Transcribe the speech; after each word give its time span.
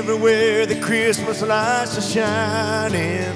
everywhere 0.00 0.64
the 0.64 0.80
Christmas 0.80 1.42
lights 1.42 1.98
are 1.98 2.00
shining. 2.00 3.34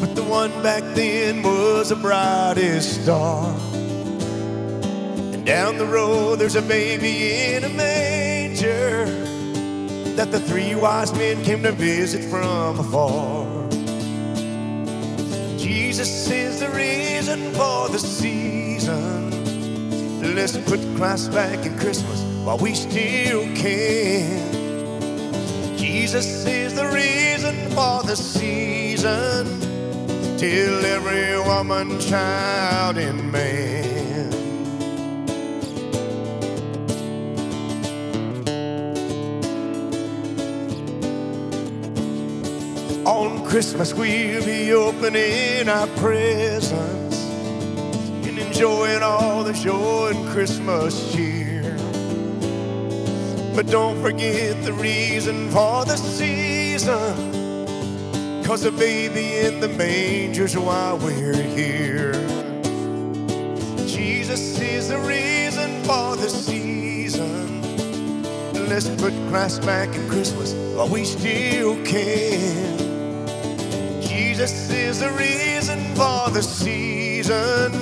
But 0.00 0.14
the 0.14 0.22
one 0.22 0.50
back 0.62 0.82
then 0.94 1.42
was 1.42 1.90
the 1.90 1.96
brightest 1.96 3.02
star. 3.02 3.54
And 5.34 5.44
down 5.44 5.76
the 5.76 5.84
road 5.84 6.38
there's 6.38 6.56
a 6.56 6.62
baby 6.62 7.52
in 7.52 7.64
a 7.64 7.68
manger 7.68 9.04
that 10.16 10.32
the 10.32 10.40
three 10.40 10.74
wise 10.74 11.12
men 11.12 11.44
came 11.44 11.62
to 11.64 11.72
visit 11.72 12.24
from 12.30 12.80
afar. 12.80 13.44
Jesus 15.58 16.30
is 16.30 16.60
the 16.60 16.70
reason 16.70 17.52
for 17.52 17.90
the 17.90 17.98
season. 17.98 19.30
Let's 20.34 20.56
put 20.56 20.80
Christ 20.96 21.30
back 21.30 21.66
in 21.66 21.78
Christmas 21.78 22.22
while 22.42 22.56
we 22.56 22.74
still 22.74 23.42
can. 23.54 24.51
Jesus 26.02 26.44
is 26.46 26.74
the 26.74 26.86
reason 26.88 27.54
for 27.70 28.02
the 28.02 28.16
season. 28.16 29.46
Till 30.36 30.84
every 30.84 31.38
woman, 31.38 32.00
child, 32.00 32.98
and 32.98 33.30
man. 33.30 34.32
On 43.06 43.46
Christmas, 43.46 43.94
we'll 43.94 44.44
be 44.44 44.72
opening 44.72 45.68
our 45.68 45.86
presents 45.98 47.26
and 48.26 48.40
enjoying 48.40 49.04
all 49.04 49.44
the 49.44 49.52
joy 49.52 50.10
in 50.10 50.26
Christmas 50.32 51.12
cheer. 51.12 51.31
But 53.54 53.66
don't 53.66 54.00
forget 54.00 54.64
the 54.64 54.72
reason 54.72 55.50
for 55.50 55.84
the 55.84 55.96
season. 55.96 57.32
Cause 58.42 58.62
the 58.62 58.72
baby 58.72 59.46
in 59.46 59.60
the 59.60 59.68
manger's 59.68 60.56
why 60.56 60.94
we're 60.94 61.34
here. 61.34 62.12
Jesus 63.86 64.58
is 64.58 64.88
the 64.88 64.98
reason 64.98 65.82
for 65.84 66.16
the 66.16 66.30
season. 66.30 67.62
Let's 68.68 68.88
put 68.88 69.12
Christ 69.28 69.60
back 69.66 69.94
in 69.94 70.08
Christmas 70.08 70.54
while 70.74 70.88
we 70.88 71.04
still 71.04 71.74
can. 71.84 72.78
Jesus 74.00 74.70
is 74.70 75.00
the 75.00 75.10
reason 75.12 75.94
for 75.94 76.30
the 76.30 76.42
season. 76.42 77.72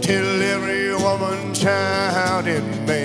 Till 0.00 0.42
every 0.42 0.92
woman, 0.96 1.54
child, 1.54 2.48
and 2.48 2.86
man. 2.86 3.01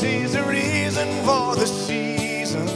Jesus 0.00 0.24
is 0.24 0.32
the 0.32 0.42
reason 0.44 1.08
for 1.26 1.54
the 1.56 1.66
season. 1.66 2.66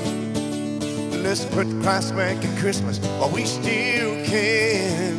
Let's 1.22 1.46
put 1.46 1.66
Christ 1.82 2.14
back 2.14 2.44
in 2.44 2.54
Christmas 2.58 2.98
while 2.98 3.30
we 3.30 3.46
still 3.46 4.22
can. 4.26 5.18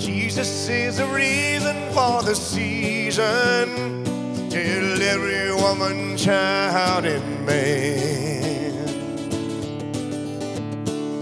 Jesus 0.00 0.68
is 0.68 0.96
the 0.96 1.06
reason 1.06 1.76
for 1.92 2.24
the 2.24 2.34
season. 2.34 4.02
Till 4.50 5.00
every 5.00 5.54
woman, 5.54 6.16
child, 6.16 7.04
and 7.04 7.46
man. 7.46 8.74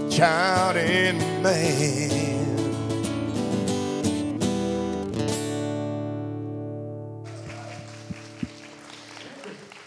Child 0.09 0.77
and 0.77 1.43
man. 1.43 2.18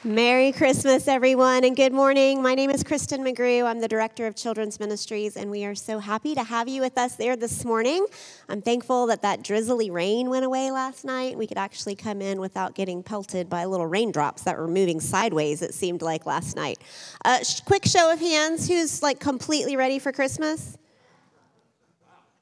Merry 0.04 0.50
Christmas, 0.50 1.06
everyone, 1.06 1.62
and 1.62 1.76
good 1.76 1.92
morning. 1.92 2.42
My 2.42 2.56
name 2.56 2.70
is 2.70 2.82
Kristen 2.82 3.22
McGrew. 3.22 3.64
I'm 3.64 3.78
the 3.78 3.86
Director 3.86 4.26
of 4.26 4.34
Children's 4.34 4.80
Ministries, 4.80 5.36
and 5.36 5.48
we 5.48 5.64
are 5.64 5.76
so 5.76 6.00
happy 6.00 6.34
to 6.34 6.42
have 6.42 6.66
you 6.66 6.80
with 6.80 6.98
us 6.98 7.14
there 7.14 7.36
this 7.36 7.64
morning. 7.64 8.04
I'm 8.48 8.60
thankful 8.62 9.06
that 9.06 9.22
that 9.22 9.44
drizzly 9.44 9.90
rain 9.90 10.28
went 10.28 10.44
away 10.44 10.72
last 10.72 11.04
night. 11.04 11.38
We 11.38 11.46
could 11.46 11.56
actually 11.56 11.94
come 11.94 12.20
in 12.20 12.40
without 12.40 12.74
getting 12.74 13.04
pelted 13.04 13.48
by 13.48 13.64
little 13.64 13.86
raindrops 13.86 14.42
that 14.42 14.58
were 14.58 14.66
moving 14.66 14.98
sideways, 14.98 15.62
it 15.62 15.72
seemed 15.72 16.02
like 16.02 16.26
last 16.26 16.56
night. 16.56 16.80
Uh, 17.24 17.44
sh- 17.44 17.60
quick 17.60 17.84
show 17.84 18.12
of 18.12 18.18
hands 18.18 18.66
who's 18.66 19.04
like 19.04 19.20
completely 19.20 19.76
ready 19.76 20.00
for 20.00 20.10
Christmas? 20.10 20.78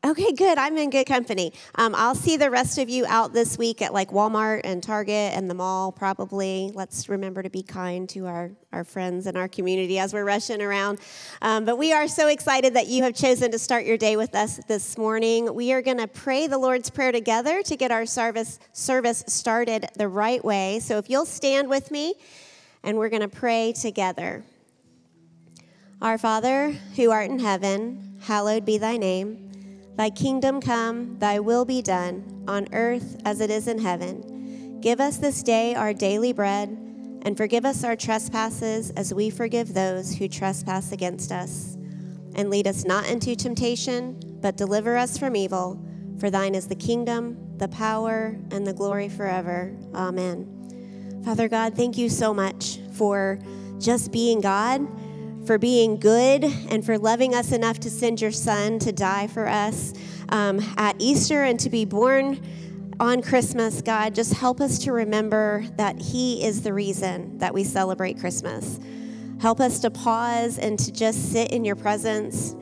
Okay, 0.02 0.32
good. 0.32 0.56
I'm 0.56 0.78
in 0.78 0.88
good 0.88 1.04
company. 1.04 1.52
Um, 1.74 1.94
I'll 1.94 2.14
see 2.14 2.38
the 2.38 2.48
rest 2.48 2.78
of 2.78 2.88
you 2.88 3.04
out 3.06 3.34
this 3.34 3.58
week 3.58 3.82
at 3.82 3.92
like 3.92 4.08
Walmart 4.08 4.62
and 4.64 4.82
Target 4.82 5.34
and 5.34 5.50
the 5.50 5.52
mall, 5.52 5.92
probably. 5.92 6.72
Let's 6.74 7.10
remember 7.10 7.42
to 7.42 7.50
be 7.50 7.62
kind 7.62 8.08
to 8.08 8.26
our, 8.26 8.50
our 8.72 8.82
friends 8.82 9.26
and 9.26 9.36
our 9.36 9.46
community 9.46 9.98
as 9.98 10.14
we're 10.14 10.24
rushing 10.24 10.62
around. 10.62 11.00
Um, 11.42 11.66
but 11.66 11.76
we 11.76 11.92
are 11.92 12.08
so 12.08 12.28
excited 12.28 12.72
that 12.74 12.86
you 12.86 13.02
have 13.02 13.14
chosen 13.14 13.50
to 13.50 13.58
start 13.58 13.84
your 13.84 13.98
day 13.98 14.16
with 14.16 14.34
us 14.34 14.58
this 14.66 14.96
morning. 14.96 15.54
We 15.54 15.70
are 15.74 15.82
going 15.82 15.98
to 15.98 16.08
pray 16.08 16.46
the 16.46 16.56
Lord's 16.56 16.88
Prayer 16.88 17.12
together 17.12 17.62
to 17.62 17.76
get 17.76 17.90
our 17.90 18.06
service, 18.06 18.58
service 18.72 19.22
started 19.26 19.86
the 19.96 20.08
right 20.08 20.42
way. 20.42 20.80
So 20.80 20.96
if 20.96 21.10
you'll 21.10 21.26
stand 21.26 21.68
with 21.68 21.90
me, 21.90 22.14
and 22.82 22.96
we're 22.96 23.10
going 23.10 23.20
to 23.20 23.28
pray 23.28 23.74
together. 23.74 24.44
Our 26.00 26.16
Father, 26.16 26.70
who 26.96 27.10
art 27.10 27.30
in 27.30 27.40
heaven, 27.40 28.18
hallowed 28.22 28.64
be 28.64 28.78
thy 28.78 28.96
name. 28.96 29.49
Thy 30.00 30.08
kingdom 30.08 30.62
come, 30.62 31.18
thy 31.18 31.40
will 31.40 31.66
be 31.66 31.82
done, 31.82 32.42
on 32.48 32.68
earth 32.72 33.20
as 33.26 33.42
it 33.42 33.50
is 33.50 33.68
in 33.68 33.78
heaven. 33.78 34.80
Give 34.80 34.98
us 34.98 35.18
this 35.18 35.42
day 35.42 35.74
our 35.74 35.92
daily 35.92 36.32
bread, 36.32 36.70
and 37.20 37.36
forgive 37.36 37.66
us 37.66 37.84
our 37.84 37.96
trespasses 37.96 38.88
as 38.92 39.12
we 39.12 39.28
forgive 39.28 39.74
those 39.74 40.14
who 40.14 40.26
trespass 40.26 40.92
against 40.92 41.30
us. 41.30 41.76
And 42.34 42.48
lead 42.48 42.66
us 42.66 42.86
not 42.86 43.10
into 43.10 43.36
temptation, 43.36 44.18
but 44.40 44.56
deliver 44.56 44.96
us 44.96 45.18
from 45.18 45.36
evil. 45.36 45.78
For 46.18 46.30
thine 46.30 46.54
is 46.54 46.66
the 46.66 46.76
kingdom, 46.76 47.36
the 47.58 47.68
power, 47.68 48.38
and 48.52 48.66
the 48.66 48.72
glory 48.72 49.10
forever. 49.10 49.76
Amen. 49.94 51.20
Father 51.26 51.46
God, 51.46 51.74
thank 51.74 51.98
you 51.98 52.08
so 52.08 52.32
much 52.32 52.78
for 52.94 53.38
just 53.78 54.12
being 54.12 54.40
God 54.40 54.80
for 55.50 55.58
being 55.58 55.98
good 55.98 56.44
and 56.44 56.86
for 56.86 56.96
loving 56.96 57.34
us 57.34 57.50
enough 57.50 57.80
to 57.80 57.90
send 57.90 58.20
your 58.20 58.30
son 58.30 58.78
to 58.78 58.92
die 58.92 59.26
for 59.26 59.48
us 59.48 59.92
um, 60.28 60.60
at 60.76 60.94
Easter 61.00 61.42
and 61.42 61.58
to 61.58 61.68
be 61.68 61.84
born 61.84 62.40
on 63.00 63.20
Christmas, 63.20 63.82
God. 63.82 64.14
Just 64.14 64.32
help 64.32 64.60
us 64.60 64.78
to 64.84 64.92
remember 64.92 65.64
that 65.76 66.00
He 66.00 66.44
is 66.44 66.62
the 66.62 66.72
reason 66.72 67.36
that 67.38 67.52
we 67.52 67.64
celebrate 67.64 68.20
Christmas. 68.20 68.78
Help 69.40 69.58
us 69.58 69.80
to 69.80 69.90
pause 69.90 70.56
and 70.56 70.78
to 70.78 70.92
just 70.92 71.32
sit 71.32 71.50
in 71.50 71.64
your 71.64 71.74
presence. 71.74 72.54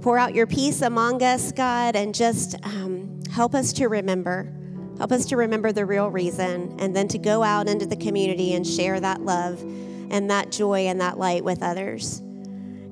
Pour 0.00 0.16
out 0.16 0.34
your 0.34 0.46
peace 0.46 0.80
among 0.80 1.22
us, 1.22 1.52
God, 1.52 1.94
and 1.94 2.14
just 2.14 2.56
um, 2.64 3.20
help 3.30 3.54
us 3.54 3.70
to 3.74 3.88
remember. 3.88 4.50
Help 4.96 5.12
us 5.12 5.26
to 5.26 5.36
remember 5.36 5.72
the 5.72 5.84
real 5.84 6.08
reason 6.08 6.74
and 6.80 6.96
then 6.96 7.06
to 7.08 7.18
go 7.18 7.42
out 7.42 7.68
into 7.68 7.84
the 7.84 7.96
community 7.96 8.54
and 8.54 8.66
share 8.66 8.98
that 8.98 9.20
love 9.20 9.60
and 10.10 10.30
that 10.30 10.50
joy 10.50 10.86
and 10.86 11.02
that 11.02 11.18
light 11.18 11.44
with 11.44 11.62
others. 11.62 12.22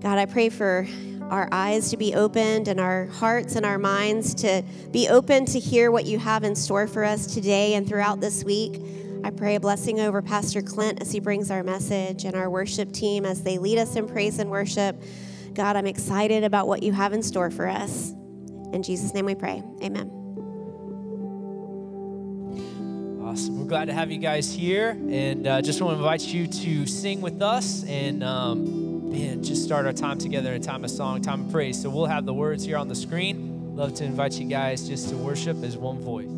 God, 0.01 0.17
I 0.17 0.27
pray 0.27 0.49
for 0.49 0.87
our 1.23 1.49
eyes 1.51 1.91
to 1.91 1.97
be 1.97 2.15
opened 2.15 2.69
and 2.69 2.79
our 2.79 3.07
hearts 3.07 3.57
and 3.57 3.67
our 3.67 3.79
minds 3.79 4.33
to 4.37 4.63
be 4.93 5.09
open 5.09 5.45
to 5.47 5.59
hear 5.59 5.91
what 5.91 6.07
you 6.07 6.21
have 6.21 6.45
in 6.45 6.55
store 6.55 6.87
for 6.87 7.05
us 7.05 7.35
today 7.35 7.75
and 7.75 7.87
throughout 7.87 8.21
this 8.21 8.45
week. 8.45 8.81
I 9.25 9.31
pray 9.31 9.57
a 9.57 9.61
blessing 9.61 9.99
over 9.99 10.23
Pastor 10.23 10.63
Clint 10.63 11.03
as 11.03 11.11
he 11.11 11.19
brings 11.19 11.51
our 11.51 11.65
message 11.65 12.25
and 12.25 12.37
our 12.37 12.49
worship 12.49 12.93
team 12.93 13.25
as 13.25 13.43
they 13.43 13.59
lead 13.59 13.77
us 13.79 13.97
in 13.97 14.07
praise 14.07 14.39
and 14.39 14.49
worship. 14.51 15.03
God, 15.53 15.75
I'm 15.75 15.87
excited 15.87 16.45
about 16.45 16.69
what 16.69 16.85
you 16.85 16.93
have 16.93 17.13
in 17.13 17.21
store 17.21 17.51
for 17.51 17.67
us. 17.67 18.13
In 18.73 18.85
Jesus' 18.85 19.13
name 19.15 19.27
we 19.27 19.35
pray. 19.35 19.65
Amen. 19.83 20.13
Awesome. 23.21 23.59
We're 23.59 23.67
glad 23.67 23.87
to 23.87 23.93
have 23.93 24.13
you 24.13 24.19
guys 24.19 24.51
here, 24.53 24.91
and 24.91 25.47
uh, 25.47 25.61
just 25.61 25.83
want 25.83 25.95
to 25.95 25.99
invite 25.99 26.23
you 26.23 26.47
to 26.47 26.87
sing 26.87 27.21
with 27.21 27.43
us 27.43 27.85
and 27.85 28.23
um, 28.23 28.88
man, 29.09 29.43
just 29.43 29.65
start 29.65 29.87
our 29.87 29.93
time 29.93 30.19
together 30.19 30.53
in 30.53 30.63
time 30.63 30.85
of 30.85 30.91
song, 30.91 31.23
time 31.23 31.47
of 31.47 31.53
praise. 31.53 31.81
So 31.81 31.91
we'll 31.91 32.07
have 32.07 32.27
the 32.27 32.35
words 32.35 32.65
here 32.65 32.77
on 32.77 32.89
the 32.89 32.95
screen. 32.95 33.75
Love 33.77 33.95
to 33.95 34.05
invite 34.05 34.35
you 34.35 34.47
guys 34.47 34.87
just 34.89 35.09
to 35.09 35.17
worship 35.17 35.63
as 35.63 35.77
one 35.77 36.01
voice. 36.01 36.29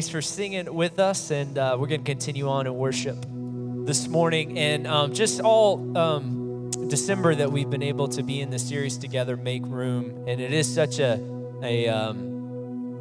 Thanks 0.00 0.08
for 0.08 0.22
singing 0.22 0.74
with 0.74 0.98
us, 0.98 1.30
and 1.30 1.58
uh, 1.58 1.76
we're 1.78 1.86
going 1.86 2.02
to 2.02 2.10
continue 2.10 2.48
on 2.48 2.66
in 2.66 2.74
worship 2.74 3.18
this 3.84 4.08
morning. 4.08 4.58
And 4.58 4.86
um, 4.86 5.12
just 5.12 5.42
all 5.42 5.94
um, 5.94 6.70
December 6.88 7.34
that 7.34 7.52
we've 7.52 7.68
been 7.68 7.82
able 7.82 8.08
to 8.08 8.22
be 8.22 8.40
in 8.40 8.48
the 8.48 8.58
series 8.58 8.96
together, 8.96 9.36
Make 9.36 9.60
Room. 9.66 10.24
And 10.26 10.40
it 10.40 10.54
is 10.54 10.74
such 10.74 11.00
a, 11.00 11.20
a 11.62 11.88
um, 11.88 12.98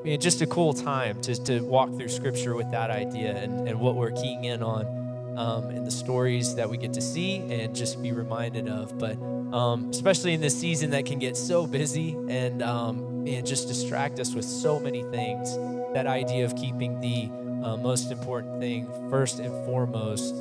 I 0.00 0.04
mean, 0.04 0.20
just 0.20 0.40
a 0.42 0.46
cool 0.46 0.72
time 0.72 1.20
to, 1.22 1.34
to 1.42 1.58
walk 1.62 1.88
through 1.96 2.10
scripture 2.10 2.54
with 2.54 2.70
that 2.70 2.92
idea 2.92 3.36
and, 3.36 3.66
and 3.66 3.80
what 3.80 3.96
we're 3.96 4.12
keying 4.12 4.44
in 4.44 4.62
on 4.62 5.01
um, 5.36 5.70
and 5.70 5.86
the 5.86 5.90
stories 5.90 6.54
that 6.56 6.68
we 6.68 6.76
get 6.76 6.92
to 6.94 7.00
see 7.00 7.36
and 7.50 7.74
just 7.74 8.02
be 8.02 8.12
reminded 8.12 8.68
of. 8.68 8.98
But 8.98 9.16
um, 9.52 9.90
especially 9.90 10.32
in 10.32 10.40
this 10.40 10.58
season 10.58 10.90
that 10.90 11.06
can 11.06 11.18
get 11.18 11.36
so 11.36 11.66
busy 11.66 12.16
and 12.28 12.62
um, 12.62 13.24
just 13.44 13.68
distract 13.68 14.18
us 14.18 14.34
with 14.34 14.44
so 14.44 14.80
many 14.80 15.02
things. 15.04 15.54
That 15.94 16.06
idea 16.06 16.44
of 16.44 16.56
keeping 16.56 17.00
the 17.00 17.30
uh, 17.64 17.76
most 17.76 18.10
important 18.10 18.60
thing 18.60 18.88
first 19.10 19.38
and 19.38 19.52
foremost 19.66 20.34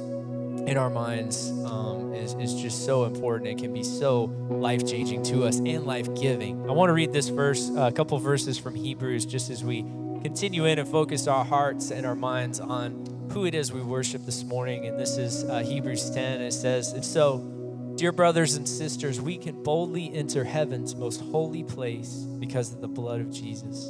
in 0.67 0.77
our 0.77 0.89
minds 0.89 1.49
um, 1.65 2.13
is, 2.13 2.33
is 2.35 2.53
just 2.61 2.85
so 2.85 3.05
important. 3.05 3.49
It 3.49 3.57
can 3.57 3.73
be 3.73 3.83
so 3.83 4.25
life 4.49 4.87
changing 4.87 5.23
to 5.23 5.43
us 5.43 5.57
and 5.57 5.85
life 5.85 6.13
giving. 6.15 6.69
I 6.69 6.73
want 6.73 6.89
to 6.89 6.93
read 6.93 7.11
this 7.11 7.29
verse, 7.29 7.69
a 7.75 7.91
couple 7.91 8.17
verses 8.19 8.57
from 8.57 8.75
Hebrews, 8.75 9.25
just 9.25 9.49
as 9.49 9.63
we 9.63 9.81
continue 10.21 10.65
in 10.65 10.79
and 10.79 10.87
focus 10.87 11.27
our 11.27 11.43
hearts 11.43 11.91
and 11.91 12.05
our 12.05 12.15
minds 12.15 12.59
on 12.59 13.10
who 13.31 13.45
it 13.45 13.55
is 13.55 13.71
we 13.71 13.81
worship 13.81 14.25
this 14.25 14.43
morning. 14.43 14.87
And 14.87 14.99
this 14.99 15.17
is 15.17 15.45
uh, 15.45 15.59
Hebrews 15.59 16.09
10. 16.09 16.41
It 16.41 16.51
says, 16.51 16.91
And 16.91 17.03
so, 17.03 17.93
dear 17.95 18.11
brothers 18.11 18.55
and 18.55 18.67
sisters, 18.67 19.21
we 19.21 19.37
can 19.37 19.63
boldly 19.63 20.13
enter 20.13 20.43
heaven's 20.43 20.95
most 20.95 21.21
holy 21.21 21.63
place 21.63 22.13
because 22.39 22.73
of 22.73 22.81
the 22.81 22.89
blood 22.89 23.21
of 23.21 23.31
Jesus. 23.31 23.89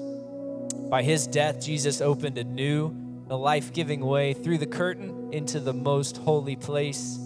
By 0.89 1.01
his 1.01 1.25
death, 1.25 1.59
Jesus 1.59 2.01
opened 2.01 2.37
a 2.37 2.43
new, 2.43 2.95
a 3.29 3.35
life 3.35 3.73
giving 3.73 4.01
way 4.01 4.33
through 4.33 4.59
the 4.59 4.67
curtain 4.67 5.29
into 5.33 5.59
the 5.59 5.73
most 5.73 6.17
holy 6.17 6.55
place. 6.55 7.17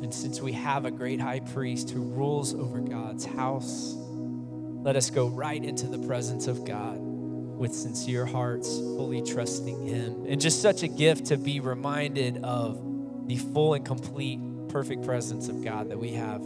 And 0.00 0.14
since 0.14 0.40
we 0.40 0.52
have 0.52 0.84
a 0.84 0.92
great 0.92 1.20
high 1.20 1.40
priest 1.40 1.90
who 1.90 2.02
rules 2.02 2.54
over 2.54 2.78
God's 2.78 3.24
house, 3.24 3.94
let 3.96 4.94
us 4.94 5.10
go 5.10 5.26
right 5.26 5.62
into 5.62 5.88
the 5.88 5.98
presence 6.06 6.46
of 6.46 6.64
God 6.64 7.13
with 7.56 7.72
sincere 7.72 8.26
hearts, 8.26 8.78
fully 8.78 9.22
trusting 9.22 9.86
Him. 9.86 10.24
And 10.26 10.40
just 10.40 10.62
such 10.62 10.82
a 10.82 10.88
gift 10.88 11.26
to 11.26 11.36
be 11.36 11.60
reminded 11.60 12.42
of 12.44 12.80
the 13.26 13.36
full 13.36 13.74
and 13.74 13.84
complete, 13.84 14.40
perfect 14.68 15.04
presence 15.04 15.48
of 15.48 15.64
God 15.64 15.90
that 15.90 15.98
we 15.98 16.12
have 16.12 16.44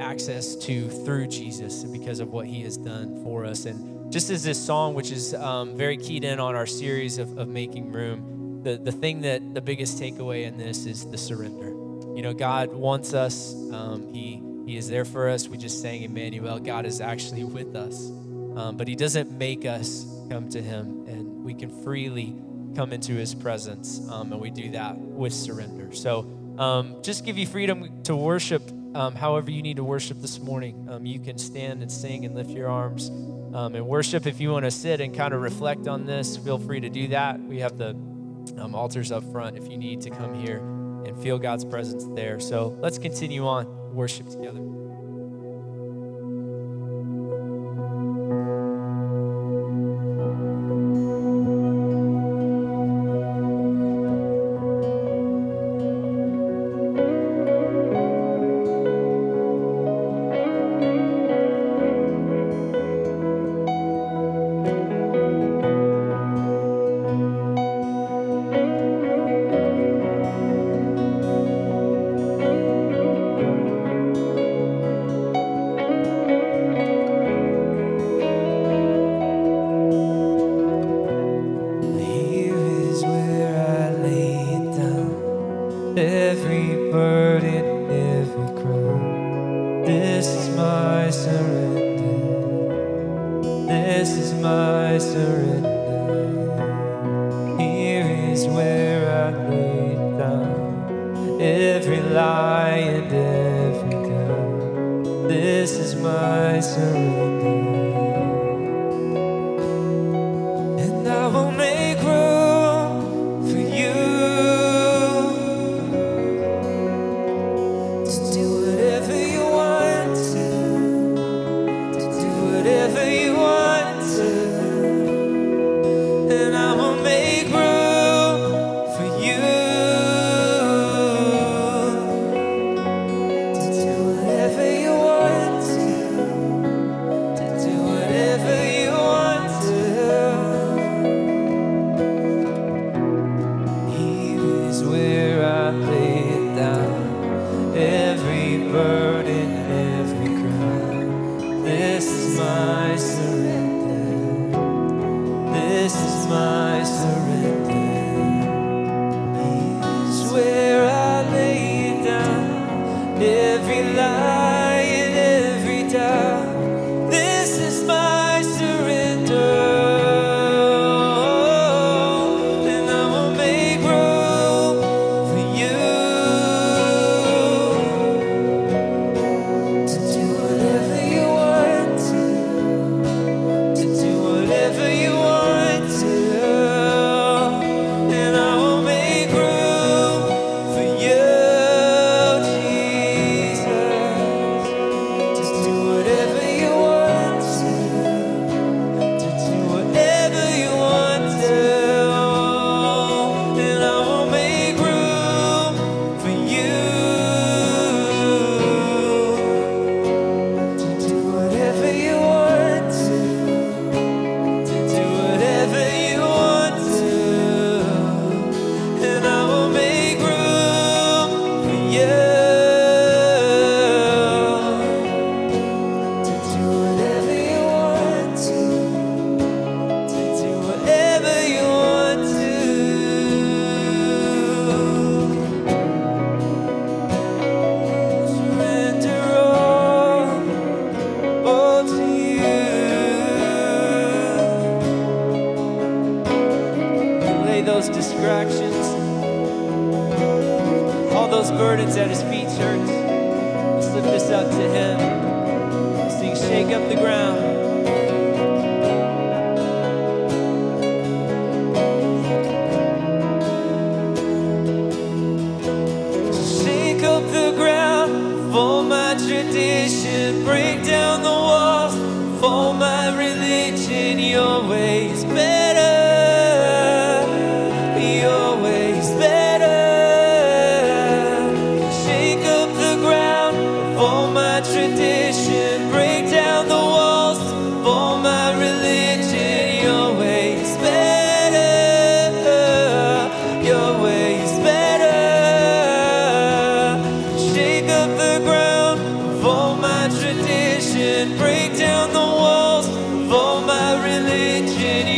access 0.00 0.56
to 0.56 0.88
through 0.88 1.28
Jesus 1.28 1.84
because 1.84 2.20
of 2.20 2.28
what 2.28 2.46
He 2.46 2.62
has 2.62 2.76
done 2.76 3.22
for 3.22 3.44
us. 3.44 3.64
And 3.64 4.12
just 4.12 4.30
as 4.30 4.42
this 4.42 4.64
song, 4.64 4.94
which 4.94 5.10
is 5.10 5.34
um, 5.34 5.76
very 5.76 5.96
keyed 5.96 6.24
in 6.24 6.38
on 6.38 6.54
our 6.54 6.66
series 6.66 7.18
of, 7.18 7.38
of 7.38 7.48
making 7.48 7.92
room, 7.92 8.60
the, 8.62 8.76
the 8.76 8.92
thing 8.92 9.22
that 9.22 9.54
the 9.54 9.60
biggest 9.60 9.98
takeaway 9.98 10.44
in 10.44 10.58
this 10.58 10.86
is 10.86 11.04
the 11.10 11.18
surrender. 11.18 11.68
You 12.14 12.22
know, 12.22 12.34
God 12.34 12.72
wants 12.72 13.14
us, 13.14 13.54
um, 13.72 14.12
he, 14.12 14.42
he 14.66 14.76
is 14.76 14.88
there 14.88 15.04
for 15.04 15.28
us. 15.28 15.48
We 15.48 15.56
just 15.56 15.80
sang 15.80 16.02
Emmanuel. 16.02 16.58
God 16.58 16.84
is 16.86 17.00
actually 17.00 17.44
with 17.44 17.74
us. 17.74 18.10
Um, 18.54 18.76
but 18.76 18.86
He 18.86 18.94
doesn't 18.94 19.30
make 19.30 19.64
us 19.64 20.04
come 20.32 20.48
to 20.48 20.62
Him, 20.62 21.04
and 21.06 21.44
we 21.44 21.52
can 21.52 21.68
freely 21.82 22.34
come 22.74 22.92
into 22.92 23.12
His 23.12 23.34
presence. 23.34 24.00
Um, 24.08 24.32
and 24.32 24.40
we 24.40 24.50
do 24.50 24.70
that 24.70 24.96
with 24.96 25.34
surrender. 25.34 25.94
So 25.94 26.20
um, 26.58 27.02
just 27.02 27.24
give 27.26 27.36
you 27.36 27.46
freedom 27.46 28.02
to 28.04 28.16
worship 28.16 28.62
um, 28.94 29.14
however 29.14 29.50
you 29.50 29.62
need 29.62 29.76
to 29.76 29.84
worship 29.84 30.20
this 30.20 30.38
morning. 30.38 30.88
Um, 30.88 31.04
you 31.06 31.18
can 31.18 31.38
stand 31.38 31.82
and 31.82 31.92
sing 31.92 32.24
and 32.24 32.34
lift 32.34 32.50
your 32.50 32.68
arms 32.68 33.10
um, 33.54 33.74
and 33.74 33.86
worship. 33.86 34.26
If 34.26 34.40
you 34.40 34.50
want 34.50 34.64
to 34.64 34.70
sit 34.70 35.00
and 35.00 35.14
kind 35.14 35.34
of 35.34 35.42
reflect 35.42 35.86
on 35.86 36.06
this, 36.06 36.36
feel 36.36 36.58
free 36.58 36.80
to 36.80 36.88
do 36.88 37.08
that. 37.08 37.38
We 37.38 37.60
have 37.60 37.76
the 37.78 37.90
um, 37.90 38.74
altars 38.74 39.12
up 39.12 39.30
front 39.32 39.56
if 39.56 39.68
you 39.68 39.76
need 39.76 40.00
to 40.02 40.10
come 40.10 40.34
here 40.34 40.58
and 40.58 41.20
feel 41.22 41.38
God's 41.38 41.64
presence 41.64 42.06
there. 42.14 42.40
So 42.40 42.76
let's 42.80 42.98
continue 42.98 43.46
on 43.46 43.94
worship 43.94 44.28
together. 44.28 44.81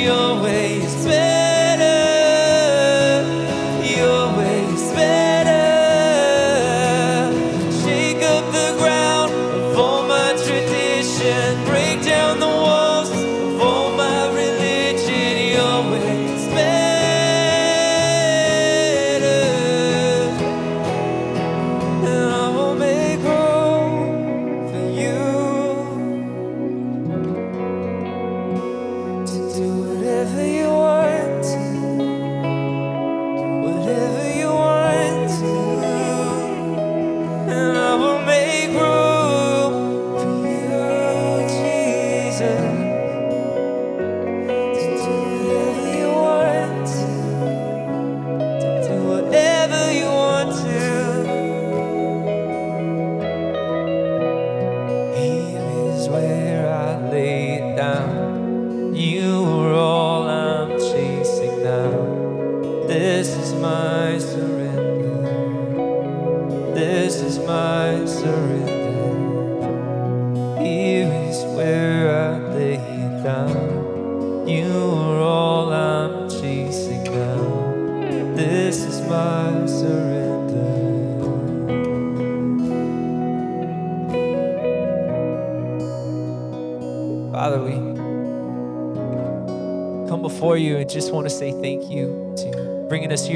your 0.04 0.12
always 0.12 0.94
better. 1.06 1.33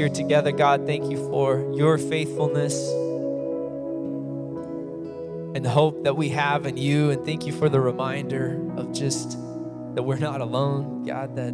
Together, 0.09 0.51
God, 0.51 0.85
thank 0.85 1.11
you 1.11 1.17
for 1.29 1.71
your 1.75 1.97
faithfulness. 1.97 2.75
and 5.55 5.65
the 5.65 5.69
hope 5.69 6.03
that 6.03 6.15
we 6.15 6.29
have 6.29 6.65
in 6.65 6.77
you. 6.77 7.09
And 7.09 7.25
thank 7.25 7.45
you 7.45 7.51
for 7.51 7.69
the 7.69 7.79
reminder 7.79 8.61
of 8.77 8.93
just 8.93 9.31
that 9.95 10.03
we're 10.03 10.19
not 10.19 10.41
alone, 10.41 11.03
God, 11.03 11.35
that 11.35 11.53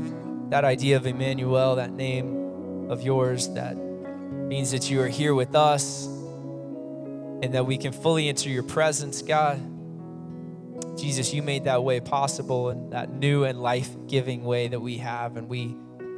that 0.52 0.64
idea 0.64 0.98
of 0.98 1.08
Emmanuel, 1.08 1.76
that 1.78 1.92
name 1.92 2.90
of 2.92 3.02
yours, 3.02 3.50
that 3.54 3.76
means 3.76 4.72
that 4.72 4.92
you 4.92 5.02
are 5.02 5.08
here 5.08 5.34
with 5.34 5.56
us 5.56 6.06
and 6.06 7.54
that 7.54 7.66
we 7.66 7.78
can 7.78 7.94
fully 7.94 8.30
enter 8.30 8.50
your 8.50 8.64
presence, 8.64 9.22
God. 9.22 9.60
Jesus, 10.98 11.34
you 11.34 11.42
made 11.42 11.64
that 11.64 11.84
way 11.84 12.00
possible 12.00 12.70
and 12.70 12.94
that 12.94 13.12
new 13.12 13.44
and 13.44 13.60
life 13.60 13.90
giving 14.08 14.44
way 14.44 14.68
that 14.68 14.80
we 14.80 14.98
have. 14.98 15.36
And 15.36 15.50
we 15.50 15.76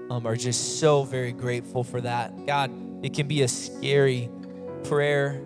um, 0.10 0.26
are 0.26 0.36
just 0.36 0.80
so 0.80 1.04
very 1.04 1.32
grateful 1.32 1.84
for 1.84 2.02
that. 2.02 2.46
God, 2.46 2.72
it 3.04 3.14
can 3.14 3.28
be 3.28 3.42
a 3.42 3.48
scary 3.48 4.30
prayer 4.84 5.41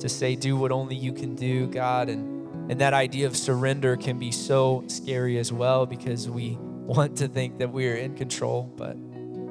to 0.00 0.08
say, 0.08 0.34
do 0.34 0.56
what 0.56 0.72
only 0.72 0.96
you 0.96 1.12
can 1.12 1.34
do, 1.34 1.66
God. 1.66 2.08
And, 2.08 2.70
and 2.70 2.80
that 2.80 2.92
idea 2.92 3.26
of 3.26 3.36
surrender 3.36 3.96
can 3.96 4.18
be 4.18 4.32
so 4.32 4.84
scary 4.88 5.38
as 5.38 5.52
well 5.52 5.86
because 5.86 6.28
we 6.28 6.56
want 6.60 7.16
to 7.18 7.28
think 7.28 7.58
that 7.58 7.72
we 7.72 7.88
are 7.88 7.94
in 7.94 8.14
control. 8.14 8.70
But 8.76 8.94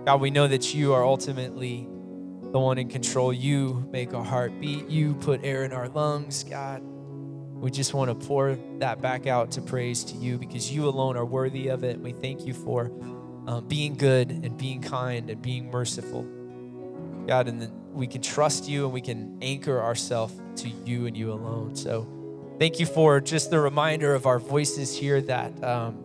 God, 0.05 0.21
we 0.21 0.29
know 0.29 0.47
that 0.47 0.73
you 0.73 0.93
are 0.93 1.03
ultimately 1.03 1.87
the 2.51 2.59
one 2.59 2.77
in 2.77 2.89
control. 2.89 3.33
You 3.33 3.87
make 3.91 4.13
our 4.13 4.23
heart 4.23 4.59
beat. 4.59 4.87
You 4.87 5.15
put 5.15 5.43
air 5.43 5.63
in 5.63 5.71
our 5.71 5.87
lungs, 5.89 6.43
God. 6.43 6.81
We 6.83 7.71
just 7.71 7.93
want 7.93 8.09
to 8.09 8.27
pour 8.27 8.57
that 8.79 9.01
back 9.01 9.25
out 9.25 9.51
to 9.51 9.61
praise 9.61 10.03
to 10.05 10.17
you 10.17 10.37
because 10.37 10.69
you 10.69 10.87
alone 10.87 11.15
are 11.15 11.25
worthy 11.25 11.69
of 11.69 11.83
it. 11.85 11.97
We 11.99 12.11
thank 12.11 12.45
you 12.45 12.53
for 12.53 12.91
um, 13.47 13.67
being 13.67 13.95
good 13.95 14.29
and 14.29 14.57
being 14.57 14.81
kind 14.81 15.29
and 15.29 15.41
being 15.41 15.69
merciful. 15.69 16.23
God, 17.27 17.47
and 17.47 17.71
we 17.93 18.07
can 18.07 18.21
trust 18.21 18.67
you 18.67 18.85
and 18.85 18.93
we 18.93 19.01
can 19.01 19.37
anchor 19.41 19.81
ourselves 19.81 20.33
to 20.57 20.69
you 20.69 21.05
and 21.05 21.15
you 21.15 21.31
alone. 21.31 21.75
So 21.75 22.07
thank 22.59 22.79
you 22.79 22.85
for 22.85 23.19
just 23.19 23.49
the 23.49 23.59
reminder 23.59 24.13
of 24.13 24.25
our 24.25 24.39
voices 24.39 24.97
here 24.97 25.21
that 25.21 25.63
um, 25.63 25.97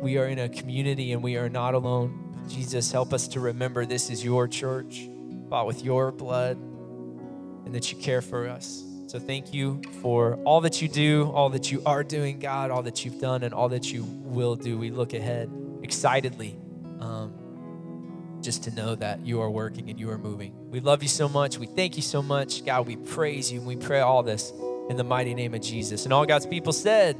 we 0.00 0.18
are 0.18 0.26
in 0.26 0.38
a 0.38 0.48
community 0.48 1.12
and 1.12 1.22
we 1.22 1.36
are 1.36 1.48
not 1.48 1.74
alone. 1.74 2.22
Jesus, 2.48 2.92
help 2.92 3.12
us 3.12 3.28
to 3.28 3.40
remember 3.40 3.84
this 3.84 4.08
is 4.08 4.24
your 4.24 4.46
church, 4.46 5.08
bought 5.10 5.66
with 5.66 5.84
your 5.84 6.12
blood, 6.12 6.56
and 6.56 7.74
that 7.74 7.90
you 7.90 7.98
care 7.98 8.22
for 8.22 8.48
us. 8.48 8.84
So 9.08 9.18
thank 9.18 9.52
you 9.54 9.80
for 10.02 10.34
all 10.44 10.60
that 10.62 10.80
you 10.82 10.88
do, 10.88 11.30
all 11.32 11.50
that 11.50 11.70
you 11.70 11.82
are 11.86 12.04
doing, 12.04 12.38
God, 12.38 12.70
all 12.70 12.82
that 12.82 13.04
you've 13.04 13.20
done, 13.20 13.42
and 13.42 13.52
all 13.52 13.68
that 13.68 13.92
you 13.92 14.04
will 14.04 14.56
do. 14.56 14.78
We 14.78 14.90
look 14.90 15.12
ahead 15.12 15.50
excitedly 15.86 16.58
um, 17.00 18.40
just 18.42 18.64
to 18.64 18.72
know 18.72 18.96
that 18.96 19.24
you 19.24 19.40
are 19.40 19.48
working 19.48 19.88
and 19.88 20.00
you 20.00 20.10
are 20.10 20.18
moving. 20.18 20.52
We 20.68 20.80
love 20.80 21.00
you 21.00 21.08
so 21.08 21.28
much. 21.28 21.58
We 21.58 21.66
thank 21.66 21.94
you 21.96 22.02
so 22.02 22.22
much. 22.22 22.64
God, 22.64 22.88
we 22.88 22.96
praise 22.96 23.52
you 23.52 23.60
and 23.60 23.68
we 23.68 23.76
pray 23.76 24.00
all 24.00 24.24
this 24.24 24.52
in 24.90 24.96
the 24.96 25.04
mighty 25.04 25.32
name 25.32 25.54
of 25.54 25.60
Jesus. 25.62 26.02
And 26.04 26.12
all 26.12 26.26
God's 26.26 26.44
people 26.44 26.72
said, 26.72 27.16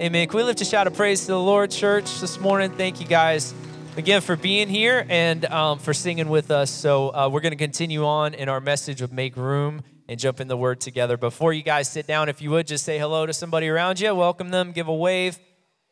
Amen. 0.00 0.28
Can 0.28 0.36
we 0.36 0.44
lift 0.44 0.60
a 0.60 0.64
shout 0.64 0.86
of 0.86 0.94
praise 0.94 1.22
to 1.22 1.32
the 1.32 1.40
Lord, 1.40 1.72
church, 1.72 2.20
this 2.20 2.38
morning? 2.38 2.70
Thank 2.70 3.00
you 3.00 3.06
guys 3.06 3.52
again 3.96 4.20
for 4.20 4.36
being 4.36 4.68
here 4.68 5.04
and 5.08 5.44
um, 5.46 5.80
for 5.80 5.92
singing 5.92 6.28
with 6.28 6.52
us. 6.52 6.70
So 6.70 7.12
uh, 7.12 7.28
we're 7.28 7.40
going 7.40 7.50
to 7.50 7.56
continue 7.56 8.06
on 8.06 8.34
in 8.34 8.48
our 8.48 8.60
message 8.60 9.02
of 9.02 9.12
make 9.12 9.36
room 9.36 9.82
and 10.06 10.20
jump 10.20 10.40
in 10.40 10.46
the 10.46 10.56
word 10.56 10.80
together. 10.80 11.16
Before 11.16 11.52
you 11.52 11.64
guys 11.64 11.90
sit 11.90 12.06
down, 12.06 12.28
if 12.28 12.40
you 12.40 12.50
would 12.50 12.68
just 12.68 12.84
say 12.84 12.96
hello 12.96 13.26
to 13.26 13.32
somebody 13.32 13.68
around 13.68 13.98
you, 13.98 14.14
welcome 14.14 14.50
them, 14.50 14.70
give 14.70 14.86
a 14.86 14.94
wave. 14.94 15.36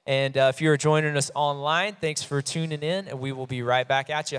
And 0.06 0.38
uh, 0.38 0.52
if 0.54 0.60
you're 0.60 0.76
joining 0.76 1.16
us 1.16 1.32
online, 1.34 1.96
thanks 2.00 2.22
for 2.22 2.40
tuning 2.40 2.82
in, 2.82 3.08
and 3.08 3.18
we 3.18 3.32
will 3.32 3.48
be 3.48 3.62
right 3.62 3.86
back 3.86 4.08
at 4.08 4.30
you. 4.30 4.38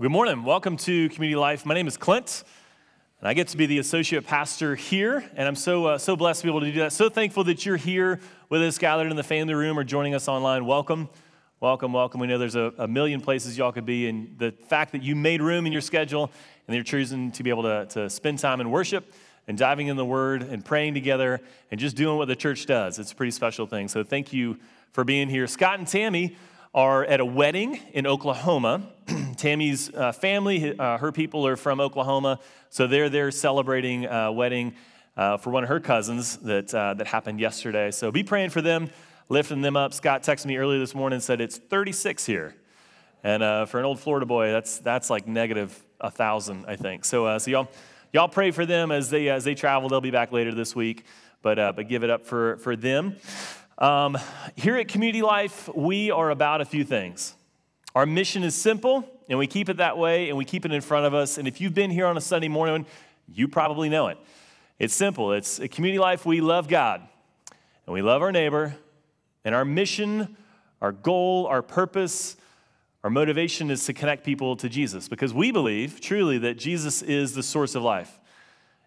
Good 0.00 0.10
morning. 0.10 0.44
Welcome 0.44 0.78
to 0.78 1.10
Community 1.10 1.36
Life. 1.36 1.66
My 1.66 1.74
name 1.74 1.86
is 1.86 1.98
Clint, 1.98 2.44
and 3.20 3.28
I 3.28 3.34
get 3.34 3.48
to 3.48 3.56
be 3.58 3.66
the 3.66 3.78
associate 3.78 4.26
pastor 4.26 4.74
here. 4.74 5.22
And 5.36 5.46
I'm 5.46 5.54
so 5.54 5.86
uh, 5.86 5.98
so 5.98 6.16
blessed 6.16 6.40
to 6.40 6.46
be 6.46 6.50
able 6.50 6.60
to 6.60 6.72
do 6.72 6.80
that. 6.80 6.92
So 6.92 7.10
thankful 7.10 7.44
that 7.44 7.66
you're 7.66 7.76
here 7.76 8.18
with 8.48 8.62
us, 8.62 8.78
gathered 8.78 9.10
in 9.10 9.16
the 9.16 9.22
family 9.22 9.54
room, 9.54 9.78
or 9.78 9.84
joining 9.84 10.14
us 10.14 10.26
online. 10.26 10.64
Welcome, 10.64 11.10
welcome, 11.60 11.92
welcome. 11.92 12.20
We 12.20 12.26
know 12.26 12.38
there's 12.38 12.56
a, 12.56 12.72
a 12.78 12.88
million 12.88 13.20
places 13.20 13.58
y'all 13.58 13.72
could 13.72 13.84
be, 13.84 14.08
and 14.08 14.38
the 14.38 14.52
fact 14.52 14.92
that 14.92 15.02
you 15.02 15.14
made 15.14 15.42
room 15.42 15.66
in 15.66 15.72
your 15.72 15.82
schedule 15.82 16.30
and 16.66 16.74
you're 16.74 16.84
choosing 16.84 17.30
to 17.32 17.42
be 17.42 17.50
able 17.50 17.64
to, 17.64 17.86
to 17.90 18.08
spend 18.08 18.38
time 18.38 18.60
in 18.60 18.70
worship 18.70 19.12
and 19.46 19.58
diving 19.58 19.88
in 19.88 19.96
the 19.96 20.04
Word 20.04 20.42
and 20.42 20.64
praying 20.64 20.94
together 20.94 21.40
and 21.70 21.78
just 21.78 21.96
doing 21.96 22.16
what 22.16 22.28
the 22.28 22.36
church 22.36 22.64
does. 22.64 22.98
It's 22.98 23.12
a 23.12 23.14
pretty 23.14 23.32
special 23.32 23.66
thing. 23.66 23.88
So 23.88 24.02
thank 24.02 24.32
you 24.32 24.58
for 24.92 25.04
being 25.04 25.28
here, 25.28 25.46
Scott 25.46 25.78
and 25.78 25.86
Tammy 25.86 26.36
are 26.72 27.04
at 27.04 27.18
a 27.18 27.24
wedding 27.24 27.80
in 27.92 28.06
Oklahoma. 28.06 28.82
Tammy's 29.36 29.92
uh, 29.92 30.12
family, 30.12 30.78
uh, 30.78 30.98
her 30.98 31.10
people 31.10 31.46
are 31.46 31.56
from 31.56 31.80
Oklahoma, 31.80 32.38
so 32.68 32.86
they're 32.86 33.08
there 33.08 33.32
celebrating 33.32 34.06
a 34.06 34.30
wedding 34.30 34.74
uh, 35.16 35.36
for 35.36 35.50
one 35.50 35.64
of 35.64 35.68
her 35.68 35.80
cousins 35.80 36.36
that, 36.38 36.72
uh, 36.72 36.94
that 36.94 37.08
happened 37.08 37.40
yesterday. 37.40 37.90
So 37.90 38.12
be 38.12 38.22
praying 38.22 38.50
for 38.50 38.62
them, 38.62 38.88
lifting 39.28 39.62
them 39.62 39.76
up. 39.76 39.92
Scott 39.92 40.22
texted 40.22 40.46
me 40.46 40.58
earlier 40.58 40.78
this 40.78 40.94
morning 40.94 41.16
and 41.16 41.22
said 41.22 41.40
it's 41.40 41.58
36 41.58 42.24
here. 42.24 42.54
And 43.24 43.42
uh, 43.42 43.66
for 43.66 43.80
an 43.80 43.84
old 43.84 43.98
Florida 43.98 44.24
boy, 44.24 44.52
that's, 44.52 44.78
that's 44.78 45.10
like 45.10 45.26
negative 45.26 45.76
1,000, 46.00 46.66
I 46.68 46.76
think. 46.76 47.04
So, 47.04 47.26
uh, 47.26 47.38
so 47.40 47.50
y'all, 47.50 47.68
y'all 48.12 48.28
pray 48.28 48.52
for 48.52 48.64
them 48.64 48.92
as 48.92 49.10
they, 49.10 49.28
as 49.28 49.42
they 49.42 49.56
travel. 49.56 49.88
They'll 49.88 50.00
be 50.00 50.12
back 50.12 50.30
later 50.30 50.54
this 50.54 50.76
week, 50.76 51.04
but, 51.42 51.56
but 51.74 51.88
give 51.88 52.04
it 52.04 52.10
up 52.10 52.24
for, 52.24 52.58
for 52.58 52.76
them. 52.76 53.16
Um, 53.80 54.18
here 54.56 54.76
at 54.76 54.88
Community 54.88 55.22
Life, 55.22 55.70
we 55.74 56.10
are 56.10 56.28
about 56.28 56.60
a 56.60 56.66
few 56.66 56.84
things. 56.84 57.34
Our 57.94 58.04
mission 58.04 58.42
is 58.42 58.54
simple, 58.54 59.08
and 59.26 59.38
we 59.38 59.46
keep 59.46 59.70
it 59.70 59.78
that 59.78 59.96
way, 59.96 60.28
and 60.28 60.36
we 60.36 60.44
keep 60.44 60.66
it 60.66 60.72
in 60.72 60.82
front 60.82 61.06
of 61.06 61.14
us. 61.14 61.38
And 61.38 61.48
if 61.48 61.62
you've 61.62 61.72
been 61.72 61.90
here 61.90 62.04
on 62.04 62.18
a 62.18 62.20
Sunday 62.20 62.48
morning, 62.48 62.84
you 63.26 63.48
probably 63.48 63.88
know 63.88 64.08
it. 64.08 64.18
It's 64.78 64.92
simple. 64.92 65.32
It's 65.32 65.60
a 65.60 65.66
community 65.66 65.98
life. 65.98 66.26
We 66.26 66.42
love 66.42 66.68
God, 66.68 67.00
and 67.86 67.94
we 67.94 68.02
love 68.02 68.20
our 68.20 68.30
neighbor, 68.30 68.74
and 69.46 69.54
our 69.54 69.64
mission, 69.64 70.36
our 70.82 70.92
goal, 70.92 71.46
our 71.46 71.62
purpose, 71.62 72.36
our 73.02 73.08
motivation 73.08 73.70
is 73.70 73.86
to 73.86 73.94
connect 73.94 74.24
people 74.24 74.56
to 74.56 74.68
Jesus 74.68 75.08
because 75.08 75.32
we 75.32 75.52
believe 75.52 76.02
truly 76.02 76.36
that 76.36 76.58
Jesus 76.58 77.00
is 77.00 77.34
the 77.34 77.42
source 77.42 77.74
of 77.74 77.82
life. 77.82 78.19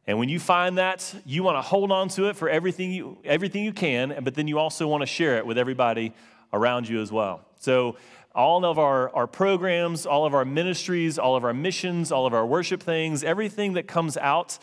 And 0.05 0.19
when 0.19 0.27
you 0.27 0.39
find 0.39 0.77
that, 0.77 1.13
you 1.25 1.43
want 1.43 1.57
to 1.57 1.61
hold 1.61 1.91
on 1.91 2.09
to 2.09 2.25
it 2.25 2.35
for 2.35 2.49
everything 2.49 2.91
you, 2.91 3.17
everything 3.23 3.63
you 3.63 3.71
can, 3.71 4.17
but 4.23 4.35
then 4.35 4.47
you 4.47 4.59
also 4.59 4.87
want 4.87 5.01
to 5.01 5.05
share 5.07 5.37
it 5.37 5.45
with 5.45 5.57
everybody 5.57 6.13
around 6.51 6.89
you 6.89 7.01
as 7.01 7.11
well. 7.11 7.45
So, 7.59 7.97
all 8.35 8.65
of 8.65 8.79
our, 8.79 9.13
our 9.15 9.27
programs, 9.27 10.07
all 10.07 10.25
of 10.25 10.33
our 10.33 10.43
ministries, 10.43 11.19
all 11.19 11.35
of 11.35 11.43
our 11.43 11.53
missions, 11.53 12.11
all 12.11 12.25
of 12.25 12.33
our 12.33 12.45
worship 12.45 12.81
things, 12.81 13.23
everything 13.23 13.73
that 13.73 13.87
comes 13.87 14.17
out 14.17 14.57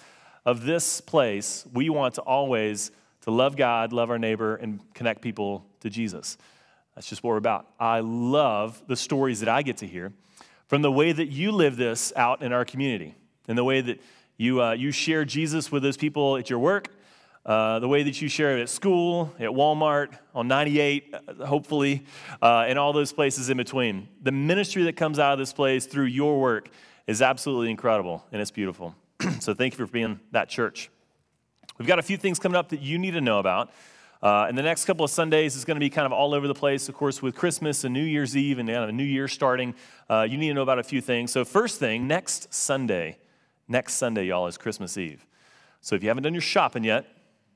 of 0.44 0.64
this 0.64 1.00
place, 1.00 1.64
we 1.72 1.88
want 1.88 2.14
to 2.14 2.22
always 2.22 2.90
to 3.22 3.30
love 3.30 3.56
God, 3.56 3.92
love 3.92 4.10
our 4.10 4.18
neighbor, 4.18 4.56
and 4.56 4.80
connect 4.94 5.22
people 5.22 5.64
to 5.80 5.90
Jesus. 5.90 6.36
That's 6.94 7.08
just 7.08 7.22
what 7.22 7.30
we're 7.30 7.36
about. 7.36 7.68
I 7.78 8.00
love 8.00 8.82
the 8.88 8.96
stories 8.96 9.40
that 9.40 9.48
I 9.48 9.62
get 9.62 9.78
to 9.78 9.86
hear 9.86 10.12
from 10.66 10.82
the 10.82 10.92
way 10.92 11.12
that 11.12 11.26
you 11.26 11.52
live 11.52 11.76
this 11.76 12.12
out 12.16 12.42
in 12.42 12.52
our 12.52 12.64
community 12.64 13.14
and 13.46 13.56
the 13.56 13.64
way 13.64 13.80
that 13.80 14.00
you, 14.40 14.62
uh, 14.62 14.72
you 14.72 14.90
share 14.90 15.26
Jesus 15.26 15.70
with 15.70 15.82
those 15.82 15.98
people 15.98 16.38
at 16.38 16.48
your 16.48 16.60
work, 16.60 16.88
uh, 17.44 17.78
the 17.78 17.88
way 17.88 18.02
that 18.02 18.22
you 18.22 18.28
share 18.28 18.56
it 18.56 18.62
at 18.62 18.70
school, 18.70 19.34
at 19.38 19.50
Walmart, 19.50 20.16
on 20.34 20.48
98, 20.48 21.14
uh, 21.14 21.44
hopefully, 21.44 22.06
uh, 22.40 22.64
and 22.66 22.78
all 22.78 22.94
those 22.94 23.12
places 23.12 23.50
in 23.50 23.58
between. 23.58 24.08
The 24.22 24.32
ministry 24.32 24.84
that 24.84 24.96
comes 24.96 25.18
out 25.18 25.34
of 25.34 25.38
this 25.38 25.52
place 25.52 25.84
through 25.84 26.06
your 26.06 26.40
work 26.40 26.70
is 27.06 27.20
absolutely 27.20 27.70
incredible 27.70 28.24
and 28.32 28.40
it's 28.40 28.50
beautiful. 28.50 28.94
so 29.40 29.52
thank 29.52 29.74
you 29.74 29.86
for 29.86 29.92
being 29.92 30.18
that 30.32 30.48
church. 30.48 30.88
We've 31.76 31.88
got 31.88 31.98
a 31.98 32.02
few 32.02 32.16
things 32.16 32.38
coming 32.38 32.56
up 32.56 32.70
that 32.70 32.80
you 32.80 32.96
need 32.96 33.10
to 33.10 33.20
know 33.20 33.40
about. 33.40 33.70
Uh, 34.22 34.46
in 34.48 34.56
the 34.56 34.62
next 34.62 34.86
couple 34.86 35.04
of 35.04 35.10
Sundays, 35.10 35.54
it's 35.54 35.66
going 35.66 35.76
to 35.76 35.80
be 35.80 35.90
kind 35.90 36.06
of 36.06 36.12
all 36.12 36.32
over 36.32 36.48
the 36.48 36.54
place, 36.54 36.88
of 36.88 36.94
course, 36.94 37.20
with 37.20 37.34
Christmas 37.34 37.84
and 37.84 37.92
New 37.92 38.04
Year's 38.04 38.34
Eve 38.34 38.58
and 38.58 38.70
a 38.70 38.90
New 38.90 39.04
Year 39.04 39.28
starting. 39.28 39.74
Uh, 40.08 40.26
you 40.26 40.38
need 40.38 40.48
to 40.48 40.54
know 40.54 40.62
about 40.62 40.78
a 40.78 40.82
few 40.82 41.02
things. 41.02 41.30
So, 41.30 41.44
first 41.44 41.78
thing, 41.78 42.06
next 42.06 42.54
Sunday, 42.54 43.18
Next 43.70 43.94
Sunday, 43.94 44.24
y'all, 44.26 44.48
is 44.48 44.58
Christmas 44.58 44.98
Eve. 44.98 45.24
So 45.80 45.94
if 45.94 46.02
you 46.02 46.08
haven't 46.08 46.24
done 46.24 46.34
your 46.34 46.40
shopping 46.40 46.82
yet, 46.82 47.06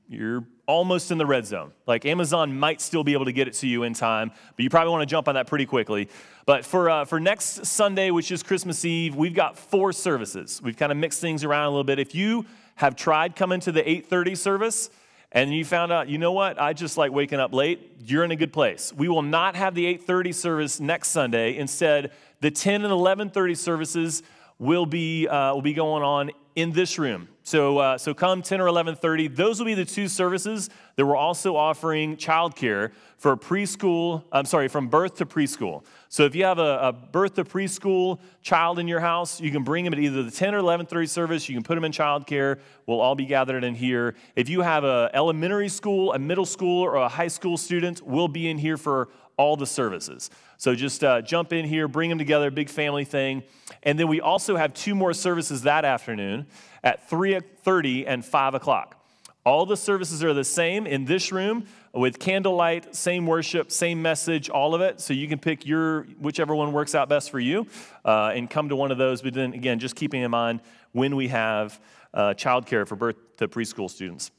you're 0.07 0.47
almost 0.65 1.11
in 1.11 1.17
the 1.17 1.25
red 1.25 1.45
zone. 1.45 1.73
Like 1.85 2.05
Amazon 2.05 2.57
might 2.57 2.79
still 2.79 3.03
be 3.03 3.11
able 3.11 3.25
to 3.25 3.33
get 3.33 3.49
it 3.49 3.53
to 3.55 3.67
you 3.67 3.83
in 3.83 3.93
time, 3.93 4.31
but 4.55 4.63
you 4.63 4.69
probably 4.69 4.91
want 4.91 5.01
to 5.01 5.11
jump 5.11 5.27
on 5.27 5.35
that 5.35 5.45
pretty 5.45 5.65
quickly. 5.65 6.07
But 6.45 6.63
for, 6.63 6.89
uh, 6.89 7.03
for 7.03 7.19
next 7.19 7.65
Sunday, 7.65 8.11
which 8.11 8.31
is 8.31 8.43
Christmas 8.43 8.85
Eve, 8.85 9.13
we've 9.13 9.33
got 9.33 9.57
four 9.57 9.91
services. 9.91 10.61
We've 10.63 10.77
kind 10.77 10.89
of 10.89 10.97
mixed 10.97 11.19
things 11.19 11.43
around 11.43 11.65
a 11.65 11.69
little 11.71 11.83
bit. 11.83 11.99
If 11.99 12.15
you 12.15 12.45
have 12.75 12.95
tried 12.95 13.35
coming 13.35 13.59
to 13.61 13.73
the 13.73 13.81
8:30 13.81 14.35
service 14.35 14.89
and 15.33 15.53
you 15.53 15.65
found 15.65 15.91
out, 15.91 16.07
you 16.07 16.17
know 16.17 16.31
what, 16.31 16.61
I 16.61 16.71
just 16.71 16.97
like 16.97 17.11
waking 17.11 17.41
up 17.41 17.53
late, 17.53 17.91
you're 18.05 18.23
in 18.23 18.31
a 18.31 18.37
good 18.37 18.53
place. 18.53 18.93
We 18.93 19.09
will 19.09 19.21
not 19.21 19.57
have 19.57 19.75
the 19.75 19.85
8:30 19.85 20.31
service 20.31 20.79
next 20.79 21.09
Sunday. 21.09 21.57
Instead, 21.57 22.11
The 22.41 22.51
10 22.51 22.83
and 22.83 22.91
11:30 22.91 23.55
services 23.55 24.21
will 24.59 24.85
be 24.85 25.27
uh, 25.27 25.53
will 25.53 25.61
be 25.61 25.73
going 25.73 26.03
on 26.03 26.31
in 26.55 26.71
this 26.71 26.97
room. 26.97 27.27
So, 27.43 27.77
uh, 27.77 27.97
so 27.97 28.13
come 28.13 28.41
10 28.41 28.59
or 28.59 28.65
11:30. 28.65 29.35
Those 29.35 29.59
will 29.59 29.65
be 29.65 29.73
the 29.73 29.85
two 29.85 30.07
services 30.07 30.69
that 30.95 31.05
we're 31.05 31.15
also 31.15 31.55
offering 31.55 32.17
childcare 32.17 32.91
for 33.17 33.35
preschool. 33.37 34.23
I'm 34.31 34.45
sorry, 34.45 34.67
from 34.67 34.87
birth 34.87 35.15
to 35.17 35.25
preschool. 35.25 35.83
So 36.09 36.23
if 36.23 36.33
you 36.33 36.45
have 36.45 36.57
a, 36.57 36.79
a, 36.81 36.93
birth 36.93 37.35
to 37.35 37.43
preschool 37.43 38.19
child 38.41 38.79
in 38.79 38.87
your 38.87 39.01
house, 39.01 39.39
you 39.39 39.51
can 39.51 39.63
bring 39.63 39.83
them 39.83 39.93
at 39.93 39.99
either 39.99 40.23
the 40.23 40.31
10 40.31 40.55
or 40.55 40.61
11:30 40.61 41.07
service. 41.07 41.49
You 41.49 41.55
can 41.55 41.63
put 41.63 41.75
them 41.75 41.83
in 41.83 41.91
childcare. 41.91 42.59
We'll 42.87 43.01
all 43.01 43.15
be 43.15 43.25
gathered 43.25 43.63
in 43.63 43.75
here. 43.75 44.15
If 44.35 44.49
you 44.49 44.61
have 44.61 44.83
a 44.83 45.11
elementary 45.13 45.69
school, 45.69 46.13
a 46.13 46.19
middle 46.19 46.45
school, 46.45 46.83
or 46.83 46.95
a 46.95 47.09
high 47.09 47.27
school 47.27 47.57
student, 47.57 48.01
we'll 48.01 48.29
be 48.29 48.49
in 48.49 48.57
here 48.57 48.77
for 48.77 49.09
all 49.37 49.57
the 49.57 49.65
services. 49.67 50.29
So 50.57 50.75
just 50.75 51.03
uh, 51.03 51.21
jump 51.21 51.53
in 51.53 51.65
here, 51.65 51.87
bring 51.87 52.09
them 52.09 52.17
together, 52.17 52.49
big 52.51 52.69
family 52.69 53.05
thing. 53.05 53.43
And 53.83 53.99
then 53.99 54.07
we 54.07 54.21
also 54.21 54.55
have 54.55 54.73
two 54.73 54.95
more 54.95 55.13
services 55.13 55.63
that 55.63 55.85
afternoon 55.85 56.47
at 56.83 57.09
3.30 57.09 58.05
and 58.07 58.23
5 58.23 58.53
o'clock. 58.55 59.01
All 59.45 59.67
the 59.67 59.77
services 59.77 60.23
are 60.23 60.33
the 60.33 60.43
same 60.43 60.87
in 60.87 61.05
this 61.05 61.31
room 61.31 61.65
with 61.93 62.17
candlelight, 62.17 62.95
same 62.95 63.27
worship, 63.27 63.71
same 63.71 64.01
message, 64.01 64.49
all 64.49 64.73
of 64.73 64.81
it. 64.81 64.99
So 64.99 65.13
you 65.13 65.27
can 65.27 65.37
pick 65.37 65.67
your 65.67 66.03
whichever 66.19 66.55
one 66.55 66.73
works 66.73 66.95
out 66.95 67.09
best 67.09 67.29
for 67.29 67.39
you 67.39 67.67
uh, 68.03 68.31
and 68.33 68.49
come 68.49 68.69
to 68.69 68.75
one 68.75 68.91
of 68.91 68.97
those. 68.97 69.21
But 69.21 69.35
then 69.35 69.53
again, 69.53 69.77
just 69.77 69.95
keeping 69.95 70.23
in 70.23 70.31
mind 70.31 70.61
when 70.93 71.15
we 71.15 71.27
have 71.27 71.79
uh, 72.11 72.33
childcare 72.33 72.87
for 72.87 72.95
birth 72.95 73.17
to 73.37 73.47
preschool 73.47 73.89
students. 73.89 74.31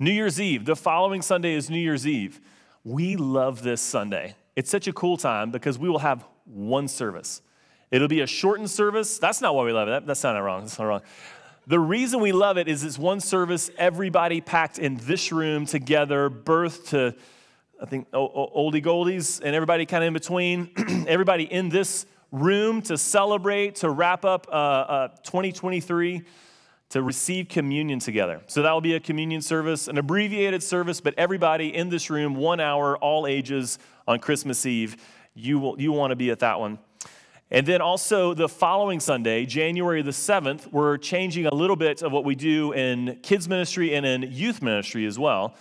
New 0.00 0.10
Year's 0.10 0.40
Eve. 0.40 0.64
The 0.64 0.76
following 0.76 1.22
Sunday 1.22 1.54
is 1.54 1.70
New 1.70 1.78
Year's 1.78 2.06
Eve. 2.06 2.40
We 2.82 3.16
love 3.16 3.62
this 3.62 3.80
Sunday. 3.80 4.34
It's 4.56 4.70
such 4.70 4.88
a 4.88 4.92
cool 4.92 5.18
time 5.18 5.50
because 5.50 5.78
we 5.78 5.88
will 5.88 5.98
have 5.98 6.24
one 6.46 6.88
service. 6.88 7.42
It'll 7.90 8.08
be 8.08 8.22
a 8.22 8.26
shortened 8.26 8.70
service. 8.70 9.18
That's 9.18 9.42
not 9.42 9.54
why 9.54 9.64
we 9.64 9.72
love 9.72 9.88
it. 9.88 9.92
That, 9.92 10.06
that's 10.06 10.24
not 10.24 10.36
wrong. 10.38 10.62
That's 10.62 10.78
not 10.78 10.86
wrong. 10.86 11.02
The 11.66 11.78
reason 11.78 12.20
we 12.20 12.32
love 12.32 12.58
it 12.58 12.68
is 12.68 12.82
it's 12.82 12.98
one 12.98 13.20
service, 13.20 13.70
everybody 13.76 14.40
packed 14.40 14.78
in 14.78 14.96
this 15.02 15.30
room 15.30 15.66
together, 15.66 16.28
birth 16.28 16.90
to, 16.90 17.14
I 17.80 17.86
think, 17.86 18.10
oldie 18.12 18.84
goldies 18.84 19.40
and 19.44 19.54
everybody 19.54 19.84
kind 19.84 20.02
of 20.04 20.08
in 20.08 20.14
between. 20.14 20.70
everybody 21.08 21.44
in 21.44 21.68
this 21.68 22.06
room 22.32 22.82
to 22.82 22.96
celebrate, 22.96 23.76
to 23.76 23.90
wrap 23.90 24.24
up 24.24 24.46
uh, 24.48 24.52
uh, 24.52 25.08
2023, 25.24 26.22
to 26.90 27.02
receive 27.02 27.48
communion 27.48 27.98
together. 27.98 28.40
So 28.46 28.62
that 28.62 28.72
will 28.72 28.80
be 28.80 28.94
a 28.94 29.00
communion 29.00 29.42
service, 29.42 29.88
an 29.88 29.98
abbreviated 29.98 30.62
service, 30.62 31.00
but 31.00 31.14
everybody 31.18 31.74
in 31.74 31.88
this 31.88 32.10
room, 32.10 32.36
one 32.36 32.60
hour, 32.60 32.96
all 32.98 33.26
ages 33.26 33.78
on 34.06 34.18
Christmas 34.18 34.64
Eve. 34.66 34.96
You, 35.34 35.58
will, 35.58 35.80
you 35.80 35.92
want 35.92 36.10
to 36.10 36.16
be 36.16 36.30
at 36.30 36.38
that 36.40 36.60
one. 36.60 36.78
And 37.50 37.64
then 37.64 37.80
also 37.80 38.34
the 38.34 38.48
following 38.48 38.98
Sunday, 38.98 39.46
January 39.46 40.02
the 40.02 40.10
7th, 40.10 40.72
we're 40.72 40.98
changing 40.98 41.46
a 41.46 41.54
little 41.54 41.76
bit 41.76 42.02
of 42.02 42.10
what 42.10 42.24
we 42.24 42.34
do 42.34 42.72
in 42.72 43.20
kids 43.22 43.48
ministry 43.48 43.94
and 43.94 44.04
in 44.04 44.22
youth 44.22 44.62
ministry 44.62 45.06
as 45.06 45.18
well. 45.18 45.54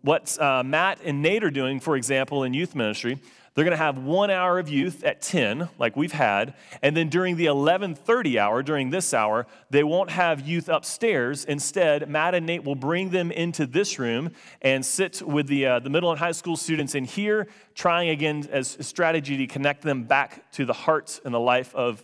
What 0.00 0.40
uh, 0.40 0.62
Matt 0.64 1.00
and 1.04 1.22
Nate 1.22 1.44
are 1.44 1.50
doing, 1.50 1.78
for 1.78 1.96
example, 1.96 2.42
in 2.42 2.52
youth 2.54 2.74
ministry, 2.74 3.20
they're 3.54 3.64
going 3.64 3.76
to 3.76 3.84
have 3.84 3.98
one 3.98 4.30
hour 4.30 4.58
of 4.58 4.70
youth 4.70 5.04
at 5.04 5.20
10, 5.20 5.68
like 5.78 5.94
we've 5.94 6.12
had, 6.12 6.54
and 6.80 6.96
then 6.96 7.10
during 7.10 7.36
the 7.36 7.46
11:30 7.46 8.38
hour, 8.38 8.62
during 8.62 8.90
this 8.90 9.12
hour, 9.12 9.46
they 9.68 9.84
won't 9.84 10.10
have 10.10 10.46
youth 10.46 10.70
upstairs. 10.70 11.44
Instead, 11.44 12.08
Matt 12.08 12.34
and 12.34 12.46
Nate 12.46 12.64
will 12.64 12.74
bring 12.74 13.10
them 13.10 13.30
into 13.30 13.66
this 13.66 13.98
room 13.98 14.30
and 14.62 14.84
sit 14.84 15.20
with 15.20 15.48
the 15.48 15.66
uh, 15.66 15.78
the 15.80 15.90
middle 15.90 16.10
and 16.10 16.18
high 16.18 16.32
school 16.32 16.56
students 16.56 16.94
in 16.94 17.04
here, 17.04 17.46
trying 17.74 18.08
again 18.08 18.48
as 18.50 18.76
a 18.78 18.82
strategy 18.82 19.36
to 19.36 19.46
connect 19.46 19.82
them 19.82 20.04
back 20.04 20.50
to 20.52 20.64
the 20.64 20.72
heart 20.72 21.20
and 21.24 21.34
the 21.34 21.40
life 21.40 21.74
of 21.74 22.02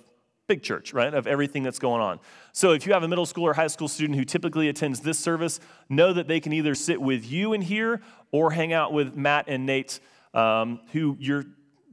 big 0.49 0.63
church, 0.63 0.93
right? 0.93 1.13
Of 1.13 1.27
everything 1.27 1.63
that's 1.63 1.79
going 1.79 2.01
on. 2.01 2.21
So 2.53 2.73
if 2.73 2.87
you 2.87 2.93
have 2.95 3.03
a 3.03 3.09
middle 3.09 3.27
school 3.27 3.45
or 3.45 3.55
high 3.55 3.67
school 3.67 3.89
student 3.89 4.19
who 4.19 4.25
typically 4.25 4.69
attends 4.69 5.01
this 5.01 5.19
service, 5.19 5.61
know 5.89 6.13
that 6.13 6.27
they 6.27 6.41
can 6.41 6.53
either 6.53 6.75
sit 6.75 7.01
with 7.01 7.31
you 7.31 7.53
in 7.53 7.63
here 7.63 8.01
or 8.33 8.51
hang 8.51 8.73
out 8.73 8.93
with 8.93 9.15
Matt 9.15 9.45
and 9.49 9.67
Nate 9.67 10.01
um, 10.35 10.81
who 10.93 11.17
your 11.19 11.45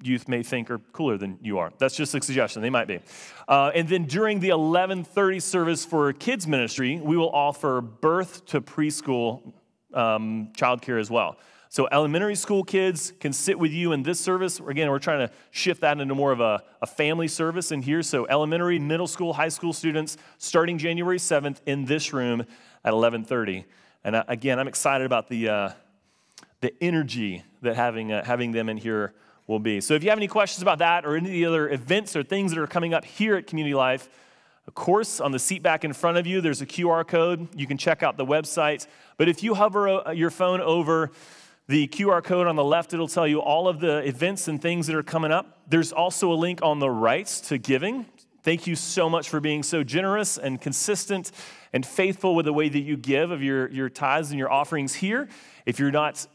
youth 0.02 0.28
may 0.28 0.44
think 0.44 0.70
are 0.70 0.80
cooler 0.80 1.18
than 1.18 1.38
you 1.42 1.58
are. 1.58 1.72
That's 1.78 1.96
just 1.96 2.14
a 2.14 2.22
suggestion. 2.22 2.62
They 2.62 2.70
might 2.70 2.88
be. 2.88 3.00
Uh, 3.48 3.72
and 3.74 3.88
then 3.88 4.06
during 4.06 4.40
the 4.40 4.50
11:30 4.50 5.42
service 5.42 5.86
for 5.86 6.14
kids 6.14 6.48
ministry, 6.48 7.00
we 7.02 7.18
will 7.18 7.32
offer 7.32 7.82
birth 7.82 8.46
to 8.48 8.62
preschool 8.62 9.54
um, 9.94 10.50
childcare 10.54 11.00
as 11.00 11.10
well. 11.10 11.38
So 11.70 11.90
elementary 11.92 12.36
school 12.36 12.64
kids 12.64 13.12
can 13.20 13.34
sit 13.34 13.60
with 13.60 13.72
you 13.72 13.92
in 13.92 14.04
this 14.04 14.20
service. 14.20 14.62
Again, 14.62 14.90
we're 14.90 15.00
trying 15.00 15.28
to 15.28 15.34
shift 15.52 15.82
that 15.82 16.00
into 16.00 16.16
more 16.16 16.32
of 16.32 16.40
a, 16.40 16.64
a 16.82 16.88
family 16.88 17.28
service 17.28 17.72
in 17.72 17.82
here. 17.82 18.02
So 18.02 18.26
elementary, 18.28 18.80
middle 18.80 19.08
school, 19.08 19.34
high 19.34 19.50
school 19.50 19.74
students 19.74 20.16
starting 20.38 20.78
January 20.78 21.18
7th 21.18 21.58
in 21.66 21.84
this 21.84 22.14
room 22.14 22.46
at 22.86 22.94
11:30. 22.94 23.66
And 24.04 24.24
again, 24.28 24.60
I'm 24.60 24.68
excited 24.68 25.04
about 25.04 25.28
the 25.28 25.50
uh, 25.50 25.70
the 26.66 26.74
energy 26.84 27.44
that 27.62 27.76
having, 27.76 28.12
uh, 28.12 28.26
having 28.26 28.52
them 28.52 28.70
in 28.70 28.78
here 28.78 29.14
will 29.46 29.60
be. 29.60 29.80
So 29.80 29.94
if 29.94 30.04
you 30.04 30.10
have 30.10 30.18
any 30.18 30.28
questions 30.28 30.64
about 30.64 30.80
that 30.80 31.06
or 31.06 31.16
any 31.16 31.28
of 31.28 31.32
the 31.32 31.46
other 31.46 31.70
events 31.70 32.16
or 32.16 32.24
things 32.24 32.52
that 32.52 32.60
are 32.60 32.66
coming 32.66 32.92
up 32.92 33.06
here 33.06 33.36
at 33.36 33.46
Community 33.46 33.76
Life, 33.76 34.10
of 34.66 34.74
course, 34.74 35.22
on 35.22 35.32
the 35.32 35.38
seat 35.38 35.62
back 35.62 35.86
in 35.86 35.94
front 35.94 36.18
of 36.18 36.26
you, 36.26 36.42
there's 36.42 36.62
a 36.62 36.66
QR 36.66 37.08
code. 37.08 37.48
You 37.56 37.68
can 37.68 37.78
check 37.78 38.02
out 38.02 38.18
the 38.18 38.26
website. 38.26 38.88
But 39.18 39.30
if 39.30 39.44
you 39.44 39.54
hover 39.54 40.08
uh, 40.08 40.12
your 40.12 40.32
phone 40.32 40.60
over 40.60 41.12
the 41.68 41.88
QR 41.88 42.24
code 42.24 42.48
on 42.48 42.56
the 42.56 42.64
left, 42.64 42.96
it'll 42.96 43.08
tell 43.08 43.28
you 43.28 43.42
all 43.42 43.68
of 43.68 43.80
the 43.80 44.00
events 44.00 44.48
and 44.48 44.60
things 44.60 44.88
that 44.88 44.96
are 44.96 45.04
coming 45.04 45.32
up. 45.32 45.60
There's 45.70 45.92
also 45.92 46.32
a 46.32 46.34
link 46.34 46.62
on 46.64 46.80
the 46.80 46.90
right 46.90 47.28
to 47.28 47.60
giving. 47.60 48.08
Thank 48.42 48.66
you 48.66 48.76
so 48.76 49.08
much 49.08 49.30
for 49.30 49.40
being 49.40 49.62
so 49.62 49.84
generous 49.84 50.40
and 50.40 50.60
consistent 50.60 51.32
and 51.74 51.86
faithful 51.86 52.34
with 52.34 52.46
the 52.46 52.54
way 52.54 52.70
that 52.70 52.80
you 52.80 52.98
give 52.98 53.30
of 53.30 53.44
your, 53.44 53.70
your 53.70 53.90
tithes 53.90 54.32
and 54.32 54.40
your 54.40 54.52
offerings 54.52 54.96
here. 54.96 55.28
If 55.68 55.80
you're 55.80 55.92
not 55.92 56.26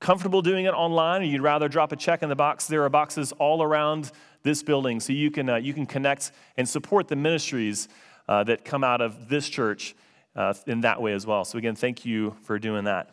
comfortable 0.00 0.42
doing 0.42 0.64
it 0.64 0.74
online 0.74 1.22
or 1.22 1.24
you'd 1.24 1.40
rather 1.40 1.68
drop 1.68 1.92
a 1.92 1.96
check 1.96 2.22
in 2.22 2.28
the 2.28 2.36
box, 2.36 2.66
there 2.66 2.84
are 2.84 2.88
boxes 2.88 3.32
all 3.32 3.62
around 3.62 4.12
this 4.42 4.62
building 4.62 5.00
so 5.00 5.12
you 5.12 5.30
can, 5.30 5.48
uh, 5.48 5.56
you 5.56 5.74
can 5.74 5.86
connect 5.86 6.32
and 6.56 6.68
support 6.68 7.08
the 7.08 7.16
ministries 7.16 7.88
uh, 8.28 8.44
that 8.44 8.64
come 8.64 8.84
out 8.84 9.00
of 9.00 9.28
this 9.28 9.48
church 9.48 9.94
uh, 10.36 10.54
in 10.66 10.82
that 10.82 11.00
way 11.00 11.12
as 11.12 11.26
well. 11.26 11.44
So, 11.44 11.58
again, 11.58 11.74
thank 11.74 12.04
you 12.04 12.36
for 12.42 12.58
doing 12.58 12.84
that. 12.84 13.10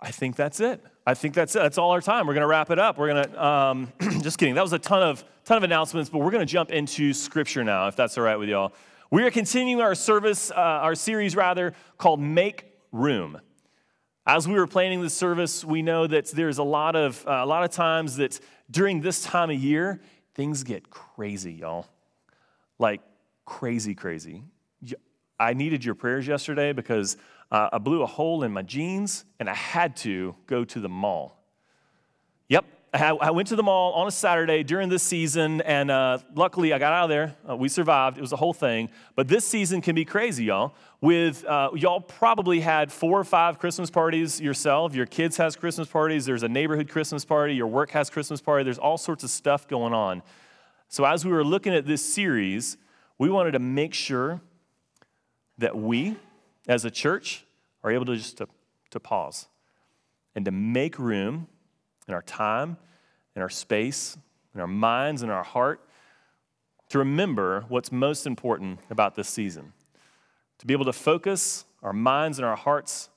I 0.00 0.10
think 0.10 0.36
that's 0.36 0.60
it. 0.60 0.82
I 1.06 1.14
think 1.14 1.34
that's 1.34 1.54
it. 1.56 1.60
That's 1.60 1.78
all 1.78 1.90
our 1.90 2.00
time. 2.00 2.26
We're 2.26 2.34
going 2.34 2.42
to 2.42 2.48
wrap 2.48 2.70
it 2.70 2.78
up. 2.78 2.98
We're 2.98 3.08
going 3.08 3.24
to, 3.24 3.44
um, 3.44 3.92
just 4.22 4.38
kidding. 4.38 4.54
That 4.54 4.62
was 4.62 4.72
a 4.72 4.78
ton 4.78 5.02
of, 5.02 5.24
ton 5.44 5.56
of 5.56 5.62
announcements, 5.62 6.10
but 6.10 6.18
we're 6.18 6.30
going 6.30 6.46
to 6.46 6.50
jump 6.50 6.70
into 6.70 7.12
scripture 7.12 7.64
now, 7.64 7.88
if 7.88 7.96
that's 7.96 8.16
all 8.16 8.24
right 8.24 8.36
with 8.36 8.48
y'all. 8.48 8.72
We 9.10 9.22
are 9.22 9.30
continuing 9.30 9.80
our 9.80 9.94
service, 9.94 10.50
uh, 10.50 10.54
our 10.54 10.94
series 10.94 11.36
rather, 11.36 11.74
called 11.96 12.20
Make 12.20 12.72
Room. 12.92 13.40
As 14.28 14.48
we 14.48 14.54
were 14.54 14.66
planning 14.66 15.02
this 15.02 15.14
service, 15.14 15.64
we 15.64 15.82
know 15.82 16.08
that 16.08 16.26
there's 16.26 16.58
a 16.58 16.64
lot 16.64 16.96
of 16.96 17.24
uh, 17.28 17.42
a 17.44 17.46
lot 17.46 17.62
of 17.62 17.70
times 17.70 18.16
that 18.16 18.40
during 18.68 19.00
this 19.00 19.22
time 19.22 19.50
of 19.50 19.56
year, 19.56 20.00
things 20.34 20.64
get 20.64 20.90
crazy, 20.90 21.52
y'all. 21.52 21.86
Like 22.80 23.02
crazy, 23.44 23.94
crazy. 23.94 24.42
I 25.38 25.52
needed 25.52 25.84
your 25.84 25.94
prayers 25.94 26.26
yesterday 26.26 26.72
because 26.72 27.16
uh, 27.52 27.68
I 27.72 27.78
blew 27.78 28.02
a 28.02 28.06
hole 28.06 28.42
in 28.42 28.50
my 28.52 28.62
jeans 28.62 29.24
and 29.38 29.48
I 29.48 29.54
had 29.54 29.96
to 29.98 30.34
go 30.48 30.64
to 30.64 30.80
the 30.80 30.88
mall. 30.88 31.40
Yep, 32.48 32.64
I 33.02 33.30
went 33.30 33.48
to 33.48 33.56
the 33.56 33.62
mall 33.62 33.92
on 33.92 34.06
a 34.06 34.10
Saturday 34.10 34.62
during 34.62 34.88
this 34.88 35.02
season, 35.02 35.60
and 35.62 35.90
uh, 35.90 36.18
luckily 36.34 36.72
I 36.72 36.78
got 36.78 36.92
out 36.92 37.04
of 37.04 37.10
there. 37.10 37.36
Uh, 37.48 37.56
we 37.56 37.68
survived. 37.68 38.16
It 38.16 38.20
was 38.20 38.32
a 38.32 38.36
whole 38.36 38.52
thing. 38.52 38.88
But 39.14 39.28
this 39.28 39.44
season 39.44 39.80
can 39.80 39.94
be 39.94 40.04
crazy, 40.04 40.44
y'all. 40.44 40.74
With 41.00 41.44
uh, 41.44 41.70
y'all 41.74 42.00
probably 42.00 42.60
had 42.60 42.90
four 42.90 43.18
or 43.18 43.24
five 43.24 43.58
Christmas 43.58 43.90
parties 43.90 44.40
yourself. 44.40 44.94
Your 44.94 45.06
kids 45.06 45.36
has 45.36 45.56
Christmas 45.56 45.88
parties. 45.88 46.24
There's 46.24 46.42
a 46.42 46.48
neighborhood 46.48 46.88
Christmas 46.88 47.24
party. 47.24 47.54
Your 47.54 47.66
work 47.66 47.90
has 47.90 48.08
Christmas 48.08 48.40
party. 48.40 48.64
There's 48.64 48.78
all 48.78 48.98
sorts 48.98 49.24
of 49.24 49.30
stuff 49.30 49.68
going 49.68 49.92
on. 49.92 50.22
So 50.88 51.04
as 51.04 51.24
we 51.24 51.32
were 51.32 51.44
looking 51.44 51.74
at 51.74 51.86
this 51.86 52.04
series, 52.04 52.76
we 53.18 53.28
wanted 53.28 53.52
to 53.52 53.58
make 53.58 53.94
sure 53.94 54.40
that 55.58 55.76
we, 55.76 56.16
as 56.68 56.84
a 56.84 56.90
church, 56.90 57.44
are 57.82 57.90
able 57.90 58.06
to 58.06 58.16
just 58.16 58.38
to, 58.38 58.48
to 58.90 59.00
pause 59.00 59.48
and 60.34 60.44
to 60.44 60.50
make 60.50 60.98
room 60.98 61.48
in 62.08 62.14
our 62.14 62.22
time, 62.22 62.76
in 63.36 63.42
our 63.42 63.50
space, 63.50 64.16
in 64.54 64.60
our 64.60 64.66
minds, 64.66 65.22
in 65.22 65.30
our 65.30 65.44
heart, 65.44 65.86
to 66.88 66.98
remember 66.98 67.64
what's 67.68 67.92
most 67.92 68.26
important 68.26 68.80
about 68.90 69.14
this 69.14 69.28
season. 69.28 69.72
To 70.58 70.66
be 70.66 70.72
able 70.72 70.86
to 70.86 70.92
focus 70.92 71.66
our 71.82 71.92
minds 71.92 72.38
and 72.38 72.46
our 72.46 72.56
hearts 72.56 73.10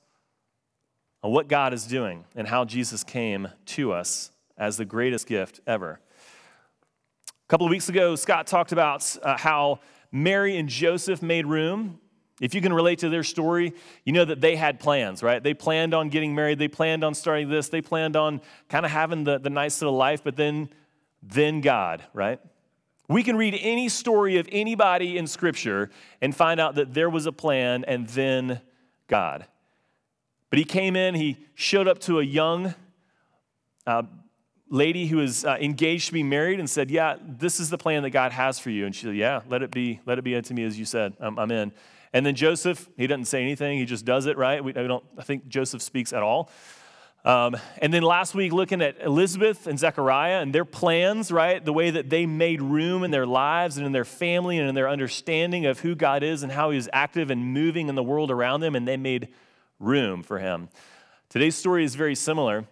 on 1.22 1.32
what 1.32 1.48
God 1.48 1.72
is 1.72 1.86
doing 1.86 2.24
and 2.36 2.46
how 2.46 2.64
Jesus 2.64 3.02
came 3.02 3.48
to 3.66 3.92
us 3.92 4.30
as 4.58 4.76
the 4.76 4.84
greatest 4.84 5.26
gift 5.26 5.60
ever. 5.66 6.00
A 7.28 7.48
couple 7.48 7.66
of 7.66 7.70
weeks 7.70 7.88
ago, 7.88 8.14
Scott 8.14 8.46
talked 8.46 8.72
about 8.72 9.16
uh, 9.22 9.36
how 9.38 9.80
Mary 10.12 10.56
and 10.56 10.68
Joseph 10.68 11.22
made 11.22 11.46
room 11.46 11.98
if 12.40 12.54
you 12.54 12.60
can 12.60 12.72
relate 12.72 13.00
to 13.00 13.08
their 13.08 13.22
story, 13.22 13.74
you 14.04 14.12
know 14.12 14.24
that 14.24 14.40
they 14.40 14.56
had 14.56 14.80
plans, 14.80 15.22
right? 15.22 15.42
They 15.42 15.54
planned 15.54 15.94
on 15.94 16.08
getting 16.08 16.34
married, 16.34 16.58
they 16.58 16.68
planned 16.68 17.04
on 17.04 17.14
starting 17.14 17.48
this, 17.48 17.68
they 17.68 17.82
planned 17.82 18.16
on 18.16 18.40
kind 18.68 18.84
of 18.84 18.90
having 18.90 19.24
the, 19.24 19.38
the 19.38 19.50
nice 19.50 19.80
little 19.80 19.96
life, 19.96 20.24
but 20.24 20.36
then 20.36 20.70
then 21.22 21.60
God, 21.60 22.02
right? 22.12 22.40
We 23.08 23.22
can 23.22 23.36
read 23.36 23.58
any 23.60 23.88
story 23.88 24.38
of 24.38 24.48
anybody 24.50 25.18
in 25.18 25.26
Scripture 25.26 25.90
and 26.20 26.34
find 26.34 26.60
out 26.60 26.76
that 26.76 26.94
there 26.94 27.10
was 27.10 27.26
a 27.26 27.32
plan 27.32 27.84
and 27.84 28.08
then 28.08 28.60
God. 29.08 29.46
But 30.48 30.58
he 30.58 30.64
came 30.64 30.96
in, 30.96 31.14
he 31.14 31.38
showed 31.54 31.88
up 31.88 31.98
to 32.00 32.20
a 32.20 32.22
young 32.22 32.74
uh, 33.86 34.04
lady 34.68 35.06
who 35.06 35.18
was 35.18 35.44
uh, 35.44 35.56
engaged 35.60 36.06
to 36.06 36.12
be 36.12 36.22
married 36.22 36.60
and 36.60 36.70
said, 36.70 36.90
Yeah, 36.90 37.16
this 37.20 37.60
is 37.60 37.68
the 37.70 37.78
plan 37.78 38.02
that 38.04 38.10
God 38.10 38.32
has 38.32 38.58
for 38.58 38.70
you. 38.70 38.86
And 38.86 38.94
she 38.94 39.06
said, 39.06 39.16
Yeah, 39.16 39.40
let 39.48 39.62
it 39.62 39.70
be, 39.70 40.00
let 40.06 40.18
it 40.18 40.22
be 40.22 40.36
unto 40.36 40.54
me 40.54 40.64
as 40.64 40.78
you 40.78 40.84
said. 40.84 41.14
I'm, 41.20 41.38
I'm 41.38 41.50
in. 41.50 41.72
And 42.12 42.26
then 42.26 42.34
Joseph, 42.34 42.88
he 42.96 43.06
doesn't 43.06 43.26
say 43.26 43.42
anything, 43.42 43.78
he 43.78 43.84
just 43.84 44.04
does 44.04 44.26
it, 44.26 44.36
right? 44.36 44.62
We, 44.62 44.74
I 44.74 44.86
don't 44.86 45.04
I 45.16 45.22
think 45.22 45.48
Joseph 45.48 45.82
speaks 45.82 46.12
at 46.12 46.22
all. 46.22 46.50
Um, 47.22 47.56
and 47.78 47.92
then 47.92 48.02
last 48.02 48.34
week, 48.34 48.50
looking 48.50 48.80
at 48.80 48.96
Elizabeth 49.02 49.66
and 49.66 49.78
Zechariah 49.78 50.40
and 50.40 50.54
their 50.54 50.64
plans, 50.64 51.30
right? 51.30 51.62
The 51.62 51.72
way 51.72 51.90
that 51.90 52.08
they 52.08 52.24
made 52.24 52.62
room 52.62 53.04
in 53.04 53.10
their 53.10 53.26
lives 53.26 53.76
and 53.76 53.84
in 53.84 53.92
their 53.92 54.06
family 54.06 54.58
and 54.58 54.68
in 54.68 54.74
their 54.74 54.88
understanding 54.88 55.66
of 55.66 55.80
who 55.80 55.94
God 55.94 56.22
is 56.22 56.42
and 56.42 56.50
how 56.50 56.70
He 56.70 56.78
is 56.78 56.88
active 56.94 57.30
and 57.30 57.52
moving 57.52 57.88
in 57.88 57.94
the 57.94 58.02
world 58.02 58.30
around 58.30 58.60
them, 58.60 58.74
and 58.74 58.88
they 58.88 58.96
made 58.96 59.28
room 59.78 60.22
for 60.22 60.38
Him. 60.38 60.70
Today's 61.28 61.56
story 61.56 61.84
is 61.84 61.94
very 61.94 62.14
similar. 62.14 62.64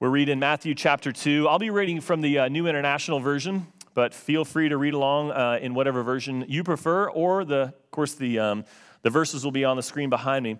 We're 0.00 0.10
reading 0.10 0.40
Matthew 0.40 0.74
chapter 0.74 1.12
2. 1.12 1.46
I'll 1.48 1.60
be 1.60 1.70
reading 1.70 2.00
from 2.00 2.22
the 2.22 2.40
uh, 2.40 2.48
New 2.48 2.66
International 2.66 3.20
Version, 3.20 3.68
but 3.94 4.12
feel 4.12 4.44
free 4.44 4.68
to 4.68 4.76
read 4.76 4.94
along 4.94 5.30
uh, 5.30 5.60
in 5.62 5.74
whatever 5.74 6.02
version 6.02 6.44
you 6.48 6.64
prefer, 6.64 7.08
or 7.08 7.44
the, 7.44 7.62
of 7.62 7.90
course, 7.92 8.14
the, 8.14 8.40
um, 8.40 8.64
the 9.02 9.10
verses 9.10 9.44
will 9.44 9.52
be 9.52 9.64
on 9.64 9.76
the 9.76 9.82
screen 9.82 10.10
behind 10.10 10.44
me. 10.44 10.58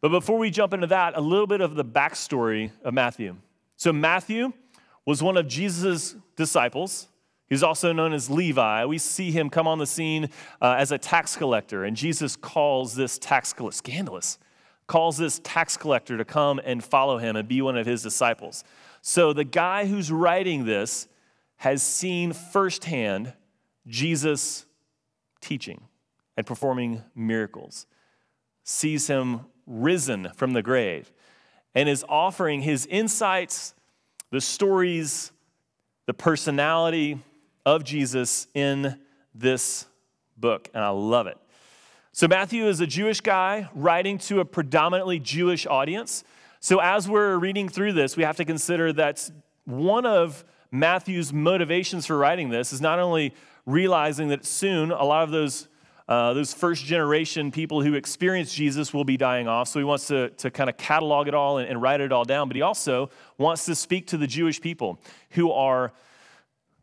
But 0.00 0.08
before 0.08 0.38
we 0.38 0.50
jump 0.50 0.74
into 0.74 0.88
that, 0.88 1.16
a 1.16 1.20
little 1.20 1.46
bit 1.46 1.60
of 1.60 1.76
the 1.76 1.84
backstory 1.84 2.72
of 2.82 2.92
Matthew. 2.92 3.36
So, 3.76 3.92
Matthew 3.92 4.52
was 5.06 5.22
one 5.22 5.36
of 5.36 5.46
Jesus' 5.48 6.16
disciples. 6.36 7.08
He's 7.48 7.62
also 7.62 7.92
known 7.92 8.12
as 8.12 8.30
Levi. 8.30 8.84
We 8.86 8.98
see 8.98 9.30
him 9.30 9.50
come 9.50 9.66
on 9.66 9.78
the 9.78 9.86
scene 9.86 10.30
uh, 10.60 10.74
as 10.78 10.90
a 10.90 10.98
tax 10.98 11.36
collector, 11.36 11.84
and 11.84 11.96
Jesus 11.96 12.34
calls 12.34 12.94
this 12.94 13.18
tax 13.18 13.52
collector, 13.52 13.76
scandalous, 13.76 14.38
calls 14.86 15.18
this 15.18 15.40
tax 15.44 15.76
collector 15.76 16.16
to 16.16 16.24
come 16.24 16.60
and 16.64 16.82
follow 16.82 17.18
him 17.18 17.36
and 17.36 17.46
be 17.46 17.62
one 17.62 17.76
of 17.76 17.86
his 17.86 18.02
disciples. 18.02 18.64
So, 19.02 19.32
the 19.32 19.44
guy 19.44 19.86
who's 19.86 20.10
writing 20.10 20.64
this 20.64 21.08
has 21.56 21.82
seen 21.82 22.32
firsthand 22.32 23.34
Jesus 23.86 24.66
teaching 25.40 25.80
and 26.36 26.46
performing 26.46 27.02
miracles, 27.14 27.86
sees 28.64 29.06
him 29.06 29.40
risen 29.66 30.28
from 30.34 30.52
the 30.52 30.62
grave 30.62 31.12
and 31.74 31.88
is 31.88 32.04
offering 32.08 32.62
his 32.62 32.86
insights, 32.86 33.74
the 34.30 34.40
stories, 34.40 35.32
the 36.06 36.14
personality 36.14 37.22
of 37.64 37.84
Jesus 37.84 38.46
in 38.54 38.98
this 39.34 39.86
book. 40.36 40.68
And 40.74 40.82
I 40.84 40.90
love 40.90 41.26
it. 41.26 41.38
So, 42.12 42.28
Matthew 42.28 42.66
is 42.66 42.80
a 42.80 42.86
Jewish 42.86 43.22
guy 43.22 43.70
writing 43.74 44.18
to 44.18 44.40
a 44.40 44.44
predominantly 44.44 45.18
Jewish 45.18 45.66
audience. 45.66 46.24
So, 46.60 46.78
as 46.78 47.08
we're 47.08 47.38
reading 47.38 47.70
through 47.70 47.94
this, 47.94 48.18
we 48.18 48.22
have 48.24 48.36
to 48.36 48.44
consider 48.44 48.92
that 48.94 49.30
one 49.64 50.04
of 50.04 50.44
Matthew's 50.70 51.32
motivations 51.32 52.04
for 52.04 52.18
writing 52.18 52.50
this 52.50 52.72
is 52.72 52.82
not 52.82 52.98
only 52.98 53.32
realizing 53.64 54.28
that 54.28 54.44
soon 54.44 54.90
a 54.90 55.04
lot 55.04 55.22
of 55.22 55.30
those 55.30 55.68
uh, 56.12 56.34
those 56.34 56.52
first 56.52 56.84
generation 56.84 57.50
people 57.50 57.80
who 57.80 57.94
experienced 57.94 58.54
Jesus 58.54 58.92
will 58.92 59.04
be 59.04 59.16
dying 59.16 59.48
off. 59.48 59.68
So 59.68 59.78
he 59.78 59.84
wants 59.84 60.08
to, 60.08 60.28
to 60.28 60.50
kind 60.50 60.68
of 60.68 60.76
catalog 60.76 61.26
it 61.26 61.32
all 61.32 61.56
and, 61.56 61.66
and 61.66 61.80
write 61.80 62.02
it 62.02 62.12
all 62.12 62.24
down. 62.24 62.48
But 62.48 62.56
he 62.56 62.60
also 62.60 63.08
wants 63.38 63.64
to 63.64 63.74
speak 63.74 64.08
to 64.08 64.18
the 64.18 64.26
Jewish 64.26 64.60
people 64.60 65.00
who 65.30 65.50
are 65.50 65.94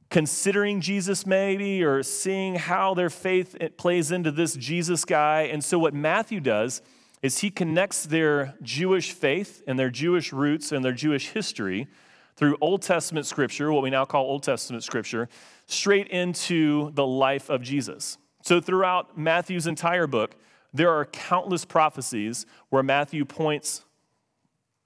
considering 0.09 0.81
Jesus 0.81 1.27
maybe 1.27 1.83
or 1.83 2.01
seeing 2.01 2.55
how 2.55 2.95
their 2.95 3.11
faith 3.11 3.55
plays 3.77 4.11
into 4.11 4.31
this 4.31 4.55
Jesus 4.55 5.05
guy. 5.05 5.43
And 5.43 5.63
so 5.63 5.77
what 5.77 5.93
Matthew 5.93 6.39
does 6.39 6.81
is 7.21 7.37
he 7.37 7.51
connects 7.51 8.07
their 8.07 8.55
Jewish 8.63 9.11
faith 9.11 9.61
and 9.67 9.77
their 9.77 9.91
Jewish 9.91 10.33
roots 10.33 10.71
and 10.71 10.83
their 10.83 10.93
Jewish 10.93 11.29
history 11.29 11.87
through 12.35 12.57
Old 12.61 12.81
Testament 12.81 13.27
scripture, 13.27 13.71
what 13.71 13.83
we 13.83 13.91
now 13.91 14.05
call 14.05 14.25
Old 14.25 14.41
Testament 14.41 14.83
scripture, 14.83 15.29
straight 15.67 16.07
into 16.07 16.89
the 16.95 17.05
life 17.05 17.51
of 17.51 17.61
Jesus. 17.61 18.17
So, 18.41 18.61
throughout 18.61 19.17
Matthew's 19.17 19.67
entire 19.67 20.07
book, 20.07 20.35
there 20.73 20.91
are 20.91 21.05
countless 21.05 21.65
prophecies 21.65 22.45
where 22.69 22.83
Matthew 22.83 23.25
points 23.25 23.83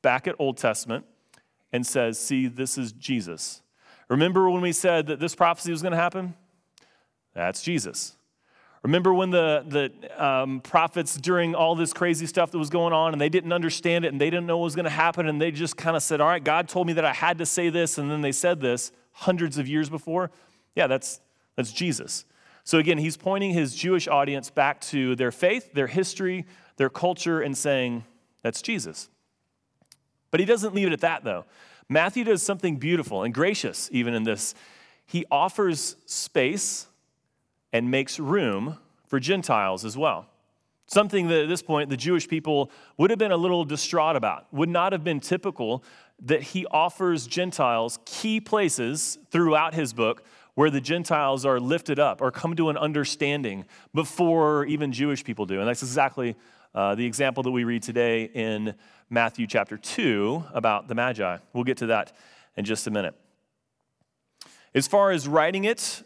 back 0.02 0.28
at 0.28 0.36
Old 0.40 0.58
Testament 0.58 1.06
and 1.72 1.86
says, 1.86 2.18
See, 2.18 2.48
this 2.48 2.78
is 2.78 2.92
Jesus. 2.94 3.62
Remember 4.10 4.50
when 4.50 4.62
we 4.62 4.72
said 4.72 5.08
that 5.08 5.20
this 5.20 5.36
prophecy 5.36 5.72
was 5.72 5.82
going 5.82 5.92
to 5.92 5.98
happen? 5.98 6.36
That's 7.34 7.62
Jesus. 7.62 8.16
Remember 8.84 9.14
when 9.14 9.32
the, 9.32 9.64
the 9.66 10.24
um, 10.24 10.60
prophets, 10.60 11.16
during 11.16 11.56
all 11.56 11.74
this 11.74 11.94
crazy 11.94 12.26
stuff 12.26 12.52
that 12.52 12.58
was 12.58 12.70
going 12.70 12.92
on, 12.92 13.14
and 13.14 13.22
they 13.22 13.30
didn't 13.30 13.54
understand 13.54 14.04
it 14.04 14.10
and 14.10 14.20
they 14.20 14.30
didn't 14.30 14.46
know 14.46 14.58
what 14.58 14.66
was 14.66 14.76
going 14.76 14.84
to 14.84 14.92
happen, 14.92 15.26
and 15.28 15.42
they 15.42 15.52
just 15.52 15.78
kind 15.78 15.96
of 15.96 16.04
said, 16.04 16.20
All 16.20 16.28
right, 16.28 16.44
God 16.44 16.68
told 16.68 16.88
me 16.88 16.94
that 16.94 17.06
I 17.06 17.14
had 17.14 17.38
to 17.38 17.46
say 17.46 17.70
this, 17.70 17.98
and 17.98 18.12
then 18.12 18.22
they 18.22 18.34
said 18.34 18.60
this 18.60 18.92
hundreds 19.14 19.58
of 19.58 19.68
years 19.68 19.90
before? 19.90 20.32
Yeah, 20.76 20.88
that's, 20.88 21.22
that's 21.56 21.72
Jesus. 21.72 22.26
So 22.64 22.78
again, 22.78 22.98
he's 22.98 23.18
pointing 23.18 23.52
his 23.52 23.76
Jewish 23.76 24.08
audience 24.08 24.50
back 24.50 24.80
to 24.82 25.16
their 25.16 25.32
faith, 25.32 25.74
their 25.74 25.88
history, 25.88 26.46
their 26.78 26.90
culture, 26.90 27.42
and 27.42 27.58
saying, 27.58 28.06
that's 28.42 28.62
Jesus. 28.62 29.10
But 30.32 30.40
he 30.40 30.46
doesn't 30.46 30.74
leave 30.74 30.88
it 30.88 30.94
at 30.94 31.02
that, 31.02 31.24
though. 31.24 31.46
Matthew 31.90 32.24
does 32.24 32.42
something 32.42 32.78
beautiful 32.78 33.24
and 33.24 33.34
gracious, 33.34 33.90
even 33.92 34.14
in 34.14 34.24
this. 34.24 34.56
He 35.06 35.26
offers 35.30 35.96
space 36.06 36.88
and 37.72 37.92
makes 37.92 38.20
room 38.20 38.78
for 39.08 39.20
Gentiles 39.20 39.84
as 39.84 39.98
well. 39.98 40.28
Something 40.88 41.28
that 41.28 41.44
at 41.44 41.50
this 41.50 41.62
point 41.62 41.90
the 41.90 41.98
Jewish 41.98 42.28
people 42.28 42.72
would 42.98 43.10
have 43.10 43.20
been 43.20 43.32
a 43.32 43.38
little 43.38 43.64
distraught 43.66 44.16
about, 44.16 44.52
would 44.54 44.70
not 44.70 44.92
have 44.92 45.04
been 45.04 45.20
typical 45.20 45.84
that 46.22 46.42
he 46.42 46.66
offers 46.68 47.28
Gentiles 47.28 48.00
key 48.06 48.40
places 48.40 49.18
throughout 49.32 49.74
his 49.74 49.94
book 49.94 50.24
where 50.56 50.70
the 50.70 50.82
Gentiles 50.82 51.46
are 51.46 51.60
lifted 51.60 52.00
up 52.00 52.22
or 52.22 52.32
come 52.32 52.56
to 52.56 52.70
an 52.70 52.78
understanding 52.78 53.66
before 53.94 54.66
even 54.66 54.92
Jewish 54.92 55.24
people 55.24 55.46
do. 55.46 55.60
And 55.60 55.68
that's 55.68 55.82
exactly 55.82 56.36
uh, 56.76 56.96
the 56.96 57.06
example 57.06 57.44
that 57.44 57.52
we 57.52 57.64
read 57.64 57.84
today 57.84 58.26
in 58.34 58.76
Matthew 59.10 59.48
chapter 59.48 59.78
2 59.78 60.46
about 60.54 60.88
the 60.88 60.96
Magi. 60.96 61.38
We'll 61.54 61.64
get 61.64 61.78
to 61.78 61.88
that 61.88 62.16
in 62.56 62.66
just 62.66 62.88
a 62.88 62.92
minute. 62.92 63.16
As 64.76 64.88
far 64.88 65.12
as 65.12 65.28
writing 65.28 65.66
it, 65.66 66.04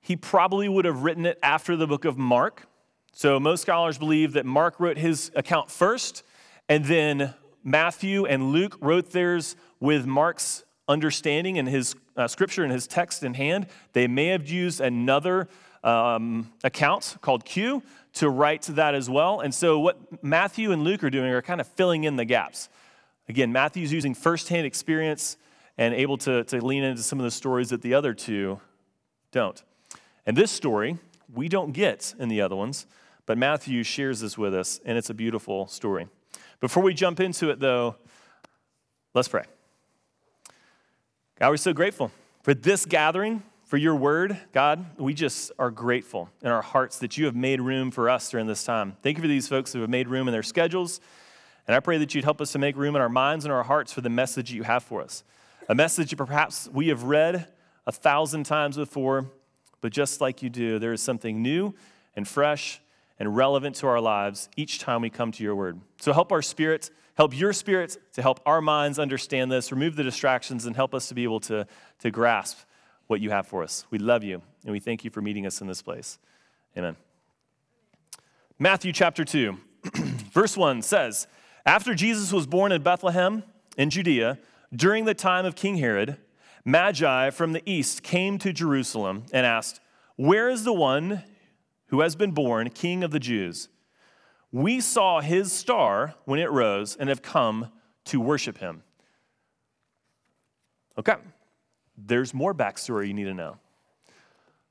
he 0.00 0.16
probably 0.16 0.68
would 0.68 0.84
have 0.84 1.02
written 1.02 1.26
it 1.26 1.38
after 1.42 1.76
the 1.76 1.86
book 1.86 2.04
of 2.04 2.16
Mark. 2.16 2.66
So 3.12 3.38
most 3.38 3.62
scholars 3.62 3.98
believe 3.98 4.32
that 4.34 4.46
Mark 4.46 4.80
wrote 4.80 4.96
his 4.96 5.30
account 5.34 5.70
first, 5.70 6.22
and 6.68 6.84
then 6.84 7.34
Matthew 7.64 8.24
and 8.24 8.52
Luke 8.52 8.78
wrote 8.80 9.10
theirs 9.10 9.56
with 9.80 10.06
Mark's 10.06 10.64
understanding 10.88 11.58
and 11.58 11.68
his 11.68 11.94
uh, 12.18 12.28
scripture 12.28 12.64
and 12.64 12.72
his 12.72 12.86
text 12.86 13.22
in 13.22 13.34
hand. 13.34 13.66
They 13.92 14.06
may 14.06 14.26
have 14.26 14.48
used 14.48 14.80
another 14.80 15.48
um, 15.84 16.52
account 16.64 17.16
called 17.22 17.44
Q 17.44 17.82
to 18.14 18.28
write 18.28 18.62
that 18.62 18.94
as 18.94 19.08
well. 19.08 19.40
And 19.40 19.54
so, 19.54 19.78
what 19.78 20.22
Matthew 20.22 20.72
and 20.72 20.82
Luke 20.82 21.04
are 21.04 21.10
doing 21.10 21.30
are 21.30 21.42
kind 21.42 21.60
of 21.60 21.66
filling 21.68 22.04
in 22.04 22.16
the 22.16 22.24
gaps. 22.24 22.68
Again, 23.28 23.52
Matthew's 23.52 23.92
using 23.92 24.14
firsthand 24.14 24.66
experience 24.66 25.36
and 25.76 25.94
able 25.94 26.18
to, 26.18 26.44
to 26.44 26.64
lean 26.64 26.82
into 26.82 27.02
some 27.02 27.20
of 27.20 27.24
the 27.24 27.30
stories 27.30 27.70
that 27.70 27.82
the 27.82 27.94
other 27.94 28.12
two 28.12 28.60
don't. 29.30 29.62
And 30.26 30.36
this 30.36 30.50
story, 30.50 30.98
we 31.32 31.48
don't 31.48 31.72
get 31.72 32.14
in 32.18 32.28
the 32.28 32.40
other 32.40 32.56
ones, 32.56 32.86
but 33.26 33.38
Matthew 33.38 33.82
shares 33.82 34.20
this 34.20 34.36
with 34.36 34.54
us, 34.54 34.80
and 34.84 34.98
it's 34.98 35.10
a 35.10 35.14
beautiful 35.14 35.68
story. 35.68 36.08
Before 36.60 36.82
we 36.82 36.94
jump 36.94 37.20
into 37.20 37.50
it, 37.50 37.60
though, 37.60 37.96
let's 39.14 39.28
pray. 39.28 39.44
God, 41.38 41.50
we're 41.50 41.56
so 41.56 41.72
grateful 41.72 42.10
for 42.42 42.52
this 42.52 42.84
gathering, 42.84 43.44
for 43.62 43.76
your 43.76 43.94
word. 43.94 44.36
God, 44.52 44.84
we 44.98 45.14
just 45.14 45.52
are 45.56 45.70
grateful 45.70 46.28
in 46.42 46.48
our 46.48 46.62
hearts 46.62 46.98
that 46.98 47.16
you 47.16 47.26
have 47.26 47.36
made 47.36 47.60
room 47.60 47.92
for 47.92 48.10
us 48.10 48.28
during 48.28 48.48
this 48.48 48.64
time. 48.64 48.96
Thank 49.04 49.18
you 49.18 49.22
for 49.22 49.28
these 49.28 49.46
folks 49.46 49.72
who 49.72 49.80
have 49.80 49.88
made 49.88 50.08
room 50.08 50.26
in 50.26 50.32
their 50.32 50.42
schedules. 50.42 51.00
And 51.68 51.76
I 51.76 51.80
pray 51.80 51.96
that 51.98 52.12
you'd 52.12 52.24
help 52.24 52.40
us 52.40 52.50
to 52.52 52.58
make 52.58 52.76
room 52.76 52.96
in 52.96 53.02
our 53.02 53.08
minds 53.08 53.44
and 53.44 53.54
our 53.54 53.62
hearts 53.62 53.92
for 53.92 54.00
the 54.00 54.10
message 54.10 54.48
that 54.48 54.56
you 54.56 54.64
have 54.64 54.82
for 54.82 55.00
us. 55.00 55.22
A 55.68 55.76
message 55.76 56.10
that 56.10 56.16
perhaps 56.16 56.68
we 56.72 56.88
have 56.88 57.04
read 57.04 57.46
a 57.86 57.92
thousand 57.92 58.42
times 58.42 58.76
before, 58.76 59.30
but 59.80 59.92
just 59.92 60.20
like 60.20 60.42
you 60.42 60.50
do, 60.50 60.80
there 60.80 60.92
is 60.92 61.00
something 61.00 61.40
new 61.40 61.72
and 62.16 62.26
fresh 62.26 62.80
and 63.18 63.36
relevant 63.36 63.76
to 63.76 63.86
our 63.86 64.00
lives 64.00 64.48
each 64.56 64.78
time 64.78 65.02
we 65.02 65.10
come 65.10 65.32
to 65.32 65.42
your 65.42 65.56
word. 65.56 65.80
So 66.00 66.12
help 66.12 66.32
our 66.32 66.42
spirits 66.42 66.90
Help 67.18 67.36
your 67.36 67.52
spirits 67.52 67.98
to 68.12 68.22
help 68.22 68.38
our 68.46 68.60
minds 68.60 68.96
understand 69.00 69.50
this, 69.50 69.72
remove 69.72 69.96
the 69.96 70.04
distractions, 70.04 70.66
and 70.66 70.76
help 70.76 70.94
us 70.94 71.08
to 71.08 71.14
be 71.14 71.24
able 71.24 71.40
to, 71.40 71.66
to 71.98 72.12
grasp 72.12 72.60
what 73.08 73.20
you 73.20 73.30
have 73.30 73.44
for 73.44 73.64
us. 73.64 73.84
We 73.90 73.98
love 73.98 74.22
you, 74.22 74.40
and 74.62 74.70
we 74.70 74.78
thank 74.78 75.02
you 75.02 75.10
for 75.10 75.20
meeting 75.20 75.44
us 75.44 75.60
in 75.60 75.66
this 75.66 75.82
place. 75.82 76.20
Amen. 76.76 76.94
Matthew 78.56 78.92
chapter 78.92 79.24
2, 79.24 79.58
verse 80.32 80.56
1 80.56 80.80
says 80.82 81.26
After 81.66 81.92
Jesus 81.92 82.32
was 82.32 82.46
born 82.46 82.70
in 82.70 82.84
Bethlehem 82.84 83.42
in 83.76 83.90
Judea, 83.90 84.38
during 84.72 85.04
the 85.04 85.14
time 85.14 85.44
of 85.44 85.56
King 85.56 85.78
Herod, 85.78 86.18
Magi 86.64 87.30
from 87.30 87.52
the 87.52 87.68
east 87.68 88.04
came 88.04 88.38
to 88.38 88.52
Jerusalem 88.52 89.24
and 89.32 89.44
asked, 89.44 89.80
Where 90.14 90.48
is 90.48 90.62
the 90.62 90.72
one 90.72 91.24
who 91.88 92.00
has 92.00 92.16
been 92.16 92.32
born 92.32 92.70
king 92.70 93.04
of 93.04 93.10
the 93.10 93.20
Jews? 93.20 93.68
We 94.50 94.80
saw 94.80 95.20
his 95.20 95.52
star 95.52 96.14
when 96.24 96.40
it 96.40 96.50
rose 96.50 96.96
and 96.96 97.08
have 97.08 97.22
come 97.22 97.70
to 98.06 98.20
worship 98.20 98.58
him. 98.58 98.82
Okay, 100.98 101.16
there's 101.96 102.32
more 102.32 102.54
backstory 102.54 103.08
you 103.08 103.14
need 103.14 103.24
to 103.24 103.34
know. 103.34 103.58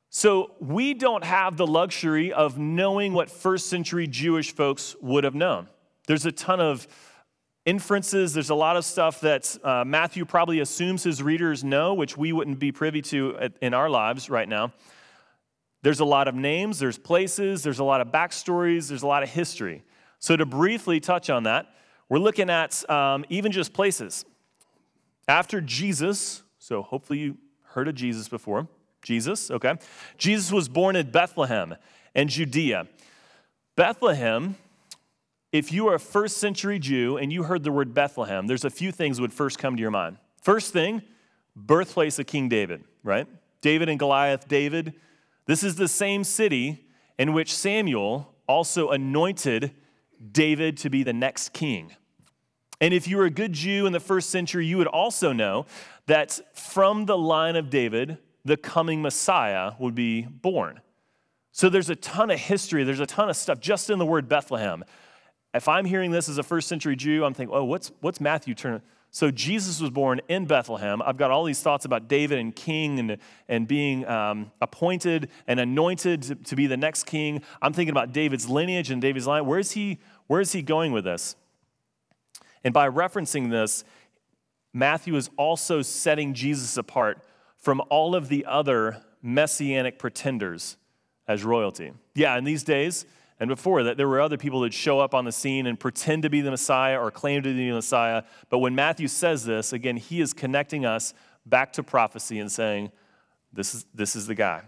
So, 0.09 0.51
we 0.59 0.93
don't 0.93 1.23
have 1.23 1.57
the 1.57 1.67
luxury 1.67 2.31
of 2.31 2.57
knowing 2.57 3.13
what 3.13 3.29
first 3.29 3.67
century 3.69 4.07
Jewish 4.07 4.53
folks 4.53 4.95
would 5.01 5.25
have 5.25 5.35
known. 5.35 5.67
There's 6.07 6.25
a 6.25 6.31
ton 6.31 6.61
of 6.61 6.87
inferences, 7.65 8.33
there's 8.33 8.49
a 8.49 8.55
lot 8.55 8.77
of 8.77 8.85
stuff 8.85 9.19
that 9.21 9.57
uh, 9.63 9.83
Matthew 9.85 10.23
probably 10.23 10.61
assumes 10.61 11.03
his 11.03 11.21
readers 11.21 11.65
know, 11.65 11.93
which 11.93 12.17
we 12.17 12.31
wouldn't 12.31 12.59
be 12.59 12.71
privy 12.71 13.01
to 13.03 13.49
in 13.61 13.73
our 13.73 13.89
lives 13.89 14.29
right 14.29 14.47
now. 14.47 14.71
There's 15.83 15.99
a 15.99 16.05
lot 16.05 16.27
of 16.27 16.35
names, 16.35 16.79
there's 16.79 16.97
places, 16.97 17.63
there's 17.63 17.79
a 17.79 17.83
lot 17.83 18.01
of 18.01 18.07
backstories, 18.07 18.89
there's 18.89 19.03
a 19.03 19.07
lot 19.07 19.23
of 19.23 19.29
history. 19.29 19.83
So, 20.19 20.35
to 20.35 20.45
briefly 20.45 20.99
touch 20.99 21.29
on 21.29 21.43
that, 21.43 21.67
we're 22.09 22.19
looking 22.19 22.49
at 22.49 22.89
um, 22.89 23.25
even 23.29 23.51
just 23.51 23.73
places. 23.73 24.25
After 25.27 25.61
Jesus, 25.61 26.43
so 26.57 26.81
hopefully 26.81 27.19
you 27.19 27.37
heard 27.63 27.87
of 27.87 27.95
Jesus 27.95 28.27
before, 28.27 28.67
Jesus, 29.03 29.51
okay? 29.51 29.75
Jesus 30.17 30.51
was 30.51 30.67
born 30.67 30.95
in 30.95 31.11
Bethlehem 31.11 31.75
and 32.15 32.29
Judea. 32.29 32.87
Bethlehem, 33.75 34.55
if 35.51 35.71
you 35.71 35.87
are 35.87 35.95
a 35.95 35.99
first 35.99 36.37
century 36.37 36.79
Jew 36.79 37.17
and 37.17 37.31
you 37.31 37.43
heard 37.43 37.63
the 37.63 37.71
word 37.71 37.93
Bethlehem, 37.93 38.47
there's 38.47 38.65
a 38.65 38.69
few 38.69 38.91
things 38.91 39.21
would 39.21 39.33
first 39.33 39.59
come 39.59 39.75
to 39.75 39.81
your 39.81 39.91
mind. 39.91 40.17
First 40.41 40.73
thing, 40.73 41.01
birthplace 41.55 42.19
of 42.19 42.25
King 42.25 42.49
David, 42.49 42.83
right? 43.03 43.27
David 43.61 43.89
and 43.89 43.99
Goliath, 43.99 44.47
David. 44.47 44.93
This 45.47 45.63
is 45.63 45.75
the 45.75 45.87
same 45.87 46.23
city 46.23 46.85
in 47.17 47.33
which 47.33 47.55
Samuel 47.55 48.35
also 48.47 48.89
anointed 48.89 49.71
David 50.31 50.77
to 50.77 50.89
be 50.89 51.03
the 51.03 51.13
next 51.13 51.53
king. 51.53 51.91
And 52.79 52.93
if 52.93 53.07
you 53.07 53.17
were 53.17 53.25
a 53.25 53.31
good 53.31 53.53
Jew 53.53 53.85
in 53.85 53.93
the 53.93 53.99
first 53.99 54.29
century, 54.29 54.65
you 54.65 54.77
would 54.77 54.87
also 54.87 55.33
know 55.33 55.65
that 56.05 56.39
from 56.53 57.05
the 57.05 57.17
line 57.17 57.55
of 57.55 57.69
David, 57.69 58.17
the 58.45 58.57
coming 58.57 59.01
Messiah 59.01 59.73
would 59.79 59.95
be 59.95 60.21
born. 60.21 60.81
So 61.51 61.69
there's 61.69 61.89
a 61.89 61.95
ton 61.95 62.29
of 62.29 62.39
history, 62.39 62.83
there's 62.83 62.99
a 62.99 63.07
ton 63.07 63.29
of 63.29 63.35
stuff 63.35 63.59
just 63.59 63.89
in 63.89 63.97
the 63.97 64.05
word 64.05 64.29
Bethlehem. 64.29 64.83
If 65.53 65.67
I'm 65.67 65.85
hearing 65.85 66.11
this 66.11 66.29
as 66.29 66.37
a 66.37 66.43
first 66.43 66.67
century 66.67 66.95
Jew, 66.95 67.25
I'm 67.25 67.33
thinking, 67.33 67.55
oh, 67.55 67.63
what's, 67.63 67.91
what's 68.01 68.21
Matthew 68.21 68.53
turning? 68.53 68.81
So 69.09 69.31
Jesus 69.31 69.81
was 69.81 69.89
born 69.89 70.21
in 70.27 70.45
Bethlehem. 70.45 71.01
I've 71.01 71.17
got 71.17 71.31
all 71.31 71.43
these 71.43 71.61
thoughts 71.61 71.85
about 71.85 72.07
David 72.07 72.39
and 72.39 72.55
king 72.55 72.99
and, 72.99 73.17
and 73.47 73.67
being 73.67 74.05
um, 74.05 74.51
appointed 74.61 75.29
and 75.47 75.59
anointed 75.59 76.21
to, 76.23 76.35
to 76.35 76.55
be 76.55 76.67
the 76.67 76.77
next 76.77 77.05
king. 77.05 77.41
I'm 77.61 77.73
thinking 77.73 77.91
about 77.91 78.11
David's 78.11 78.49
lineage 78.49 78.91
and 78.91 79.01
David's 79.01 79.25
line. 79.25 79.45
Where 79.45 79.59
is 79.59 79.71
he, 79.71 79.99
where 80.27 80.41
is 80.41 80.51
he 80.51 80.61
going 80.61 80.91
with 80.91 81.05
this? 81.05 81.35
And 82.63 82.73
by 82.73 82.89
referencing 82.89 83.49
this, 83.49 83.83
Matthew 84.73 85.15
is 85.15 85.29
also 85.37 85.81
setting 85.81 86.33
Jesus 86.33 86.77
apart 86.77 87.23
from 87.57 87.81
all 87.89 88.13
of 88.13 88.29
the 88.29 88.45
other 88.45 89.01
messianic 89.21 89.97
pretenders 89.97 90.77
as 91.27 91.43
royalty. 91.43 91.91
Yeah, 92.13 92.37
in 92.37 92.43
these 92.43 92.63
days 92.63 93.05
and 93.39 93.47
before 93.47 93.83
that, 93.83 93.97
there 93.97 94.07
were 94.07 94.19
other 94.19 94.37
people 94.37 94.61
that 94.61 94.73
show 94.73 94.99
up 94.99 95.13
on 95.13 95.25
the 95.25 95.31
scene 95.31 95.67
and 95.67 95.79
pretend 95.79 96.23
to 96.23 96.29
be 96.29 96.41
the 96.41 96.49
Messiah 96.49 96.99
or 96.99 97.11
claim 97.11 97.43
to 97.43 97.53
be 97.53 97.69
the 97.69 97.75
Messiah. 97.75 98.23
But 98.49 98.59
when 98.59 98.73
Matthew 98.73 99.07
says 99.07 99.45
this, 99.45 99.73
again, 99.73 99.97
he 99.97 100.21
is 100.21 100.33
connecting 100.33 100.85
us 100.85 101.13
back 101.45 101.73
to 101.73 101.83
prophecy 101.83 102.39
and 102.39 102.51
saying, 102.51 102.91
this 103.53 103.75
is, 103.75 103.85
this 103.93 104.15
is 104.15 104.25
the 104.25 104.35
guy. 104.35 104.61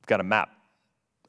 We've 0.00 0.06
got 0.06 0.20
a 0.20 0.24
map. 0.24 0.50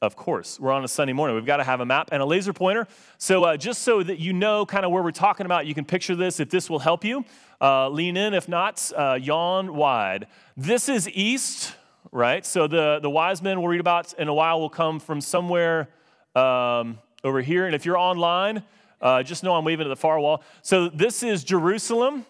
Of 0.02 0.16
course, 0.16 0.58
we're 0.58 0.72
on 0.72 0.82
a 0.82 0.88
Sunday 0.88 1.12
morning. 1.12 1.36
We've 1.36 1.44
got 1.44 1.58
to 1.58 1.64
have 1.64 1.80
a 1.80 1.84
map 1.84 2.08
and 2.10 2.22
a 2.22 2.24
laser 2.24 2.54
pointer. 2.54 2.86
So, 3.18 3.44
uh, 3.44 3.58
just 3.58 3.82
so 3.82 4.02
that 4.02 4.18
you 4.18 4.32
know 4.32 4.64
kind 4.64 4.86
of 4.86 4.92
where 4.92 5.02
we're 5.02 5.10
talking 5.10 5.44
about, 5.44 5.66
you 5.66 5.74
can 5.74 5.84
picture 5.84 6.16
this. 6.16 6.40
If 6.40 6.48
this 6.48 6.70
will 6.70 6.78
help 6.78 7.04
you, 7.04 7.22
uh, 7.60 7.90
lean 7.90 8.16
in. 8.16 8.32
If 8.32 8.48
not, 8.48 8.90
uh, 8.96 9.18
yawn 9.20 9.74
wide. 9.74 10.26
This 10.56 10.88
is 10.88 11.06
east, 11.10 11.74
right? 12.12 12.44
So, 12.44 12.66
the, 12.66 12.98
the 13.00 13.10
wise 13.10 13.42
men 13.42 13.60
we'll 13.60 13.68
read 13.68 13.80
about 13.80 14.12
in 14.14 14.28
a 14.28 14.34
while 14.34 14.60
will 14.60 14.70
come 14.70 15.00
from 15.00 15.20
somewhere 15.20 15.88
um, 16.34 16.98
over 17.24 17.40
here. 17.40 17.66
And 17.66 17.74
if 17.74 17.84
you're 17.84 17.98
online, 17.98 18.62
uh, 19.00 19.22
just 19.22 19.42
know 19.42 19.54
I'm 19.54 19.64
waving 19.64 19.86
at 19.86 19.90
the 19.90 19.96
far 19.96 20.18
wall. 20.20 20.42
So, 20.62 20.88
this 20.88 21.22
is 21.22 21.44
Jerusalem, 21.44 22.26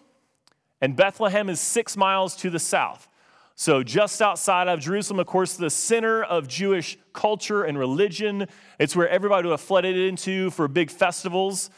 and 0.81 0.95
Bethlehem 0.95 1.49
is 1.49 1.59
six 1.59 1.97
miles 1.97 2.35
to 2.37 2.49
the 2.49 2.59
south. 2.59 3.07
So, 3.55 3.83
just 3.83 4.21
outside 4.21 4.67
of 4.67 4.79
Jerusalem, 4.79 5.19
of 5.19 5.27
course, 5.27 5.53
the 5.53 5.69
center 5.69 6.23
of 6.23 6.47
Jewish 6.47 6.97
culture 7.13 7.63
and 7.63 7.77
religion. 7.77 8.47
It's 8.79 8.95
where 8.95 9.09
everybody 9.09 9.47
would 9.47 9.53
have 9.53 9.61
flooded 9.61 9.95
into 9.95 10.49
for 10.51 10.67
big 10.67 10.89
festivals. 10.89 11.69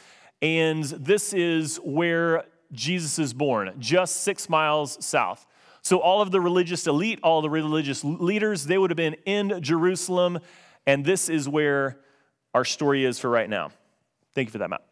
And 0.42 0.84
this 0.84 1.34
is 1.34 1.78
where 1.78 2.46
Jesus 2.72 3.20
is 3.20 3.34
born, 3.34 3.74
just 3.80 4.24
six 4.24 4.50
miles 4.50 5.04
south. 5.04 5.46
So, 5.84 5.98
all 5.98 6.22
of 6.22 6.32
the 6.32 6.40
religious 6.40 6.88
elite, 6.88 7.20
all 7.24 7.42
the 7.42 7.50
religious 7.50 8.04
leaders, 8.06 8.64
they 8.66 8.78
would 8.78 8.90
have 8.90 8.98
been 8.98 9.18
in 9.26 9.62
Jerusalem. 9.62 10.40
And 10.88 11.04
this 11.04 11.28
is 11.28 11.48
where 11.48 12.00
our 12.54 12.64
story 12.64 13.04
is 13.04 13.20
for 13.20 13.30
right 13.30 13.50
now. 13.50 13.72
Thank 14.34 14.48
you 14.48 14.52
for 14.52 14.60
that, 14.60 14.70
Matt. 14.70 14.84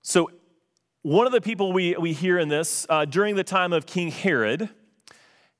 So, 0.00 0.30
one 1.02 1.26
of 1.26 1.32
the 1.32 1.40
people 1.40 1.72
we, 1.72 1.94
we 1.96 2.14
hear 2.14 2.38
in 2.38 2.48
this 2.48 2.86
uh, 2.88 3.04
during 3.04 3.36
the 3.36 3.44
time 3.44 3.72
of 3.72 3.84
King 3.86 4.10
Herod, 4.10 4.70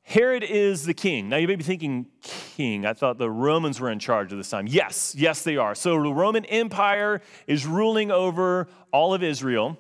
Herod 0.03 0.45
is 0.45 0.85
the 0.85 0.95
king. 0.95 1.29
Now 1.29 1.37
you 1.37 1.49
may 1.49 1.57
be 1.57 1.65
thinking, 1.65 2.07
king. 2.23 2.87
I 2.87 2.95
thought 2.95 3.19
the 3.19 3.31
Romans 3.31 3.81
were 3.81 3.91
in 3.91 3.99
charge 3.99 4.33
at 4.33 4.39
this 4.39 4.49
time. 4.49 4.69
Yes, 4.69 5.15
yes, 5.19 5.43
they 5.43 5.57
are. 5.57 5.75
So 5.75 6.01
the 6.01 6.13
Roman 6.13 6.45
Empire 6.45 7.21
is 7.49 7.67
ruling 7.67 8.13
over 8.13 8.69
all 8.93 9.15
of 9.15 9.25
Israel, 9.25 9.77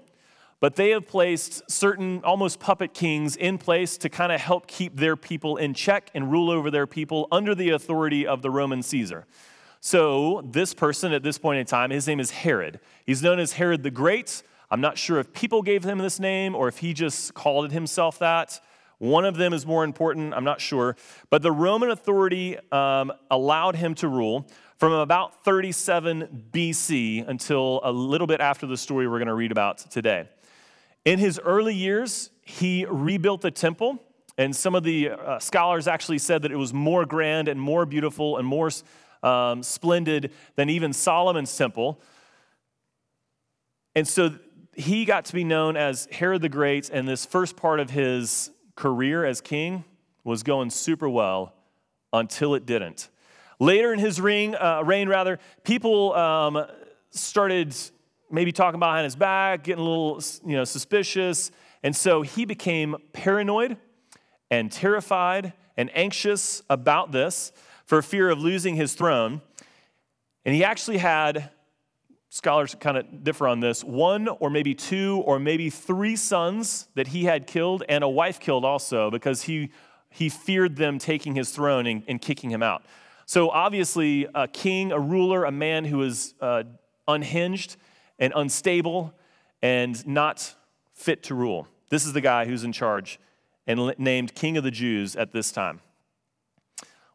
but 0.60 0.76
they 0.76 0.90
have 0.90 1.06
placed 1.06 1.70
certain 1.70 2.22
almost 2.24 2.58
puppet 2.60 2.94
kings 2.94 3.36
in 3.36 3.58
place 3.58 3.98
to 3.98 4.08
kind 4.08 4.32
of 4.32 4.40
help 4.40 4.66
keep 4.66 4.96
their 4.96 5.16
people 5.16 5.56
in 5.56 5.74
check 5.74 6.10
and 6.14 6.30
rule 6.30 6.50
over 6.50 6.70
their 6.70 6.86
people 6.86 7.28
under 7.30 7.54
the 7.54 7.70
authority 7.70 8.26
of 8.26 8.42
the 8.42 8.50
Roman 8.50 8.82
Caesar. 8.82 9.26
So 9.80 10.42
this 10.44 10.74
person 10.74 11.12
at 11.12 11.22
this 11.22 11.38
point 11.38 11.60
in 11.60 11.66
time, 11.66 11.90
his 11.90 12.06
name 12.06 12.20
is 12.20 12.30
Herod. 12.30 12.80
He's 13.04 13.22
known 13.22 13.38
as 13.38 13.52
Herod 13.52 13.82
the 13.82 13.90
Great. 13.90 14.42
I'm 14.70 14.80
not 14.80 14.98
sure 14.98 15.18
if 15.20 15.32
people 15.32 15.62
gave 15.62 15.84
him 15.84 15.98
this 15.98 16.18
name 16.18 16.54
or 16.54 16.68
if 16.68 16.78
he 16.78 16.92
just 16.92 17.34
called 17.34 17.66
it 17.66 17.72
himself 17.72 18.18
that. 18.18 18.60
One 18.98 19.26
of 19.26 19.36
them 19.36 19.52
is 19.52 19.66
more 19.66 19.84
important, 19.84 20.32
I'm 20.32 20.44
not 20.44 20.60
sure. 20.60 20.96
But 21.28 21.42
the 21.42 21.52
Roman 21.52 21.90
authority 21.90 22.56
um, 22.72 23.12
allowed 23.30 23.76
him 23.76 23.94
to 23.96 24.08
rule 24.08 24.48
from 24.78 24.92
about 24.92 25.44
37 25.44 26.48
BC 26.50 27.28
until 27.28 27.80
a 27.84 27.92
little 27.92 28.26
bit 28.26 28.40
after 28.40 28.66
the 28.66 28.76
story 28.76 29.06
we're 29.06 29.18
going 29.18 29.28
to 29.28 29.34
read 29.34 29.52
about 29.52 29.78
today. 29.90 30.28
In 31.06 31.20
his 31.20 31.38
early 31.38 31.72
years, 31.72 32.30
he 32.42 32.84
rebuilt 32.84 33.40
the 33.40 33.52
temple, 33.52 34.02
and 34.36 34.54
some 34.54 34.74
of 34.74 34.82
the 34.82 35.10
uh, 35.10 35.38
scholars 35.38 35.86
actually 35.86 36.18
said 36.18 36.42
that 36.42 36.50
it 36.50 36.56
was 36.56 36.74
more 36.74 37.06
grand 37.06 37.46
and 37.46 37.60
more 37.60 37.86
beautiful 37.86 38.38
and 38.38 38.46
more 38.46 38.70
um, 39.22 39.62
splendid 39.62 40.32
than 40.56 40.68
even 40.68 40.92
Solomon's 40.92 41.56
temple. 41.56 42.02
And 43.94 44.06
so 44.06 44.36
he 44.74 45.04
got 45.04 45.26
to 45.26 45.32
be 45.32 45.44
known 45.44 45.76
as 45.76 46.08
Herod 46.10 46.42
the 46.42 46.48
Great, 46.48 46.90
and 46.90 47.06
this 47.06 47.24
first 47.24 47.56
part 47.56 47.78
of 47.78 47.90
his 47.90 48.50
career 48.74 49.24
as 49.24 49.40
king 49.40 49.84
was 50.24 50.42
going 50.42 50.70
super 50.70 51.08
well 51.08 51.54
until 52.12 52.56
it 52.56 52.66
didn't. 52.66 53.10
Later 53.60 53.92
in 53.92 54.00
his 54.00 54.20
reign, 54.20 54.56
uh, 54.56 54.82
reign 54.84 55.08
rather, 55.08 55.38
people 55.62 56.14
um, 56.14 56.66
started 57.10 57.76
maybe 58.30 58.52
talking 58.52 58.80
behind 58.80 59.04
his 59.04 59.16
back, 59.16 59.64
getting 59.64 59.84
a 59.84 59.88
little 59.88 60.22
you 60.44 60.56
know, 60.56 60.64
suspicious, 60.64 61.50
and 61.82 61.94
so 61.94 62.22
he 62.22 62.44
became 62.44 62.96
paranoid 63.12 63.76
and 64.50 64.70
terrified 64.70 65.52
and 65.76 65.90
anxious 65.94 66.62
about 66.70 67.12
this 67.12 67.52
for 67.84 68.02
fear 68.02 68.30
of 68.30 68.38
losing 68.38 68.74
his 68.74 68.94
throne. 68.94 69.40
And 70.44 70.54
he 70.54 70.64
actually 70.64 70.98
had 70.98 71.50
scholars 72.30 72.74
kind 72.78 72.96
of 72.96 73.24
differ 73.24 73.48
on 73.48 73.60
this 73.60 73.82
one 73.82 74.28
or 74.28 74.50
maybe 74.50 74.74
two 74.74 75.22
or 75.24 75.38
maybe 75.38 75.70
three 75.70 76.16
sons 76.16 76.88
that 76.94 77.08
he 77.08 77.24
had 77.24 77.46
killed 77.46 77.82
and 77.88 78.04
a 78.04 78.08
wife 78.08 78.38
killed 78.40 78.64
also 78.64 79.10
because 79.10 79.42
he, 79.42 79.70
he 80.10 80.28
feared 80.28 80.76
them 80.76 80.98
taking 80.98 81.34
his 81.34 81.50
throne 81.50 81.86
and, 81.86 82.02
and 82.08 82.20
kicking 82.20 82.50
him 82.50 82.62
out. 82.62 82.84
So, 83.28 83.50
obviously, 83.50 84.28
a 84.36 84.46
king, 84.46 84.92
a 84.92 85.00
ruler, 85.00 85.44
a 85.44 85.50
man 85.50 85.84
who 85.84 86.02
is 86.02 86.34
uh, 86.40 86.62
unhinged 87.08 87.76
and 88.18 88.32
unstable 88.36 89.14
and 89.62 90.06
not 90.06 90.54
fit 90.92 91.22
to 91.24 91.34
rule. 91.34 91.68
This 91.90 92.04
is 92.04 92.12
the 92.12 92.20
guy 92.20 92.46
who's 92.46 92.64
in 92.64 92.72
charge 92.72 93.20
and 93.66 93.94
named 93.98 94.34
King 94.34 94.56
of 94.56 94.64
the 94.64 94.70
Jews 94.70 95.16
at 95.16 95.32
this 95.32 95.50
time. 95.52 95.80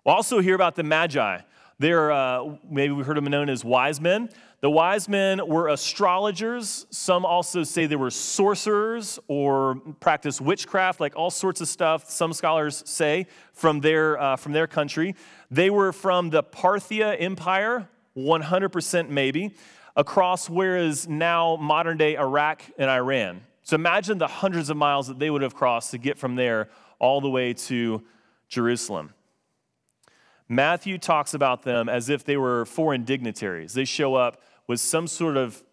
We'll 0.06 0.16
also 0.16 0.40
hear 0.40 0.56
about 0.56 0.76
the 0.76 0.84
Magi. 0.84 1.40
They're, 1.80 2.12
uh, 2.12 2.58
maybe 2.70 2.94
we 2.94 3.04
heard 3.04 3.18
them 3.18 3.26
known 3.26 3.50
as 3.50 3.66
wise 3.66 4.00
men. 4.00 4.30
The 4.62 4.70
wise 4.70 5.10
men 5.10 5.48
were 5.48 5.70
astrologers. 5.70 6.86
Some 6.92 7.26
also 7.26 7.64
say 7.64 7.88
they 7.88 7.96
were 7.96 8.12
sorcerers 8.12 9.18
or 9.28 9.76
practiced 10.00 10.42
witchcraft, 10.42 11.00
like 11.00 11.16
all 11.16 11.32
sorts 11.32 11.62
of 11.62 11.68
stuff, 11.68 12.08
some 12.10 12.34
scholars 12.34 12.84
say, 12.86 13.26
from 13.54 13.80
their, 13.80 14.20
uh, 14.20 14.36
from 14.36 14.52
their 14.52 14.68
country. 14.68 15.16
They 15.50 15.72
were 15.72 15.92
from 15.92 16.30
the 16.30 16.44
Parthia 16.44 17.20
Empire, 17.20 17.90
100% 18.16 19.10
maybe, 19.10 19.56
across 19.96 20.50
where 20.50 20.78
is 20.78 21.08
now 21.08 21.56
modern 21.58 21.98
day 21.98 22.18
Iraq 22.18 22.64
and 22.78 22.90
Iran. 22.90 23.42
So 23.64 23.76
imagine 23.76 24.18
the 24.18 24.28
hundreds 24.28 24.70
of 24.70 24.78
miles 24.78 25.08
that 25.08 25.20
they 25.20 25.30
would 25.30 25.42
have 25.42 25.56
crossed 25.56 25.92
to 25.92 25.98
get 25.98 26.18
from 26.18 26.36
there 26.36 26.70
all 27.00 27.22
the 27.22 27.30
way 27.30 27.54
to 27.54 28.04
Jerusalem. 28.48 29.14
Matthew 30.50 30.98
talks 30.98 31.34
about 31.34 31.64
them 31.64 31.88
as 31.88 32.10
if 32.10 32.26
they 32.26 32.36
were 32.36 32.66
foreign 32.66 33.06
dignitaries. 33.06 33.74
They 33.74 33.86
show 33.86 34.16
up 34.16 34.42
with 34.68 34.80
some 34.80 35.08
sort 35.08 35.38
of 35.38 35.64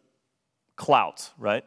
clout, 0.77 1.31
right? 1.39 1.64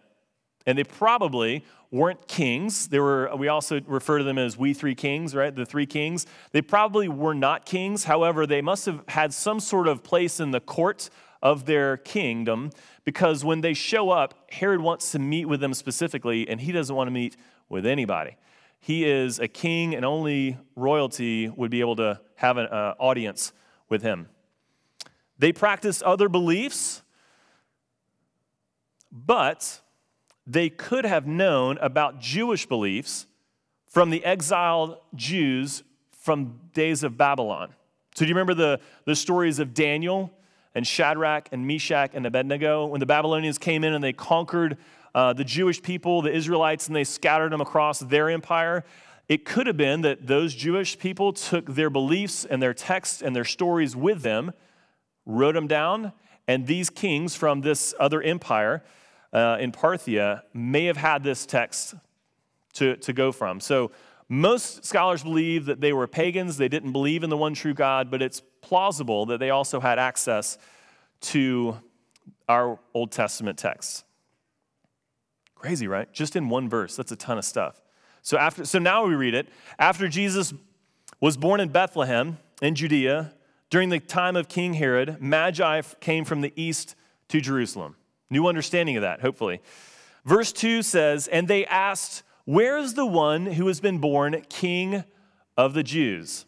And 0.65 0.77
they 0.77 0.83
probably 0.83 1.65
weren't 1.91 2.27
kings. 2.27 2.87
They 2.87 2.99
were, 2.99 3.29
we 3.35 3.49
also 3.49 3.81
refer 3.85 4.19
to 4.19 4.23
them 4.23 4.37
as 4.37 4.57
we 4.57 4.73
three 4.73 4.95
kings, 4.95 5.35
right? 5.35 5.53
The 5.53 5.65
three 5.65 5.85
kings. 5.85 6.25
They 6.53 6.61
probably 6.61 7.09
were 7.09 7.33
not 7.33 7.65
kings. 7.65 8.05
However, 8.05 8.47
they 8.47 8.61
must 8.61 8.85
have 8.85 9.03
had 9.09 9.33
some 9.33 9.59
sort 9.59 9.89
of 9.89 10.03
place 10.03 10.39
in 10.39 10.51
the 10.51 10.61
court 10.61 11.09
of 11.41 11.65
their 11.65 11.97
kingdom 11.97 12.71
because 13.03 13.43
when 13.43 13.61
they 13.61 13.73
show 13.73 14.09
up, 14.11 14.51
Herod 14.51 14.81
wants 14.81 15.11
to 15.11 15.19
meet 15.19 15.45
with 15.45 15.59
them 15.59 15.73
specifically, 15.73 16.47
and 16.47 16.61
he 16.61 16.71
doesn't 16.71 16.95
want 16.95 17.07
to 17.07 17.11
meet 17.11 17.35
with 17.69 17.85
anybody. 17.85 18.37
He 18.79 19.05
is 19.05 19.39
a 19.39 19.47
king, 19.47 19.95
and 19.95 20.03
only 20.03 20.57
royalty 20.75 21.49
would 21.49 21.71
be 21.71 21.81
able 21.81 21.95
to 21.97 22.19
have 22.35 22.57
an 22.57 22.67
uh, 22.67 22.95
audience 22.99 23.53
with 23.89 24.01
him. 24.01 24.27
They 25.37 25.51
practice 25.51 26.01
other 26.05 26.29
beliefs 26.29 27.01
but 29.11 29.81
they 30.47 30.69
could 30.69 31.05
have 31.05 31.27
known 31.27 31.77
about 31.79 32.19
Jewish 32.19 32.65
beliefs 32.65 33.27
from 33.85 34.09
the 34.09 34.23
exiled 34.23 34.97
Jews 35.15 35.83
from 36.11 36.59
days 36.73 37.03
of 37.03 37.17
Babylon. 37.17 37.73
So, 38.15 38.25
do 38.25 38.29
you 38.29 38.35
remember 38.35 38.53
the, 38.53 38.79
the 39.05 39.15
stories 39.15 39.59
of 39.59 39.73
Daniel 39.73 40.31
and 40.75 40.85
Shadrach 40.85 41.49
and 41.51 41.67
Meshach 41.67 42.11
and 42.13 42.25
Abednego 42.25 42.85
when 42.85 42.99
the 42.99 43.05
Babylonians 43.05 43.57
came 43.57 43.83
in 43.83 43.93
and 43.93 44.03
they 44.03 44.13
conquered 44.13 44.77
uh, 45.13 45.33
the 45.33 45.43
Jewish 45.43 45.81
people, 45.81 46.21
the 46.21 46.31
Israelites, 46.31 46.87
and 46.87 46.95
they 46.95 47.03
scattered 47.03 47.51
them 47.51 47.61
across 47.61 47.99
their 47.99 48.29
empire? 48.29 48.83
It 49.27 49.45
could 49.45 49.67
have 49.67 49.77
been 49.77 50.01
that 50.01 50.27
those 50.27 50.53
Jewish 50.53 50.97
people 50.97 51.33
took 51.33 51.65
their 51.65 51.89
beliefs 51.89 52.45
and 52.45 52.61
their 52.61 52.73
texts 52.73 53.21
and 53.21 53.35
their 53.35 53.45
stories 53.45 53.95
with 53.95 54.23
them, 54.23 54.51
wrote 55.25 55.53
them 55.53 55.67
down, 55.67 56.13
and 56.47 56.67
these 56.67 56.89
kings 56.89 57.35
from 57.35 57.61
this 57.61 57.93
other 57.99 58.21
empire 58.21 58.83
uh, 59.31 59.57
in 59.59 59.71
Parthia 59.71 60.41
may 60.53 60.85
have 60.85 60.97
had 60.97 61.23
this 61.23 61.45
text 61.45 61.95
to, 62.73 62.97
to 62.97 63.13
go 63.13 63.31
from. 63.31 63.59
So 63.59 63.91
most 64.31 64.85
scholars 64.85 65.23
believe 65.23 65.65
that 65.65 65.81
they 65.81 65.91
were 65.91 66.07
pagans, 66.07 66.55
they 66.55 66.69
didn't 66.69 66.93
believe 66.93 67.21
in 67.21 67.29
the 67.29 67.35
one 67.35 67.53
true 67.53 67.73
God, 67.73 68.09
but 68.09 68.21
it's 68.21 68.41
plausible 68.61 69.25
that 69.25 69.41
they 69.41 69.49
also 69.49 69.81
had 69.81 69.99
access 69.99 70.57
to 71.19 71.77
our 72.47 72.79
Old 72.93 73.11
Testament 73.11 73.57
texts. 73.57 74.05
Crazy, 75.55 75.85
right? 75.85 76.09
Just 76.13 76.37
in 76.37 76.47
one 76.47 76.69
verse, 76.69 76.95
that's 76.95 77.11
a 77.11 77.17
ton 77.17 77.37
of 77.37 77.43
stuff. 77.43 77.81
So 78.21 78.37
after 78.37 78.63
so 78.63 78.79
now 78.79 79.05
we 79.05 79.15
read 79.15 79.33
it. 79.33 79.49
After 79.77 80.07
Jesus 80.07 80.53
was 81.19 81.35
born 81.35 81.59
in 81.59 81.67
Bethlehem 81.67 82.37
in 82.61 82.73
Judea, 82.75 83.33
during 83.69 83.89
the 83.89 83.99
time 83.99 84.37
of 84.37 84.47
King 84.47 84.75
Herod, 84.75 85.21
Magi 85.21 85.81
came 85.99 86.23
from 86.23 86.39
the 86.39 86.53
east 86.55 86.95
to 87.27 87.41
Jerusalem. 87.41 87.97
New 88.29 88.47
understanding 88.47 88.95
of 88.95 89.01
that, 89.01 89.19
hopefully. 89.19 89.59
Verse 90.23 90.53
2 90.53 90.83
says, 90.83 91.27
And 91.27 91.49
they 91.49 91.65
asked, 91.65 92.23
Where 92.45 92.77
is 92.77 92.95
the 92.95 93.05
one 93.05 93.45
who 93.45 93.67
has 93.67 93.79
been 93.79 93.99
born 93.99 94.41
king 94.49 95.03
of 95.57 95.73
the 95.73 95.83
Jews? 95.83 96.45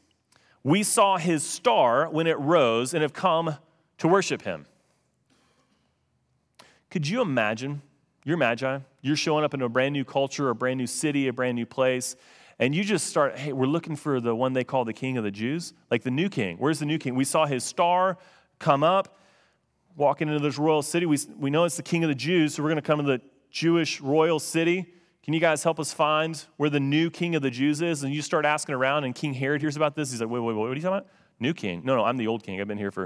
We 0.63 0.83
saw 0.83 1.17
his 1.17 1.43
star 1.43 2.09
when 2.09 2.25
it 2.25 2.39
rose 2.39 2.93
and 2.93 3.01
have 3.01 3.13
come 3.13 3.57
to 3.97 4.07
worship 4.07 4.43
him. 4.43 4.65
Could 6.89 7.07
you 7.07 7.21
imagine? 7.21 7.81
You're 8.23 8.37
Magi. 8.37 8.79
You're 9.01 9.15
showing 9.15 9.43
up 9.43 9.53
in 9.53 9.61
a 9.61 9.69
brand 9.69 9.93
new 9.93 10.05
culture, 10.05 10.49
a 10.49 10.55
brand 10.55 10.77
new 10.77 10.87
city, 10.87 11.27
a 11.27 11.33
brand 11.33 11.55
new 11.55 11.65
place, 11.65 12.15
and 12.59 12.73
you 12.73 12.83
just 12.83 13.07
start, 13.07 13.37
hey, 13.37 13.51
we're 13.51 13.65
looking 13.65 13.95
for 13.95 14.21
the 14.21 14.33
one 14.35 14.53
they 14.53 14.63
call 14.63 14.85
the 14.85 14.93
king 14.93 15.17
of 15.17 15.23
the 15.23 15.31
Jews, 15.31 15.73
like 15.91 16.03
the 16.03 16.11
new 16.11 16.29
king. 16.29 16.57
Where's 16.57 16.79
the 16.79 16.85
new 16.85 16.97
king? 16.97 17.15
We 17.15 17.25
saw 17.25 17.45
his 17.45 17.63
star 17.63 18.17
come 18.59 18.83
up 18.83 19.17
walking 19.95 20.27
into 20.27 20.39
this 20.39 20.57
royal 20.57 20.81
city. 20.81 21.05
We, 21.05 21.17
we 21.37 21.49
know 21.49 21.65
it's 21.65 21.77
the 21.77 21.83
king 21.83 22.03
of 22.03 22.09
the 22.09 22.15
Jews, 22.15 22.55
so 22.55 22.63
we're 22.63 22.69
going 22.69 22.81
to 22.81 22.81
come 22.81 22.99
to 22.99 23.03
the 23.03 23.21
Jewish 23.49 23.99
royal 23.99 24.39
city. 24.39 24.93
Can 25.23 25.33
you 25.33 25.39
guys 25.39 25.63
help 25.63 25.79
us 25.79 25.93
find 25.93 26.43
where 26.57 26.69
the 26.69 26.81
new 26.81 27.09
king 27.09 27.33
of 27.35 27.41
the 27.41 27.49
Jews 27.49 27.81
is? 27.81 28.03
And 28.03 28.13
you 28.13 28.21
start 28.21 28.45
asking 28.45 28.75
around, 28.75 29.05
and 29.05 29.15
King 29.15 29.33
Herod 29.33 29.61
hears 29.61 29.77
about 29.77 29.95
this. 29.95 30.11
He's 30.11 30.19
like, 30.19 30.29
wait, 30.29 30.41
wait, 30.41 30.53
wait, 30.53 30.59
what 30.59 30.71
are 30.71 30.75
you 30.75 30.81
talking 30.81 30.97
about? 30.97 31.07
New 31.39 31.53
king. 31.53 31.81
No, 31.85 31.95
no, 31.95 32.03
I'm 32.03 32.17
the 32.17 32.27
old 32.27 32.43
king. 32.43 32.59
I've 32.59 32.67
been 32.67 32.77
here 32.77 32.91
for 32.91 33.03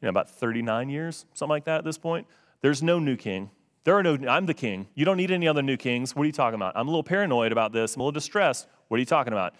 you 0.00 0.06
know, 0.06 0.08
about 0.08 0.30
39 0.30 0.88
years, 0.88 1.26
something 1.34 1.50
like 1.50 1.64
that 1.64 1.78
at 1.78 1.84
this 1.84 1.98
point. 1.98 2.26
There's 2.62 2.82
no 2.82 2.98
new 2.98 3.16
king. 3.16 3.50
There 3.84 3.94
are 3.94 4.02
no, 4.02 4.16
I'm 4.28 4.46
the 4.46 4.54
king. 4.54 4.88
You 4.94 5.04
don't 5.04 5.18
need 5.18 5.30
any 5.30 5.46
other 5.46 5.62
new 5.62 5.76
kings. 5.76 6.16
What 6.16 6.22
are 6.22 6.26
you 6.26 6.32
talking 6.32 6.54
about? 6.54 6.76
I'm 6.76 6.88
a 6.88 6.90
little 6.90 7.02
paranoid 7.02 7.52
about 7.52 7.72
this. 7.72 7.94
I'm 7.94 8.00
a 8.00 8.04
little 8.04 8.12
distressed. 8.12 8.66
What 8.88 8.96
are 8.96 9.00
you 9.00 9.06
talking 9.06 9.32
about? 9.32 9.54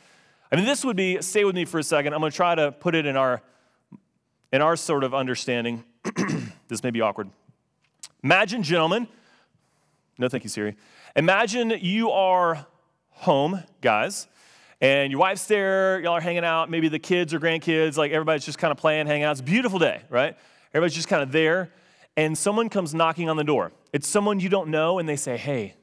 I 0.51 0.57
mean, 0.57 0.65
this 0.65 0.85
would 0.85 0.97
be, 0.97 1.21
stay 1.21 1.45
with 1.45 1.55
me 1.55 1.67
for 1.67 1.79
a 1.79 1.83
second. 1.83 2.15
I'm 2.15 2.21
going 2.21 2.33
to 2.33 2.37
try 2.37 2.55
to 2.55 2.73
put 2.73 2.95
it 2.95 3.05
in 3.05 3.17
our, 3.17 3.43
in 4.53 4.63
our 4.63 4.77
sort 4.77 5.05
of 5.05 5.15
understanding. 5.15 5.85
this 6.69 6.83
may 6.83 6.91
be 6.91 7.03
awkward. 7.03 7.31
Imagine, 8.23 8.63
gentlemen, 8.63 9.07
no 10.19 10.29
thank 10.29 10.45
you, 10.45 10.51
Siri. 10.51 10.77
Imagine 11.17 11.71
you 11.81 12.13
are 12.13 12.67
home, 13.09 13.65
guys, 13.81 14.29
and 14.81 15.11
your 15.11 15.21
wife's 15.21 15.45
there, 15.47 16.01
y'all 16.01 16.13
are 16.13 16.21
hanging 16.21 16.45
out, 16.45 16.71
maybe 16.71 16.89
the 16.89 17.01
kids 17.01 17.35
or 17.35 17.41
grandkids, 17.41 17.97
like 17.97 18.13
everybody's 18.13 18.45
just 18.45 18.59
kind 18.59 18.71
of 18.71 18.79
playing, 18.79 19.09
hanging 19.09 19.25
out. 19.25 19.33
It's 19.33 19.41
a 19.41 19.45
beautiful 19.45 19.81
day, 19.81 20.03
right? 20.09 20.37
Everybody's 20.73 20.95
just 20.95 21.09
kind 21.09 21.23
of 21.23 21.33
there, 21.33 21.73
and 22.17 22.39
someone 22.39 22.69
comes 22.69 22.95
knocking 22.95 23.29
on 23.29 23.37
the 23.37 23.43
door. 23.43 23.73
It's 23.93 24.07
someone 24.07 24.39
you 24.39 24.49
don't 24.49 24.69
know, 24.69 25.01
and 25.01 25.09
they 25.09 25.17
say, 25.17 25.37
Hey, 25.37 25.75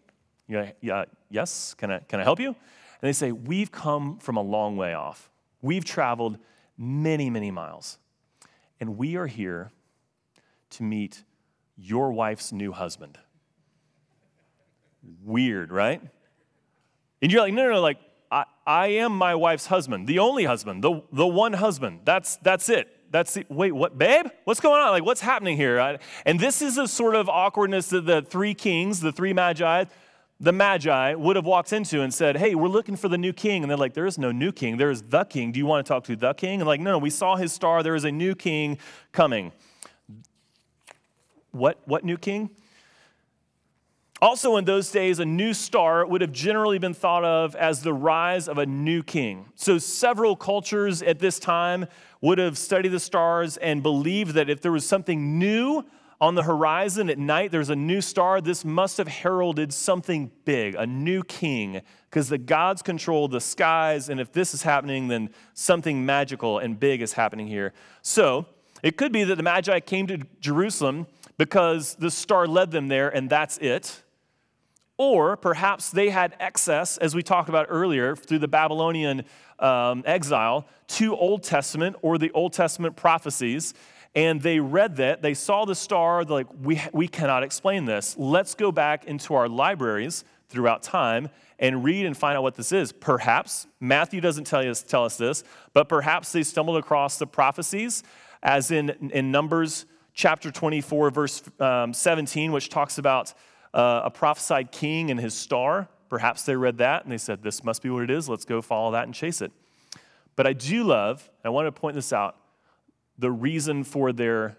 yeah, 0.48 0.72
yeah, 0.80 1.06
yes, 1.30 1.74
can 1.74 1.92
I, 1.92 2.00
can 2.00 2.22
I 2.22 2.24
help 2.24 2.40
you? 2.40 2.48
And 2.48 2.56
they 3.02 3.14
say, 3.14 3.34
We've 3.34 3.72
come 3.72 4.20
from 4.20 4.38
a 4.38 4.42
long 4.42 4.78
way 4.78 4.94
off. 4.94 5.30
We've 5.62 5.84
traveled 5.84 6.38
many, 6.78 7.30
many 7.30 7.52
miles, 7.52 7.98
and 8.80 8.98
we 8.98 9.18
are 9.18 9.28
here 9.28 9.72
to 10.70 10.84
meet 10.84 11.26
your 11.76 12.14
wife's 12.14 12.54
new 12.54 12.72
husband. 12.72 13.18
Weird, 15.24 15.72
right? 15.72 16.02
And 17.22 17.32
you're 17.32 17.42
like, 17.42 17.54
no, 17.54 17.64
no, 17.64 17.72
no, 17.72 17.82
like, 17.82 17.98
I, 18.32 18.46
I 18.66 18.88
am 18.88 19.14
my 19.14 19.36
wife's 19.36 19.68
husband, 19.68 20.08
the 20.08 20.20
only 20.20 20.44
husband, 20.44 20.84
the, 20.84 21.02
the 21.12 21.26
one 21.26 21.54
husband. 21.54 22.02
That's, 22.04 22.38
that's 22.38 22.70
it. 22.70 22.94
That's 23.10 23.34
the, 23.36 23.46
wait, 23.50 23.72
what, 23.72 23.98
babe? 23.98 24.28
What's 24.44 24.60
going 24.60 24.82
on? 24.82 24.92
Like, 24.92 25.06
what's 25.06 25.22
happening 25.22 25.56
here? 25.56 25.80
I, 25.80 26.00
and 26.26 26.40
this 26.40 26.62
is 26.62 26.78
a 26.78 26.88
sort 26.88 27.16
of 27.16 27.30
awkwardness 27.30 27.90
that 27.90 28.06
the 28.06 28.22
three 28.22 28.54
kings, 28.54 29.00
the 29.00 29.14
three 29.14 29.34
magi, 29.34 29.86
the 30.40 30.52
magi 30.52 31.16
would 31.16 31.36
have 31.36 31.46
walked 31.46 31.74
into 31.74 32.02
and 32.02 32.14
said, 32.14 32.38
Hey, 32.38 32.54
we're 32.54 32.68
looking 32.68 32.96
for 32.96 33.08
the 33.08 33.18
new 33.18 33.34
king. 33.34 33.64
And 33.64 33.70
they're 33.70 33.78
like, 33.78 33.94
There 33.94 34.06
is 34.06 34.18
no 34.18 34.32
new 34.32 34.52
king. 34.52 34.78
There 34.78 34.92
is 34.92 35.02
the 35.02 35.24
king. 35.24 35.52
Do 35.52 35.60
you 35.60 35.66
want 35.66 35.86
to 35.86 35.90
talk 35.92 36.04
to 36.06 36.16
the 36.16 36.34
king? 36.34 36.60
And 36.62 36.68
like, 36.68 36.82
no, 36.82 36.92
no, 36.92 36.98
we 36.98 37.10
saw 37.10 37.36
his 37.38 37.52
star. 37.54 37.82
There 37.82 37.96
is 37.96 38.04
a 38.04 38.12
new 38.12 38.36
king 38.36 38.78
coming. 39.12 39.52
What, 41.52 41.80
what 41.86 42.04
new 42.04 42.18
king? 42.18 42.52
Also, 44.20 44.58
in 44.58 44.66
those 44.66 44.90
days, 44.90 45.20
a 45.20 45.26
new 45.26 45.54
star 45.54 46.04
would 46.04 46.22
have 46.22 46.32
generally 46.32 46.80
been 46.80 46.94
thought 46.94 47.24
of 47.24 47.56
as 47.56 47.84
the 47.84 47.94
rise 47.94 48.48
of 48.48 48.58
a 48.58 48.66
new 48.66 49.04
king. 49.04 49.46
So, 49.54 49.78
several 49.78 50.36
cultures 50.36 51.04
at 51.04 51.20
this 51.20 51.38
time 51.38 51.86
would 52.22 52.40
have 52.40 52.58
studied 52.58 52.90
the 52.90 53.00
stars 53.00 53.58
and 53.58 53.84
believed 53.84 54.34
that 54.34 54.50
if 54.50 54.60
there 54.60 54.72
was 54.72 54.88
something 54.88 55.38
new 55.38 55.86
on 56.20 56.34
the 56.34 56.42
horizon 56.42 57.12
at 57.12 57.20
night, 57.20 57.52
there's 57.52 57.70
a 57.70 57.76
new 57.76 58.02
star, 58.02 58.42
this 58.42 58.66
must 58.66 58.98
have 58.98 59.08
heralded 59.08 59.72
something 59.72 60.32
big, 60.46 60.74
a 60.74 60.88
new 60.88 61.22
king, 61.22 61.82
because 62.10 62.28
the 62.28 62.40
gods 62.40 62.82
control 62.82 63.28
the 63.28 63.40
skies. 63.40 64.10
And 64.10 64.20
if 64.20 64.32
this 64.32 64.56
is 64.56 64.64
happening, 64.64 65.10
then 65.10 65.30
something 65.54 66.04
magical 66.04 66.58
and 66.58 66.80
big 66.80 67.04
is 67.04 67.14
happening 67.14 67.46
here. 67.46 67.72
So, 68.02 68.48
it 68.82 68.98
could 68.98 69.12
be 69.12 69.24
that 69.26 69.36
the 69.36 69.44
Magi 69.44 69.80
came 69.82 70.08
to 70.08 70.18
Jerusalem 70.40 71.06
because 71.38 71.94
the 71.96 72.10
star 72.10 72.48
led 72.48 72.72
them 72.72 72.88
there 72.88 73.10
and 73.10 73.30
that's 73.30 73.60
it. 73.60 74.04
Or 74.98 75.38
perhaps 75.38 75.92
they 75.92 76.10
had 76.10 76.36
excess, 76.40 76.98
as 76.98 77.14
we 77.14 77.22
talked 77.22 77.50
about 77.50 77.68
earlier, 77.70 78.16
through 78.16 78.40
the 78.40 78.48
Babylonian 78.48 79.24
um, 79.60 80.04
exile, 80.06 80.68
to 80.88 81.16
Old 81.16 81.44
Testament 81.44 81.96
or 82.02 82.18
the 82.18 82.32
Old 82.32 82.54
Testament 82.54 82.96
prophecies. 82.96 83.74
And 84.16 84.42
they 84.42 84.60
read 84.60 84.96
that, 84.96 85.22
they 85.22 85.36
saw 85.36 85.66
the 85.66 85.76
star, 85.76 86.26
they're 86.26 86.38
like, 86.38 86.48
we, 86.64 86.82
we 86.92 87.08
cannot 87.08 87.44
explain 87.44 87.86
this. 87.86 88.16
Let's 88.18 88.56
go 88.56 88.72
back 88.72 89.06
into 89.06 89.36
our 89.36 89.48
libraries 89.48 90.24
throughout 90.50 90.82
time 90.82 91.30
and 91.60 91.84
read 91.84 92.06
and 92.06 92.18
find 92.18 92.36
out 92.36 92.44
what 92.44 92.56
this 92.56 92.72
is. 92.72 92.92
Perhaps, 92.92 93.68
Matthew 93.80 94.22
doesn't 94.22 94.46
tell 94.46 94.68
us, 94.68 94.82
tell 94.82 95.06
us 95.06 95.18
this, 95.18 95.44
but 95.74 95.90
perhaps 95.90 96.32
they 96.32 96.42
stumbled 96.42 96.78
across 96.78 97.20
the 97.20 97.28
prophecies, 97.28 98.02
as 98.42 98.72
in, 98.72 98.90
in 99.12 99.32
Numbers 99.32 99.86
chapter 100.14 100.52
24, 100.52 101.12
verse 101.12 101.44
um, 101.60 101.94
17, 101.94 102.52
which 102.52 102.70
talks 102.70 102.98
about 102.98 103.34
uh, 103.74 104.02
a 104.06 104.10
prophesied 104.10 104.72
king 104.72 105.12
and 105.12 105.20
his 105.20 105.34
star. 105.34 105.88
Perhaps 106.10 106.44
they 106.44 106.56
read 106.56 106.78
that 106.78 107.04
and 107.04 107.12
they 107.12 107.18
said, 107.18 107.44
This 107.44 107.64
must 107.64 107.82
be 107.82 107.90
what 107.90 108.04
it 108.04 108.12
is. 108.12 108.30
Let's 108.30 108.46
go 108.46 108.62
follow 108.62 108.92
that 108.92 109.06
and 109.06 109.14
chase 109.14 109.42
it. 109.42 109.52
But 110.36 110.48
I 110.48 110.54
do 110.54 110.84
love, 110.84 111.30
I 111.44 111.50
want 111.50 111.68
to 111.68 111.72
point 111.72 111.96
this 111.96 112.14
out, 112.14 112.38
the 113.18 113.32
reason 113.32 113.84
for 113.84 114.14
their 114.14 114.58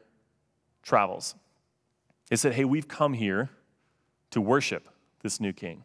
travels. 0.83 1.35
They 2.29 2.37
said, 2.37 2.55
Hey, 2.55 2.65
we've 2.65 2.89
come 2.89 3.15
here 3.15 3.51
to 4.31 4.41
worship 4.41 4.89
this 5.23 5.41
new 5.41 5.53
king. 5.53 5.85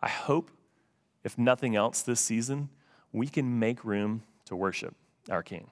I 0.00 0.08
hope, 0.08 0.50
if 1.24 1.38
nothing 1.38 1.76
else 1.76 2.02
this 2.02 2.20
season, 2.20 2.68
we 3.12 3.28
can 3.28 3.58
make 3.58 3.84
room 3.84 4.22
to 4.46 4.56
worship 4.56 4.94
our 5.30 5.42
king. 5.42 5.70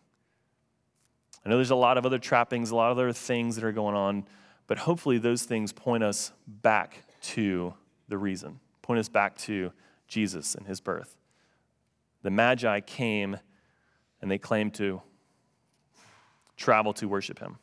I 1.45 1.49
know 1.49 1.57
there's 1.57 1.71
a 1.71 1.77
lot 1.77 1.99
of 1.99 2.07
other 2.07 2.19
trappings, 2.19 2.71
a 2.71 2.77
lot 2.77 2.93
of 2.93 2.99
other 2.99 3.13
things 3.13 3.57
that 3.57 3.65
are 3.65 3.73
going 3.73 3.97
on, 3.97 4.27
but 4.71 4.79
hopefully 4.79 5.19
those 5.19 5.43
things 5.43 5.73
point 5.73 6.05
us 6.05 6.31
back 6.47 7.03
to 7.21 7.75
the 8.07 8.17
reason, 8.17 8.61
point 8.83 9.01
us 9.01 9.09
back 9.09 9.37
to 9.37 9.73
Jesus 10.07 10.55
and 10.55 10.65
his 10.65 10.81
birth. 10.81 11.17
The 12.23 12.31
Magi 12.31 12.79
came 12.79 13.37
and 14.23 14.31
they 14.31 14.39
claimed 14.39 14.75
to 14.75 15.03
travel 16.57 16.93
to 16.93 17.09
worship 17.09 17.41
him. 17.41 17.59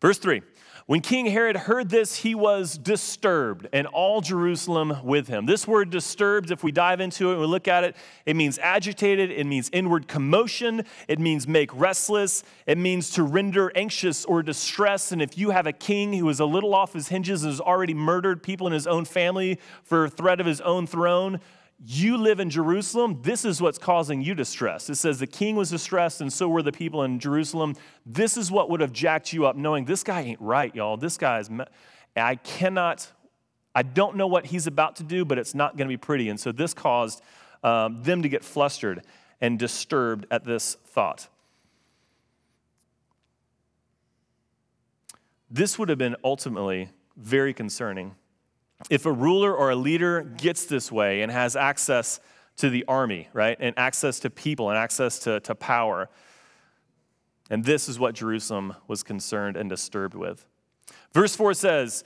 Verse 0.00 0.18
3 0.18 0.42
when 0.90 1.02
King 1.02 1.26
Herod 1.26 1.56
heard 1.56 1.88
this, 1.88 2.16
he 2.16 2.34
was 2.34 2.76
disturbed, 2.76 3.68
and 3.72 3.86
all 3.86 4.20
Jerusalem 4.20 5.04
with 5.04 5.28
him. 5.28 5.46
This 5.46 5.64
word 5.64 5.90
disturbed, 5.90 6.50
if 6.50 6.64
we 6.64 6.72
dive 6.72 7.00
into 7.00 7.28
it 7.28 7.34
and 7.34 7.40
we 7.40 7.46
look 7.46 7.68
at 7.68 7.84
it, 7.84 7.94
it 8.26 8.34
means 8.34 8.58
agitated, 8.58 9.30
it 9.30 9.46
means 9.46 9.70
inward 9.72 10.08
commotion, 10.08 10.84
it 11.06 11.20
means 11.20 11.46
make 11.46 11.72
restless, 11.78 12.42
it 12.66 12.76
means 12.76 13.10
to 13.10 13.22
render 13.22 13.70
anxious 13.76 14.24
or 14.24 14.42
distressed. 14.42 15.12
And 15.12 15.22
if 15.22 15.38
you 15.38 15.50
have 15.50 15.68
a 15.68 15.72
king 15.72 16.12
who 16.14 16.28
is 16.28 16.40
a 16.40 16.44
little 16.44 16.74
off 16.74 16.94
his 16.94 17.06
hinges 17.06 17.44
and 17.44 17.52
has 17.52 17.60
already 17.60 17.94
murdered 17.94 18.42
people 18.42 18.66
in 18.66 18.72
his 18.72 18.88
own 18.88 19.04
family 19.04 19.60
for 19.84 20.08
threat 20.08 20.40
of 20.40 20.46
his 20.46 20.60
own 20.62 20.88
throne, 20.88 21.38
you 21.82 22.18
live 22.18 22.40
in 22.40 22.50
Jerusalem, 22.50 23.20
this 23.22 23.44
is 23.44 23.62
what's 23.62 23.78
causing 23.78 24.20
you 24.20 24.34
distress. 24.34 24.90
It 24.90 24.96
says 24.96 25.18
the 25.18 25.26
king 25.26 25.56
was 25.56 25.70
distressed, 25.70 26.20
and 26.20 26.30
so 26.30 26.46
were 26.48 26.62
the 26.62 26.72
people 26.72 27.04
in 27.04 27.18
Jerusalem. 27.18 27.74
This 28.04 28.36
is 28.36 28.50
what 28.50 28.68
would 28.68 28.80
have 28.80 28.92
jacked 28.92 29.32
you 29.32 29.46
up, 29.46 29.56
knowing 29.56 29.86
this 29.86 30.02
guy 30.02 30.20
ain't 30.20 30.40
right, 30.40 30.74
y'all. 30.74 30.98
This 30.98 31.16
guy 31.16 31.38
is, 31.38 31.48
I 32.14 32.34
cannot, 32.34 33.10
I 33.74 33.82
don't 33.82 34.16
know 34.16 34.26
what 34.26 34.46
he's 34.46 34.66
about 34.66 34.96
to 34.96 35.02
do, 35.02 35.24
but 35.24 35.38
it's 35.38 35.54
not 35.54 35.76
going 35.78 35.88
to 35.88 35.92
be 35.92 35.96
pretty. 35.96 36.28
And 36.28 36.38
so 36.38 36.52
this 36.52 36.74
caused 36.74 37.22
um, 37.62 38.02
them 38.02 38.22
to 38.22 38.28
get 38.28 38.44
flustered 38.44 39.02
and 39.40 39.58
disturbed 39.58 40.26
at 40.30 40.44
this 40.44 40.76
thought. 40.86 41.28
This 45.50 45.78
would 45.78 45.88
have 45.88 45.98
been 45.98 46.16
ultimately 46.22 46.90
very 47.16 47.54
concerning 47.54 48.16
if 48.88 49.04
a 49.04 49.12
ruler 49.12 49.54
or 49.54 49.70
a 49.70 49.76
leader 49.76 50.22
gets 50.22 50.64
this 50.64 50.90
way 50.90 51.22
and 51.22 51.30
has 51.30 51.56
access 51.56 52.20
to 52.56 52.70
the 52.70 52.84
army, 52.88 53.28
right, 53.32 53.56
and 53.60 53.78
access 53.78 54.20
to 54.20 54.30
people 54.30 54.70
and 54.70 54.78
access 54.78 55.18
to, 55.20 55.40
to 55.40 55.54
power, 55.54 56.08
and 57.50 57.64
this 57.64 57.88
is 57.88 57.98
what 57.98 58.14
Jerusalem 58.14 58.76
was 58.86 59.02
concerned 59.02 59.56
and 59.56 59.68
disturbed 59.68 60.14
with. 60.14 60.46
Verse 61.12 61.34
4 61.34 61.54
says, 61.54 62.04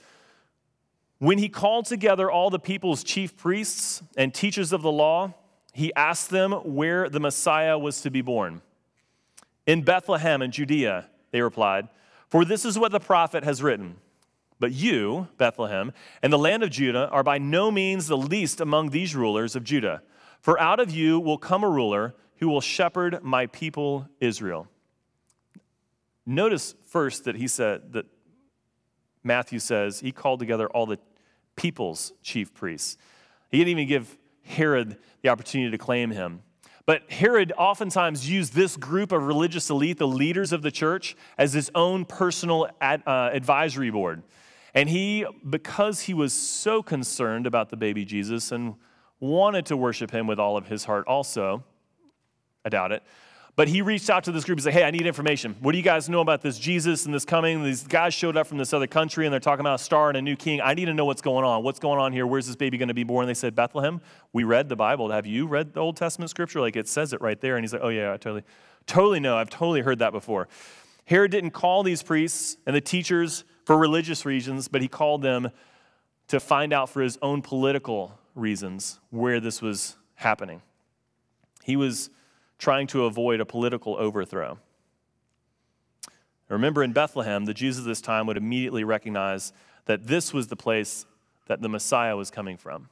When 1.19 1.37
he 1.37 1.49
called 1.49 1.85
together 1.85 2.31
all 2.31 2.49
the 2.49 2.59
people's 2.59 3.03
chief 3.03 3.37
priests 3.37 4.01
and 4.17 4.33
teachers 4.33 4.73
of 4.73 4.81
the 4.81 4.91
law, 4.91 5.35
he 5.71 5.93
asked 5.93 6.31
them 6.31 6.51
where 6.51 7.09
the 7.09 7.19
Messiah 7.19 7.77
was 7.77 8.01
to 8.01 8.09
be 8.09 8.21
born. 8.21 8.61
In 9.67 9.83
Bethlehem 9.83 10.41
in 10.41 10.51
Judea, 10.51 11.09
they 11.31 11.41
replied, 11.41 11.89
For 12.29 12.43
this 12.43 12.65
is 12.65 12.79
what 12.79 12.91
the 12.91 12.99
prophet 12.99 13.43
has 13.43 13.61
written. 13.61 13.97
But 14.59 14.71
you, 14.71 15.27
Bethlehem, 15.37 15.91
and 16.21 16.31
the 16.31 16.37
land 16.37 16.63
of 16.63 16.69
Judah 16.69 17.09
are 17.09 17.23
by 17.23 17.37
no 17.37 17.71
means 17.71 18.07
the 18.07 18.17
least 18.17 18.61
among 18.61 18.89
these 18.89 19.15
rulers 19.15 19.55
of 19.55 19.63
Judah. 19.63 20.01
For 20.39 20.59
out 20.59 20.79
of 20.79 20.91
you 20.91 21.19
will 21.19 21.37
come 21.37 21.63
a 21.63 21.69
ruler 21.69 22.15
who 22.37 22.47
will 22.47 22.61
shepherd 22.61 23.23
my 23.23 23.47
people 23.47 24.07
Israel. 24.19 24.67
Notice 26.25 26.75
first 26.85 27.25
that 27.25 27.35
he 27.35 27.47
said 27.47 27.93
that 27.93 28.05
Matthew 29.23 29.59
says 29.59 29.99
he 29.99 30.11
called 30.11 30.39
together 30.39 30.67
all 30.69 30.85
the 30.85 30.99
people's 31.55 32.13
chief 32.21 32.53
priests. 32.53 32.97
He 33.51 33.57
didn't 33.57 33.69
even 33.69 33.87
give 33.87 34.17
Herod 34.43 34.97
the 35.21 35.29
opportunity 35.29 35.71
to 35.71 35.77
claim 35.77 36.11
him. 36.11 36.41
But 36.85 37.11
Herod 37.11 37.51
oftentimes 37.57 38.29
used 38.29 38.53
this 38.53 38.77
group 38.77 39.11
of 39.11 39.23
religious 39.23 39.69
elite, 39.69 39.97
the 39.97 40.07
leaders 40.07 40.53
of 40.53 40.61
the 40.61 40.69
church, 40.69 41.15
as 41.37 41.53
his 41.53 41.71
own 41.73 42.05
personal 42.05 42.69
ad, 42.79 43.01
uh, 43.07 43.31
advisory 43.33 43.89
board. 43.89 44.21
And 44.75 44.89
he, 44.89 45.25
because 45.49 46.01
he 46.01 46.13
was 46.13 46.33
so 46.33 46.83
concerned 46.83 47.47
about 47.47 47.69
the 47.69 47.77
baby 47.77 48.03
Jesus 48.03 48.51
and 48.51 48.75
wanted 49.21 49.65
to 49.67 49.77
worship 49.77 50.11
him 50.11 50.27
with 50.27 50.37
all 50.37 50.57
of 50.57 50.67
his 50.67 50.83
heart, 50.83 51.07
also, 51.07 51.63
I 52.65 52.69
doubt 52.69 52.91
it, 52.91 53.01
but 53.55 53.69
he 53.69 53.81
reached 53.81 54.09
out 54.09 54.25
to 54.25 54.33
this 54.33 54.43
group 54.43 54.57
and 54.57 54.63
said, 54.63 54.73
Hey, 54.73 54.83
I 54.83 54.91
need 54.91 55.07
information. 55.07 55.55
What 55.61 55.71
do 55.71 55.77
you 55.77 55.83
guys 55.83 56.09
know 56.09 56.19
about 56.19 56.41
this 56.41 56.59
Jesus 56.59 57.05
and 57.05 57.15
this 57.15 57.23
coming? 57.23 57.63
These 57.63 57.87
guys 57.87 58.13
showed 58.13 58.35
up 58.35 58.47
from 58.47 58.57
this 58.57 58.73
other 58.73 58.85
country 58.85 59.25
and 59.25 59.31
they're 59.31 59.39
talking 59.39 59.61
about 59.61 59.79
a 59.79 59.83
star 59.83 60.09
and 60.09 60.17
a 60.17 60.21
new 60.21 60.35
king. 60.35 60.59
I 60.59 60.73
need 60.73 60.85
to 60.85 60.93
know 60.93 61.05
what's 61.05 61.21
going 61.21 61.45
on. 61.45 61.63
What's 61.63 61.79
going 61.79 61.97
on 61.97 62.11
here? 62.11 62.27
Where's 62.27 62.47
this 62.47 62.57
baby 62.57 62.77
going 62.77 62.89
to 62.89 62.93
be 62.93 63.05
born? 63.05 63.27
They 63.27 63.33
said, 63.33 63.55
Bethlehem. 63.55 64.01
We 64.33 64.43
read 64.43 64.67
the 64.67 64.75
Bible. 64.75 65.09
Have 65.09 65.25
you 65.25 65.47
read 65.47 65.73
the 65.73 65.79
Old 65.79 65.95
Testament 65.95 66.29
scripture? 66.31 66.59
Like 66.59 66.75
it 66.75 66.89
says 66.89 67.13
it 67.13 67.21
right 67.21 67.39
there. 67.39 67.55
And 67.55 67.63
he's 67.63 67.71
like, 67.71 67.81
Oh, 67.81 67.89
yeah, 67.89 68.11
I 68.11 68.17
totally, 68.17 68.43
totally 68.87 69.21
know. 69.21 69.37
I've 69.37 69.49
totally 69.49 69.81
heard 69.81 69.99
that 69.99 70.11
before. 70.11 70.49
Herod 71.05 71.31
didn't 71.31 71.51
call 71.51 71.81
these 71.83 72.03
priests 72.03 72.57
and 72.65 72.75
the 72.75 72.81
teachers 72.81 73.45
for 73.65 73.77
religious 73.77 74.25
reasons, 74.25 74.67
but 74.67 74.81
he 74.81 74.87
called 74.87 75.21
them 75.21 75.49
to 76.27 76.39
find 76.39 76.71
out 76.71 76.89
for 76.89 77.01
his 77.01 77.17
own 77.21 77.41
political 77.41 78.17
reasons 78.35 78.99
where 79.09 79.39
this 79.39 79.61
was 79.61 79.97
happening. 80.15 80.61
He 81.63 81.75
was 81.75 82.09
trying 82.57 82.87
to 82.87 83.05
avoid 83.05 83.41
a 83.41 83.45
political 83.45 83.95
overthrow. 83.97 84.59
Remember, 86.47 86.83
in 86.83 86.93
Bethlehem, 86.93 87.45
the 87.45 87.53
Jews 87.53 87.79
of 87.79 87.85
this 87.85 88.01
time 88.01 88.27
would 88.27 88.37
immediately 88.37 88.83
recognize 88.83 89.51
that 89.85 90.07
this 90.07 90.31
was 90.31 90.47
the 90.47 90.55
place 90.55 91.05
that 91.47 91.61
the 91.61 91.69
Messiah 91.69 92.15
was 92.15 92.29
coming 92.29 92.57
from. 92.57 92.89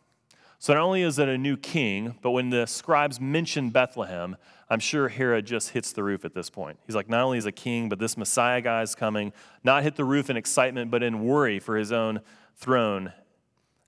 So 0.64 0.74
not 0.74 0.84
only 0.84 1.02
is 1.02 1.20
it 1.20 1.28
a 1.28 1.38
new 1.38 1.58
king, 1.58 2.18
but 2.22 2.32
when 2.32 2.50
the 2.50 2.66
scribes 2.68 3.20
mention 3.20 3.70
Bethlehem, 3.70 4.38
I'm 4.70 4.80
sure 4.80 5.10
Herod 5.10 5.46
just 5.46 5.72
hits 5.72 5.92
the 5.92 6.06
roof 6.06 6.24
at 6.24 6.34
this 6.34 6.50
point. 6.50 6.80
He's 6.88 6.96
like, 6.96 7.10
not 7.10 7.22
only 7.22 7.38
is 7.38 7.46
a 7.46 7.52
king, 7.52 7.90
but 7.90 8.00
this 8.00 8.16
Messiah 8.16 8.62
guy 8.62 8.82
is 8.82 8.96
coming, 8.96 9.34
not 9.66 9.84
hit 9.84 9.98
the 9.98 10.06
roof 10.06 10.30
in 10.30 10.38
excitement, 10.38 10.90
but 10.90 11.04
in 11.04 11.26
worry 11.26 11.60
for 11.60 11.76
his 11.76 11.92
own 11.92 12.22
throne 12.56 13.12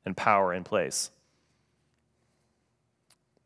and 0.04 0.18
power 0.18 0.54
in 0.54 0.66
place. 0.66 1.12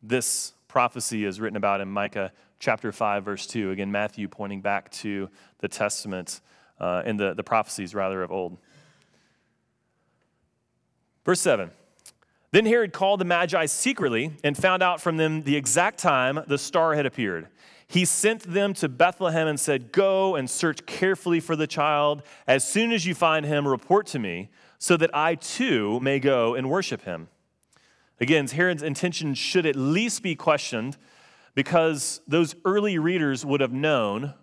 This 0.02 0.54
prophecy 0.68 1.24
is 1.24 1.40
written 1.40 1.56
about 1.56 1.82
in 1.82 1.88
Micah 1.88 2.32
chapter 2.58 2.92
5, 2.92 3.26
verse 3.26 3.46
2. 3.46 3.70
Again, 3.70 3.92
Matthew 3.92 4.28
pointing 4.28 4.62
back 4.62 4.90
to 4.94 5.30
the 5.60 5.68
Testament 5.68 6.42
uh, 6.80 7.04
and 7.06 7.20
the, 7.20 7.36
the 7.36 7.44
prophecies, 7.44 7.94
rather, 7.94 8.24
of 8.24 8.32
old. 8.32 8.58
Verse 11.24 11.42
7 11.42 11.70
then 12.52 12.66
Herod 12.66 12.94
called 12.94 13.20
the 13.20 13.26
Magi 13.26 13.66
secretly 13.68 14.32
and 14.44 14.58
found 14.58 14.82
out 14.82 15.02
from 15.02 15.18
them 15.18 15.44
the 15.44 15.56
exact 15.56 16.00
time 16.00 16.40
the 16.48 16.58
star 16.58 16.96
had 16.96 17.06
appeared. 17.06 17.48
He 17.88 18.06
sent 18.06 18.44
them 18.44 18.74
to 18.76 18.90
Bethlehem 18.90 19.48
and 19.48 19.60
said, 19.60 19.92
Go 19.92 20.36
and 20.36 20.50
search 20.50 20.86
carefully 20.86 21.40
for 21.40 21.56
the 21.56 21.68
child. 21.68 22.22
As 22.48 22.68
soon 22.68 22.92
as 22.92 23.06
you 23.06 23.16
find 23.16 23.46
him, 23.46 23.68
report 23.68 24.06
to 24.08 24.20
me, 24.20 24.50
so 24.78 24.96
that 24.98 25.10
I 25.14 25.36
too 25.36 26.00
may 26.00 26.20
go 26.20 26.54
and 26.56 26.70
worship 26.70 27.04
him. 27.04 27.30
Again, 28.22 28.48
Herod's 28.48 28.84
intention 28.84 29.34
should 29.34 29.66
at 29.66 29.76
least 29.76 30.22
be 30.22 30.36
questioned 30.36 30.98
because 31.56 32.22
those 32.28 32.56
early 32.66 33.00
readers 33.00 33.46
would 33.46 33.62
have 33.62 33.74
known 33.74 34.34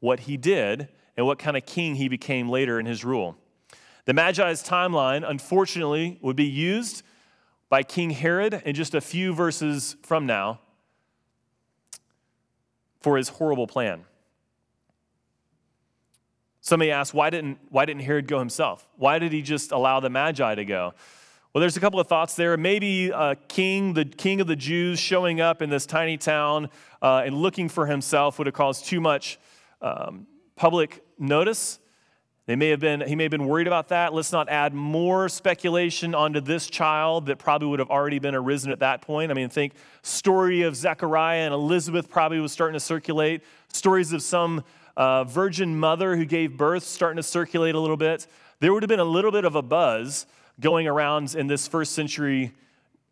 what 0.00 0.20
he 0.20 0.36
did 0.36 0.88
and 1.16 1.26
what 1.26 1.38
kind 1.38 1.56
of 1.56 1.64
king 1.66 1.94
he 1.94 2.08
became 2.08 2.48
later 2.48 2.78
in 2.78 2.86
his 2.86 3.04
rule. 3.04 3.36
The 4.04 4.14
Magi's 4.14 4.62
timeline, 4.62 5.28
unfortunately, 5.28 6.18
would 6.22 6.36
be 6.36 6.44
used 6.44 7.02
by 7.68 7.82
King 7.82 8.10
Herod 8.10 8.62
in 8.64 8.74
just 8.74 8.94
a 8.94 9.00
few 9.00 9.34
verses 9.34 9.96
from 10.02 10.26
now 10.26 10.60
for 13.00 13.16
his 13.16 13.28
horrible 13.28 13.66
plan. 13.66 14.04
Somebody 16.60 16.90
asked, 16.90 17.14
why 17.14 17.30
didn't, 17.30 17.58
why 17.70 17.84
didn't 17.86 18.02
Herod 18.02 18.26
go 18.26 18.38
himself? 18.38 18.86
Why 18.96 19.18
did 19.18 19.32
he 19.32 19.42
just 19.42 19.72
allow 19.72 20.00
the 20.00 20.10
Magi 20.10 20.54
to 20.54 20.64
go? 20.64 20.92
Well, 21.52 21.60
there's 21.60 21.78
a 21.78 21.80
couple 21.80 21.98
of 21.98 22.06
thoughts 22.06 22.36
there. 22.36 22.56
Maybe 22.58 23.08
a 23.08 23.36
king, 23.48 23.94
the 23.94 24.04
king 24.04 24.40
of 24.40 24.46
the 24.46 24.56
Jews, 24.56 24.98
showing 24.98 25.40
up 25.40 25.62
in 25.62 25.70
this 25.70 25.86
tiny 25.86 26.18
town 26.18 26.68
uh, 27.00 27.22
and 27.24 27.34
looking 27.34 27.70
for 27.70 27.86
himself 27.86 28.38
would 28.38 28.46
have 28.46 28.54
caused 28.54 28.84
too 28.84 29.00
much 29.00 29.38
um, 29.80 30.26
public 30.56 31.02
notice. 31.18 31.78
They 32.48 32.56
may 32.56 32.70
have 32.70 32.80
been, 32.80 33.02
he 33.02 33.14
may 33.14 33.24
have 33.24 33.30
been 33.30 33.46
worried 33.46 33.66
about 33.66 33.88
that. 33.88 34.14
Let's 34.14 34.32
not 34.32 34.48
add 34.48 34.72
more 34.72 35.28
speculation 35.28 36.14
onto 36.14 36.40
this 36.40 36.66
child 36.66 37.26
that 37.26 37.38
probably 37.38 37.68
would 37.68 37.78
have 37.78 37.90
already 37.90 38.18
been 38.18 38.34
arisen 38.34 38.72
at 38.72 38.78
that 38.78 39.02
point. 39.02 39.30
I 39.30 39.34
mean, 39.34 39.50
think 39.50 39.74
story 40.00 40.62
of 40.62 40.74
Zechariah 40.74 41.40
and 41.40 41.52
Elizabeth 41.52 42.08
probably 42.08 42.40
was 42.40 42.50
starting 42.50 42.72
to 42.72 42.80
circulate. 42.80 43.42
Stories 43.70 44.14
of 44.14 44.22
some 44.22 44.64
uh, 44.96 45.24
virgin 45.24 45.78
mother 45.78 46.16
who 46.16 46.24
gave 46.24 46.56
birth 46.56 46.84
starting 46.84 47.18
to 47.18 47.22
circulate 47.22 47.74
a 47.74 47.80
little 47.80 47.98
bit, 47.98 48.26
there 48.60 48.72
would 48.72 48.82
have 48.82 48.88
been 48.88 48.98
a 48.98 49.04
little 49.04 49.30
bit 49.30 49.44
of 49.44 49.54
a 49.54 49.60
buzz 49.60 50.24
going 50.58 50.88
around 50.88 51.34
in 51.34 51.48
this 51.48 51.68
first 51.68 51.92
century 51.92 52.54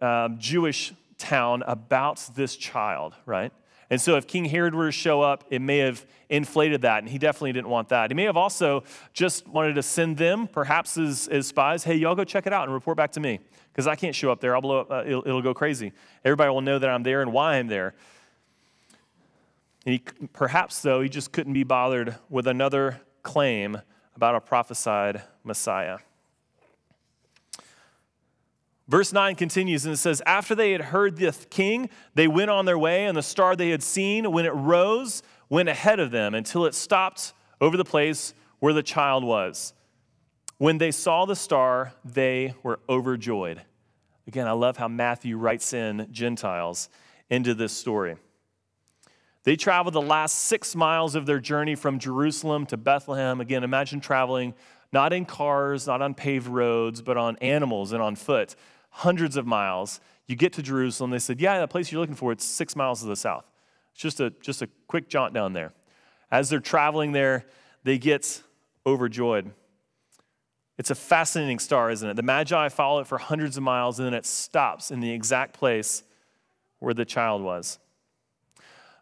um, 0.01 0.39
Jewish 0.39 0.95
town 1.18 1.62
about 1.66 2.26
this 2.37 2.57
child, 2.57 3.12
right? 3.26 3.53
And 3.89 4.01
so 4.01 4.16
if 4.16 4.26
King 4.26 4.47
Herod 4.47 4.74
were 4.74 4.87
to 4.87 4.93
show 4.93 5.22
up, 5.22 5.45
it 5.51 5.61
may 5.61 5.78
have 5.78 6.05
inflated 6.28 6.82
that, 6.82 6.99
and 6.99 7.09
he 7.09 7.18
definitely 7.18 7.53
didn't 7.53 7.68
want 7.68 7.89
that. 7.91 8.11
He 8.11 8.14
may 8.14 8.24
have 8.24 8.37
also 8.37 8.82
just 9.12 9.47
wanted 9.47 9.74
to 9.74 9.82
send 9.82 10.16
them, 10.16 10.49
perhaps 10.49 10.99
as, 10.99 11.28
as 11.28 11.47
spies, 11.47 11.84
hey, 11.84 11.95
y'all 11.95 12.16
go 12.16 12.24
check 12.24 12.47
it 12.47 12.53
out 12.53 12.64
and 12.64 12.74
report 12.74 12.97
back 12.97 13.12
to 13.12 13.20
me, 13.20 13.39
because 13.72 13.87
I 13.87 13.95
can't 13.95 14.14
show 14.14 14.32
up 14.32 14.41
there. 14.41 14.55
I'll 14.55 14.61
blow 14.61 14.80
up, 14.80 14.91
uh, 14.91 15.05
it'll, 15.07 15.22
it'll, 15.26 15.43
go 15.43 15.55
crazy. 15.55 15.93
Everybody 16.24 16.51
will 16.51 16.62
know 16.62 16.78
that 16.78 16.91
I'm 16.91 17.05
there 17.05 17.22
and 17.22 17.32
why 17.32 17.57
I'm 17.57 17.68
there. 17.68 17.95
And 19.84 19.93
he, 19.95 20.03
perhaps, 20.32 20.82
though, 20.82 21.01
he 21.01 21.09
just 21.09 21.30
couldn't 21.30 21.53
be 21.53 21.62
bothered 21.62 22.16
with 22.28 22.49
another 22.49 23.01
claim 23.22 23.80
about 24.16 24.34
a 24.34 24.41
prophesied 24.41 25.22
Messiah. 25.45 25.99
Verse 28.89 29.12
9 29.12 29.34
continues 29.34 29.84
and 29.84 29.95
it 29.95 29.99
says, 29.99 30.22
After 30.26 30.55
they 30.55 30.72
had 30.72 30.80
heard 30.80 31.16
the 31.16 31.32
king, 31.51 31.91
they 32.14 32.28
went 32.28 32.51
on 32.51 32.66
their 32.66 32.78
way, 32.78 33.07
and 33.07 33.16
the 33.16 33.22
star 33.22 33.57
they 33.57 33.70
had 33.70 33.82
seen, 33.82 34.30
when 34.30 34.47
it 34.47 34.55
rose, 34.55 35.22
went 35.49 35.68
ahead 35.68 35.99
of 35.99 36.12
them 36.12 36.34
until 36.34 36.66
it 36.66 36.74
stopped 36.74 37.32
over 37.61 37.76
the 37.76 37.84
place 37.84 38.32
where 38.61 38.72
the 38.72 38.82
child 38.82 39.24
was. 39.24 39.72
When 40.59 40.78
they 40.78 40.93
saw 40.93 41.26
the 41.26 41.37
star, 41.37 41.93
they 42.05 42.55
were 42.62 42.78
overjoyed. 42.89 43.62
Again, 44.26 44.47
I 44.47 44.53
love 44.53 44.76
how 44.76 44.89
Matthew 44.89 45.37
writes 45.37 45.72
in 45.72 46.09
Gentiles 46.11 46.89
into 47.28 47.55
this 47.55 47.72
story. 47.72 48.16
They 49.43 49.57
traveled 49.57 49.95
the 49.95 50.03
last 50.03 50.47
six 50.47 50.74
miles 50.74 51.14
of 51.14 51.26
their 51.26 51.39
journey 51.39 51.74
from 51.74 51.99
Jerusalem 51.99 52.66
to 52.66 52.76
Bethlehem. 52.76 53.41
Again, 53.41 53.62
imagine 53.64 54.01
traveling 54.01 54.55
not 54.93 55.12
in 55.12 55.24
cars, 55.24 55.87
not 55.87 56.03
on 56.03 56.14
paved 56.14 56.49
roads, 56.49 57.03
but 57.03 57.16
on 57.16 57.37
animals 57.37 57.93
and 57.93 58.03
on 58.03 58.16
foot 58.16 58.57
hundreds 58.97 59.36
of 59.36 59.47
miles. 59.47 60.01
You 60.26 60.36
get 60.36 60.55
to 60.55 60.62
Jerusalem. 60.62 61.11
They 61.11 61.18
said, 61.18 61.40
Yeah, 61.40 61.59
that 61.59 61.68
place 61.68 61.92
you're 61.92 62.01
looking 62.01 62.14
for, 62.14 62.32
it's 62.32 62.44
six 62.44 62.74
miles 62.74 63.01
to 63.01 63.07
the 63.07 63.16
south. 63.16 63.44
It's 63.92 64.01
just 64.01 64.20
a, 64.20 64.30
just 64.40 64.62
a 64.62 64.68
quick 64.88 65.09
jaunt 65.09 65.34
down 65.34 65.53
there. 65.53 65.72
As 66.30 66.49
they're 66.49 66.61
traveling 66.61 67.12
there, 67.12 67.44
they 67.84 67.99
get 67.99 68.42
overjoyed. 68.86 69.53
It's 70.78 70.90
a 70.90 70.94
fascinating 70.94 71.59
star, 71.59 71.90
isn't 71.90 72.09
it? 72.09 72.16
The 72.16 72.22
Magi 72.22 72.68
follow 72.70 73.01
it 73.01 73.07
for 73.07 73.18
hundreds 73.18 73.57
of 73.57 73.62
miles, 73.62 73.99
and 73.99 74.07
then 74.07 74.14
it 74.14 74.26
stops 74.26 74.90
in 74.90 75.01
the 75.01 75.11
exact 75.11 75.55
place 75.55 76.03
where 76.78 76.94
the 76.94 77.05
child 77.05 77.42
was. 77.42 77.78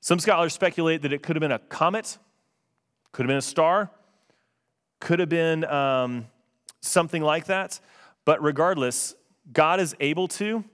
Some 0.00 0.18
scholars 0.18 0.52
speculate 0.52 1.02
that 1.02 1.12
it 1.12 1.22
could 1.22 1.36
have 1.36 1.40
been 1.40 1.52
a 1.52 1.58
comet, 1.58 2.18
could 3.12 3.24
have 3.24 3.28
been 3.28 3.38
a 3.38 3.42
star, 3.42 3.90
could 5.00 5.18
have 5.18 5.28
been 5.28 5.64
um, 5.64 6.26
something 6.80 7.22
like 7.22 7.46
that. 7.46 7.80
But 8.24 8.42
regardless, 8.42 9.14
God 9.52 9.80
is 9.80 9.94
able 10.00 10.28
to 10.28 10.64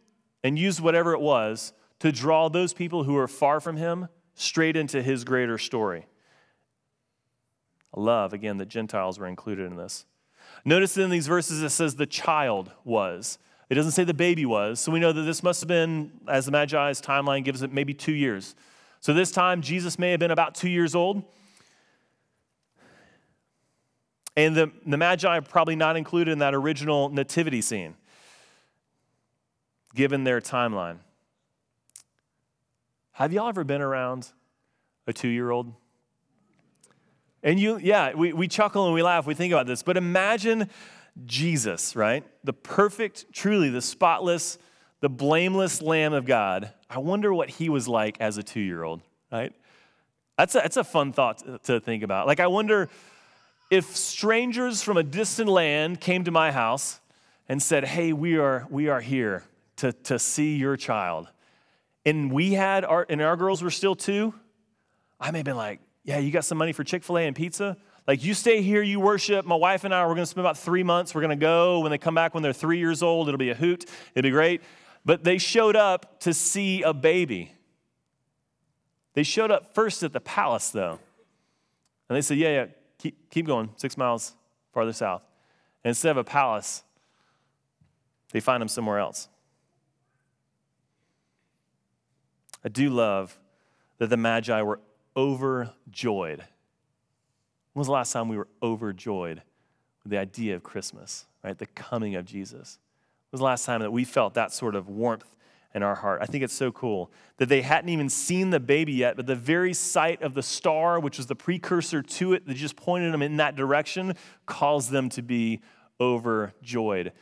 and 0.43 0.59
use 0.59 0.81
whatever 0.81 1.12
it 1.12 1.21
was 1.21 1.73
to 1.99 2.12
draw 2.12 2.49
those 2.49 2.73
people 2.73 3.05
who 3.05 3.16
are 3.16 3.29
far 3.29 3.61
from 3.61 3.77
Him 3.77 4.09
straight 4.35 4.77
into 4.77 5.03
His 5.03 5.25
greater 5.25 5.59
story. 5.59 6.07
I 7.95 8.01
love, 8.01 8.33
again, 8.33 8.59
that 8.59 8.68
Gentiles 8.68 9.18
were 9.18 9.27
included 9.27 9.66
in 9.66 9.77
this. 9.77 10.07
Notice 10.64 10.97
in 10.97 11.11
these 11.11 11.27
verses 11.27 11.62
it 11.62 11.71
says 11.71 11.97
the 11.97 12.07
child 12.07 12.71
was. 12.85 13.39
It 13.68 13.75
doesn't 13.75 13.93
say 13.93 14.05
the 14.05 14.14
baby 14.14 14.47
was. 14.47 14.81
So 14.81 14.93
we 14.93 15.01
know 15.01 15.12
that 15.12 15.23
this 15.23 15.43
must 15.43 15.61
have 15.61 15.68
been, 15.68 16.12
as 16.29 16.47
the 16.47 16.53
Magi's 16.53 17.01
timeline 17.01 17.45
gives 17.45 17.62
it, 17.62 17.73
maybe 17.73 17.95
two 17.95 18.12
years. 18.12 18.55
So 19.01 19.14
this 19.14 19.31
time, 19.31 19.62
Jesus 19.62 19.99
may 19.99 20.11
have 20.11 20.21
been 20.21 20.31
about 20.31 20.55
two 20.55 20.68
years 20.68 20.95
old. 20.95 21.23
And 24.37 24.55
the, 24.55 24.71
the 24.87 24.97
Magi 24.97 25.29
are 25.39 25.43
probably 25.43 25.77
not 25.77 25.97
included 25.97 26.33
in 26.33 26.39
that 26.39 26.55
original 26.55 27.09
nativity 27.09 27.61
scene 27.61 27.97
given 29.95 30.24
their 30.24 30.41
timeline. 30.41 30.99
Have 33.12 33.32
y'all 33.32 33.49
ever 33.49 33.64
been 33.64 33.82
around 33.82 34.28
a 35.07 35.12
two 35.12 35.28
year 35.28 35.51
old? 35.51 35.72
And 37.43 37.59
you, 37.59 37.78
yeah, 37.78 38.14
we, 38.14 38.32
we 38.32 38.49
chuckle 38.49 38.84
and 38.86 38.95
we 38.95 39.03
laugh, 39.03 39.26
we 39.26 39.34
think 39.34 39.53
about 39.53 39.66
this, 39.66 39.82
but 39.82 39.97
imagine 39.97 40.68
Jesus, 41.24 41.97
right? 41.97 42.24
The 42.45 42.53
perfect, 42.53 43.32
truly 43.32 43.70
the 43.70 43.80
spotless, 43.80 44.59
the 45.01 45.09
blameless 45.09 45.80
Lamb 45.80 46.12
of 46.12 46.26
God. 46.26 46.72
I 46.88 46.99
wonder 46.99 47.32
what 47.32 47.49
he 47.49 47.68
was 47.68 47.88
like 47.88 48.20
as 48.20 48.36
a 48.36 48.43
two 48.43 48.61
year 48.61 48.82
old, 48.82 49.01
right? 49.32 49.55
That's 50.36 50.55
a, 50.55 50.59
that's 50.59 50.76
a 50.76 50.84
fun 50.84 51.12
thought 51.12 51.64
to 51.64 51.80
think 51.80 52.03
about. 52.03 52.26
Like, 52.26 52.41
I 52.41 52.47
wonder 52.47 52.88
if 53.70 53.97
strangers 53.97 54.82
from 54.82 54.97
a 54.97 55.03
distant 55.03 55.49
land 55.49 56.01
came 56.01 56.24
to 56.24 56.30
my 56.30 56.53
house 56.53 57.01
and 57.49 57.62
said, 57.62 57.84
Hey, 57.84 58.12
we 58.12 58.38
are, 58.38 58.66
we 58.70 58.88
are 58.88 59.01
here 59.01 59.45
to, 59.81 59.93
to 59.93 60.18
see 60.18 60.57
your 60.57 60.76
child. 60.76 61.28
And 62.05 62.33
we 62.33 62.53
had 62.53 62.85
our, 62.85 63.07
and 63.09 63.20
our 63.20 63.37
girls 63.37 63.62
were 63.62 63.70
still 63.70 63.95
two. 63.95 64.35
I 65.18 65.31
may 65.31 65.39
have 65.39 65.45
been 65.45 65.57
like, 65.57 65.81
yeah, 66.05 66.18
you 66.18 66.31
got 66.31 66.45
some 66.45 66.59
money 66.59 66.72
for 66.72 66.85
Chick 66.85 67.05
fil 67.05 67.18
A 67.18 67.26
and 67.26 67.37
pizza? 67.37 67.76
Like, 68.07 68.24
you 68.24 68.35
stay 68.35 68.62
here, 68.62 68.83
you 68.83 68.99
worship. 68.99 69.45
My 69.45 69.55
wife 69.55 69.85
and 69.85 69.95
I, 69.95 70.07
we're 70.07 70.14
to 70.16 70.26
spend 70.26 70.45
about 70.45 70.59
three 70.59 70.83
months. 70.83 71.14
We're 71.14 71.20
to 71.26 71.37
go. 71.37 71.81
When 71.81 71.91
they 71.91 71.99
come 71.99 72.14
back 72.14 72.35
when 72.35 72.43
they're 72.43 72.53
three 72.53 72.78
years 72.78 73.03
old, 73.03 73.28
it'll 73.28 73.39
be 73.39 73.51
a 73.51 73.55
hoot. 73.55 73.85
It'll 74.14 74.26
be 74.26 74.31
great. 74.31 74.62
But 75.05 75.24
they 75.24 75.39
showed 75.39 75.76
up 75.76 76.20
to 76.20 76.35
see 76.35 76.83
a 76.83 76.93
baby. 76.93 77.53
They 79.14 79.22
showed 79.22 79.51
up 79.51 79.74
first 79.74 80.03
at 80.03 80.12
the 80.12 80.20
palace, 80.20 80.70
though. 80.70 80.99
And 82.09 82.16
they 82.16 82.22
said, 82.22 82.39
yeah, 82.39 82.49
yeah, 82.49 82.66
keep, 82.99 83.31
keep 83.31 83.47
going, 83.47 83.70
six 83.76 83.97
miles 83.97 84.35
farther 84.72 84.93
south. 84.93 85.22
And 85.85 85.91
instead 85.91 86.11
of 86.11 86.16
a 86.16 86.24
palace, 86.24 86.83
they 88.33 88.41
find 88.41 88.61
them 88.61 88.68
somewhere 88.68 88.99
else. 88.99 89.28
I 92.65 92.69
do 92.69 92.91
love 92.91 93.39
that 93.99 94.09
the 94.09 94.17
Magi 94.17 94.61
were 94.63 94.81
overjoyed. 95.17 96.45
When 97.73 97.81
was 97.81 97.87
the 97.87 97.93
last 97.93 98.13
time 98.13 98.29
we 98.29 98.37
were 98.37 98.49
overjoyed 98.63 99.43
with 100.03 100.11
the 100.11 100.19
idea 100.19 100.57
of 100.57 100.63
Christmas, 100.63 101.27
right? 101.45 101.57
The 101.57 101.67
coming 101.67 102.15
of 102.17 102.25
Jesus. 102.25 102.79
When 103.31 103.39
was 103.39 103.41
the 103.41 103.45
last 103.45 103.65
time 103.65 103.81
that 103.81 103.93
we 103.93 104.05
felt 104.05 104.35
that 104.35 104.53
sort 104.53 104.75
of 104.75 104.89
warmth 104.89 105.35
in 105.75 105.83
our 105.83 105.95
heart? 105.95 106.21
I 106.23 106.27
think 106.27 106.43
it's 106.43 106.55
so 106.55 106.73
cool 106.73 107.11
that 107.37 107.49
they 107.49 107.63
hadn't 107.63 107.91
even 107.91 108.09
seen 108.09 108.51
the 108.51 108.61
baby 108.61 108.93
yet, 108.93 109.17
but 109.17 109.27
the 109.27 109.37
very 109.37 109.73
sight 109.73 110.23
of 110.23 110.35
the 110.35 110.43
star, 110.43 110.99
which 110.99 111.17
was 111.17 111.27
the 111.27 111.37
precursor 111.37 112.03
to 112.03 112.33
it, 112.33 112.47
that 112.47 112.55
just 112.55 112.77
pointed 112.77 113.13
them 113.13 113.23
in 113.23 113.37
that 113.37 113.57
direction, 113.57 114.15
caused 114.47 114.91
them 114.91 115.09
to 115.11 115.23
be 115.23 115.61
overjoyed. 116.01 117.13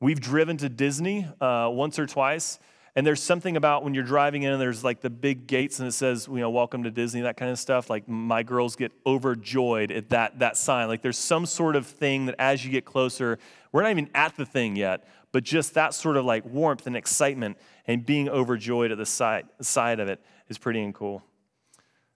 We've 0.00 0.20
driven 0.20 0.56
to 0.58 0.68
Disney 0.68 1.26
uh, 1.40 1.70
once 1.72 1.98
or 1.98 2.06
twice. 2.06 2.58
And 2.96 3.06
there's 3.06 3.22
something 3.22 3.58
about 3.58 3.84
when 3.84 3.92
you're 3.92 4.04
driving 4.04 4.44
in 4.44 4.52
and 4.52 4.60
there's 4.60 4.82
like 4.82 5.02
the 5.02 5.10
big 5.10 5.46
gates 5.46 5.80
and 5.80 5.86
it 5.86 5.92
says, 5.92 6.26
you 6.28 6.38
know, 6.38 6.48
welcome 6.48 6.82
to 6.84 6.90
Disney, 6.90 7.20
that 7.20 7.36
kind 7.36 7.50
of 7.50 7.58
stuff. 7.58 7.90
Like 7.90 8.08
my 8.08 8.42
girls 8.42 8.74
get 8.74 8.90
overjoyed 9.06 9.92
at 9.92 10.08
that, 10.08 10.38
that 10.38 10.56
sign. 10.56 10.88
Like 10.88 11.02
there's 11.02 11.18
some 11.18 11.44
sort 11.44 11.76
of 11.76 11.86
thing 11.86 12.24
that 12.24 12.36
as 12.38 12.64
you 12.64 12.70
get 12.70 12.86
closer, 12.86 13.38
we're 13.70 13.82
not 13.82 13.90
even 13.90 14.08
at 14.14 14.34
the 14.38 14.46
thing 14.46 14.76
yet, 14.76 15.06
but 15.30 15.44
just 15.44 15.74
that 15.74 15.92
sort 15.92 16.16
of 16.16 16.24
like 16.24 16.46
warmth 16.46 16.86
and 16.86 16.96
excitement 16.96 17.58
and 17.86 18.06
being 18.06 18.30
overjoyed 18.30 18.90
at 18.90 18.96
the 18.96 19.04
side, 19.04 19.44
side 19.60 20.00
of 20.00 20.08
it 20.08 20.18
is 20.48 20.56
pretty 20.56 20.90
cool. 20.94 21.22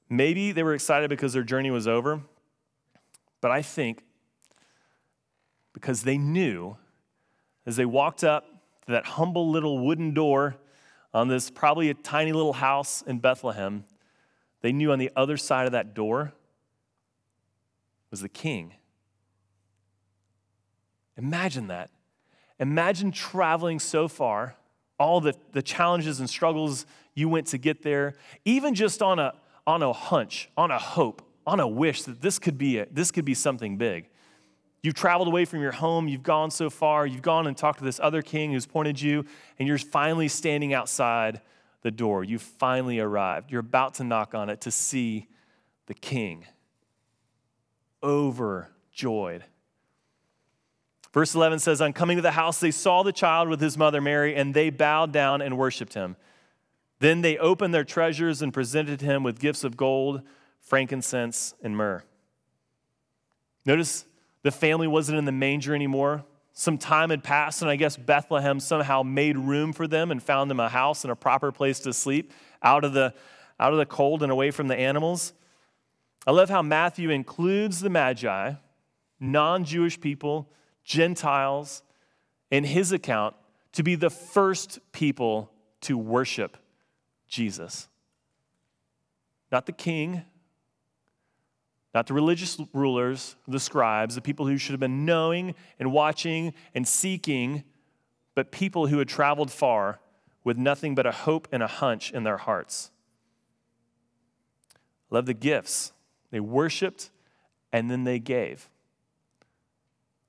Maybe 0.09 0.51
they 0.51 0.63
were 0.63 0.73
excited 0.73 1.11
because 1.11 1.35
their 1.35 1.43
journey 1.43 1.71
was 1.71 1.87
over, 1.87 2.23
but 3.43 3.51
I 3.51 3.61
think 3.61 4.03
because 5.75 6.05
they 6.05 6.17
knew 6.17 6.79
as 7.67 7.77
they 7.77 7.85
walked 7.85 8.25
up 8.25 8.47
to 8.87 8.93
that 8.93 9.05
humble 9.05 9.51
little 9.51 9.79
wooden 9.79 10.15
door 10.15 10.57
on 11.13 11.29
this 11.29 11.51
probably 11.51 11.91
a 11.91 11.95
tiny 11.95 12.33
little 12.33 12.53
house 12.53 13.03
in 13.03 13.19
Bethlehem, 13.19 13.85
they 14.61 14.73
knew 14.73 14.93
on 14.93 14.99
the 14.99 15.11
other 15.17 15.37
side 15.37 15.67
of 15.67 15.73
that 15.73 15.95
door 15.95 16.33
was 18.11 18.21
the 18.21 18.29
king. 18.29 18.75
Imagine 21.17 21.69
that. 21.69 21.91
Imagine 22.59 23.11
traveling 23.11 23.79
so 23.79 24.07
far, 24.07 24.57
all 24.99 25.21
the, 25.21 25.35
the 25.53 25.63
challenges 25.63 26.21
and 26.21 26.29
struggles 26.29 26.85
you 27.15 27.29
went 27.29 27.47
to 27.49 27.59
get 27.59 27.83
there, 27.83 28.15
even 28.45 28.75
just 28.75 29.01
on 29.01 29.19
a, 29.19 29.35
on 29.67 29.83
a 29.83 29.93
hunch, 29.93 30.51
on 30.57 30.71
a 30.71 30.79
hope, 30.79 31.23
on 31.47 31.59
a 31.59 31.67
wish 31.67 32.03
that 32.03 32.21
this 32.21 32.39
could 32.39 32.59
be, 32.59 32.79
a, 32.79 32.87
this 32.91 33.11
could 33.11 33.25
be 33.25 33.35
something 33.35 33.79
big. 33.79 34.10
You've 34.83 34.95
traveled 34.95 35.29
away 35.29 35.45
from 35.45 35.61
your 35.61 35.73
home, 35.73 36.09
you've 36.09 36.23
gone 36.23 36.51
so 36.51 36.71
far, 36.71 37.07
you've 37.07 37.23
gone 37.23 37.47
and 37.47 37.57
talked 37.57 37.79
to 37.81 37.85
this 37.85 38.01
other 38.01 38.23
king 38.23 38.53
who's 38.53 38.67
pointed 38.67 39.01
you, 39.01 39.25
and 39.59 39.69
you're 39.69 39.79
finally 39.79 40.29
standing 40.29 40.73
outside 40.73 41.41
the 41.83 41.91
door. 41.91 42.25
You've 42.25 42.43
finally 42.43 42.99
arrived. 42.99 43.51
You're 43.51 43.61
about 43.61 43.95
to 43.95 44.05
knock 44.05 44.35
on 44.35 44.49
it 44.49 44.63
to 44.63 44.71
see 44.71 45.29
the 45.87 45.95
king. 45.95 46.47
Overjoyed. 48.03 49.45
Verse 51.13 51.35
11 51.35 51.59
says, 51.59 51.81
On 51.81 51.93
coming 51.93 52.17
to 52.17 52.23
the 52.23 52.31
house, 52.31 52.61
they 52.61 52.71
saw 52.71 53.03
the 53.03 53.13
child 53.13 53.49
with 53.49 53.61
his 53.61 53.77
mother 53.77 54.01
Mary, 54.01 54.35
and 54.35 54.55
they 54.55 54.71
bowed 54.71 55.13
down 55.13 55.43
and 55.43 55.59
worshiped 55.59 55.95
him. 55.95 56.17
Then 57.01 57.21
they 57.23 57.37
opened 57.37 57.75
their 57.75 57.85
treasures 57.85 58.41
and 58.43 58.53
presented 58.53 59.01
him 59.01 59.23
with 59.23 59.41
gifts 59.41 59.65
of 59.65 59.77
gold 59.77 60.23
frankincense, 60.61 61.55
and 61.63 61.77
myrrh. 61.77 62.05
Notice 63.67 64.05
the 64.43 64.51
family 64.51 64.87
wasn't 64.87 65.19
in 65.19 65.25
the 65.25 65.33
manger 65.33 65.75
anymore. 65.75 66.25
Some 66.53 66.79
time 66.79 67.11
had 67.11 67.23
passed, 67.23 67.63
and 67.63 67.71
I 67.71 67.77
guess 67.77 67.97
Bethlehem 67.97 68.61
somehow 68.61 69.03
made 69.03 69.39
room 69.39 69.73
for 69.73 69.87
them 69.87 70.11
and 70.11 70.23
found 70.23 70.51
them 70.51 70.61
a 70.61 70.69
house 70.69 71.05
and 71.05 71.13
a 71.13 71.17
proper 71.17 71.53
place 71.53 71.81
to 71.81 71.93
sleep 71.93 72.33
out 72.63 72.85
of 72.85 72.93
the, 72.93 73.15
out 73.59 73.73
of 73.73 73.79
the 73.79 73.87
cold 73.87 74.23
and 74.23 74.33
away 74.33 74.51
from 74.51 74.69
the 74.69 74.77
animals. 74.77 75.33
I 76.27 76.33
love 76.33 76.51
how 76.51 76.63
Matthew 76.63 77.11
includes 77.11 77.81
the 77.81 77.89
Magi, 77.89 78.55
non 79.19 79.65
Jewish 79.65 80.01
people, 80.01 80.51
Gentiles, 80.85 81.83
in 82.51 82.65
his 82.65 82.93
account 82.93 83.37
to 83.73 83.83
be 83.83 83.95
the 83.95 84.11
first 84.11 84.81
people 84.93 85.51
to 85.83 85.97
worship 85.97 86.57
Jesus. 87.29 87.89
Not 89.53 89.67
the 89.67 89.73
king, 89.73 90.25
not 91.95 92.07
the 92.07 92.15
religious 92.15 92.59
rulers, 92.73 93.37
the 93.49 93.59
scribes, 93.59 94.15
the 94.15 94.21
people 94.21 94.47
who 94.47 94.59
should 94.59 94.73
have 94.73 94.81
been 94.81 95.05
knowing 95.05 95.55
and 95.79 95.93
watching 95.93 96.55
and 96.75 96.87
seeking, 96.87 97.65
but 98.35 98.53
people 98.53 98.87
who 98.87 98.99
had 98.99 99.09
traveled 99.09 99.51
far 99.51 100.01
with 100.45 100.57
nothing 100.57 100.95
but 100.95 101.07
a 101.07 101.13
hope 101.13 101.49
and 101.51 101.63
a 101.63 101.67
hunch 101.67 102.13
in 102.13 102.23
their 102.23 102.39
hearts. 102.39 102.91
Love 105.11 105.27
the 105.27 105.35
gifts. 105.35 105.93
They 106.31 106.41
worshiped 106.41 107.11
and 107.73 107.91
then 107.91 108.05
they 108.05 108.19
gave. 108.19 108.69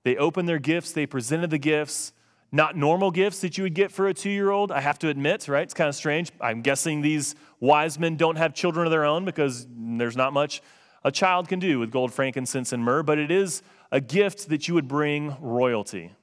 They 0.04 0.18
opened 0.18 0.50
their 0.50 0.60
gifts, 0.60 0.92
they 0.92 1.06
presented 1.06 1.52
the 1.52 1.60
gifts, 1.60 2.12
not 2.52 2.76
normal 2.76 3.12
gifts 3.12 3.40
that 3.42 3.58
you 3.58 3.64
would 3.64 3.76
get 3.76 3.92
for 3.92 4.08
a 4.08 4.14
two 4.14 4.32
year 4.32 4.50
old, 4.50 4.72
I 4.72 4.82
have 4.82 4.98
to 5.00 5.10
admit, 5.10 5.48
right? 5.48 5.64
It's 5.64 5.76
kind 5.76 5.88
of 5.88 5.96
strange. 5.96 6.32
I'm 6.42 6.62
guessing 6.62 7.02
these 7.02 7.36
wise 7.60 8.00
men 8.00 8.18
don't 8.18 8.36
have 8.38 8.54
children 8.54 8.88
of 8.88 8.92
their 8.92 9.06
own 9.06 9.26
because 9.26 9.68
there's 9.70 10.18
not 10.18 10.34
much 10.34 10.62
a 11.04 11.12
child 11.12 11.48
can 11.48 11.60
do 11.60 11.80
with 11.80 11.92
gold, 11.92 12.14
frankincense, 12.14 12.72
and 12.72 12.84
myrrh, 12.84 13.04
but 13.04 13.18
it 13.18 13.32
is 13.32 13.64
a 13.92 14.00
gift 14.00 14.50
that 14.50 14.68
you 14.68 14.74
would 14.74 14.88
bring 14.88 15.36
royalty, 15.40 16.14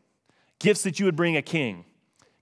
gifts 0.58 0.82
that 0.82 0.98
you 0.98 1.04
would 1.06 1.16
bring 1.16 1.36
a 1.36 1.42
king, 1.42 1.84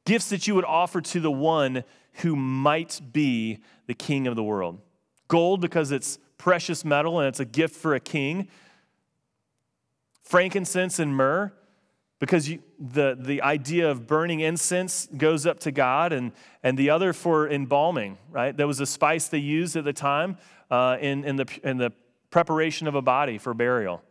gifts 0.04 0.28
that 0.30 0.46
you 0.46 0.54
would 0.54 0.64
offer 0.64 1.00
to 1.00 1.20
the 1.20 1.30
one 1.30 1.84
who 2.20 2.36
might 2.36 3.00
be 3.12 3.58
the 3.86 3.94
king 3.94 4.26
of 4.26 4.36
the 4.36 4.42
world. 4.42 4.80
Gold, 5.28 5.60
because 5.60 5.90
it's 5.90 6.18
precious 6.38 6.84
metal 6.84 7.18
and 7.18 7.28
it's 7.28 7.40
a 7.40 7.44
gift 7.44 7.74
for 7.74 7.94
a 7.94 8.00
king. 8.00 8.48
Frankincense 10.22 10.98
and 10.98 11.14
myrrh, 11.14 11.52
because 12.18 12.48
you, 12.48 12.62
the, 12.78 13.16
the 13.18 13.42
idea 13.42 13.90
of 13.90 14.06
burning 14.06 14.40
incense 14.40 15.06
goes 15.16 15.46
up 15.46 15.60
to 15.60 15.72
God, 15.72 16.12
and, 16.12 16.32
and 16.62 16.78
the 16.78 16.90
other 16.90 17.12
for 17.12 17.48
embalming, 17.48 18.18
right? 18.30 18.56
That 18.56 18.66
was 18.66 18.80
a 18.80 18.86
spice 18.86 19.28
they 19.28 19.38
used 19.38 19.76
at 19.76 19.84
the 19.84 19.92
time 19.92 20.38
uh, 20.70 20.96
in, 21.00 21.24
in, 21.24 21.36
the, 21.36 21.46
in 21.62 21.76
the 21.76 21.92
preparation 22.36 22.86
of 22.86 22.94
a 22.94 23.00
body 23.00 23.38
for 23.38 23.54
burial. 23.54 24.02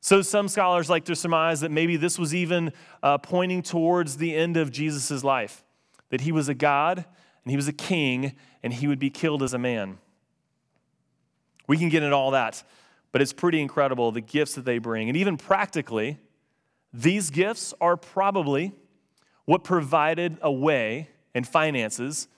So 0.00 0.22
some 0.22 0.46
scholars 0.46 0.88
like 0.88 1.04
to 1.06 1.16
surmise 1.16 1.62
that 1.62 1.72
maybe 1.72 1.96
this 1.96 2.16
was 2.16 2.32
even 2.32 2.72
uh, 3.02 3.18
pointing 3.18 3.60
towards 3.60 4.18
the 4.18 4.36
end 4.36 4.56
of 4.56 4.70
Jesus' 4.70 5.24
life, 5.24 5.64
that 6.10 6.20
he 6.20 6.30
was 6.30 6.48
a 6.48 6.54
God 6.54 6.98
and 6.98 7.50
he 7.50 7.56
was 7.56 7.66
a 7.66 7.72
king 7.72 8.36
and 8.62 8.72
he 8.72 8.86
would 8.86 9.00
be 9.00 9.10
killed 9.10 9.42
as 9.42 9.52
a 9.52 9.58
man. 9.58 9.98
We 11.66 11.76
can 11.76 11.88
get 11.88 12.04
into 12.04 12.14
all 12.14 12.30
that, 12.30 12.62
but 13.10 13.20
it's 13.20 13.32
pretty 13.32 13.60
incredible 13.60 14.12
the 14.12 14.20
gifts 14.20 14.54
that 14.54 14.64
they 14.64 14.78
bring. 14.78 15.08
And 15.08 15.16
even 15.16 15.36
practically, 15.36 16.20
these 16.92 17.30
gifts 17.30 17.74
are 17.80 17.96
probably 17.96 18.74
what 19.44 19.64
provided 19.64 20.38
a 20.40 20.52
way 20.52 21.10
and 21.34 21.44
finances 21.44 22.28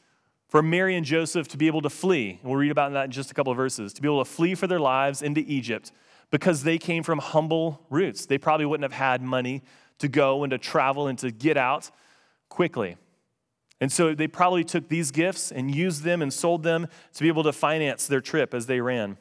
for 0.49 0.63
Mary 0.63 0.97
and 0.97 1.05
Joseph 1.05 1.47
to 1.49 1.57
be 1.57 1.67
able 1.67 1.83
to 1.83 1.91
flee. 1.91 2.39
And 2.43 2.51
we'll 2.51 2.59
read 2.59 2.71
about 2.71 2.93
that 2.93 3.05
in 3.07 3.11
just 3.11 3.31
a 3.31 3.35
couple 3.35 3.51
of 3.51 3.57
verses, 3.57 3.93
to 3.93 4.03
be 4.03 4.09
able 4.09 4.25
to 4.25 4.31
flee 4.31 4.55
for 4.55 4.67
their 4.67 4.81
lives 4.81 5.23
into 5.23 5.45
Egypt 5.47 5.93
because 6.31 6.63
they 6.63 6.79
came 6.79 7.03
from 7.03 7.19
humble 7.19 7.87
roots. 7.91 8.27
They 8.27 8.39
probably 8.39 8.67
wouldn't 8.67 8.91
have 8.91 8.99
had 8.99 9.23
money 9.23 9.63
to 9.99 10.09
go 10.09 10.43
and 10.45 10.51
to 10.51 10.59
travel 10.59 11.07
and 11.07 11.19
to 11.19 11.31
get 11.31 11.57
out 11.57 11.91
quickly. 12.49 12.97
And 13.81 13.93
so 13.93 14.15
they 14.15 14.27
probably 14.27 14.65
took 14.65 14.89
these 14.89 15.11
gifts 15.11 15.53
and 15.53 15.75
used 15.75 16.03
them 16.03 16.23
and 16.23 16.33
sold 16.33 16.63
them 16.63 16.89
to 17.15 17.23
be 17.23 17.29
able 17.29 17.45
to 17.45 17.53
finance 17.53 18.07
their 18.07 18.21
trip 18.21 18.55
as 18.55 18.67
they 18.67 18.81
ran. 18.81 19.19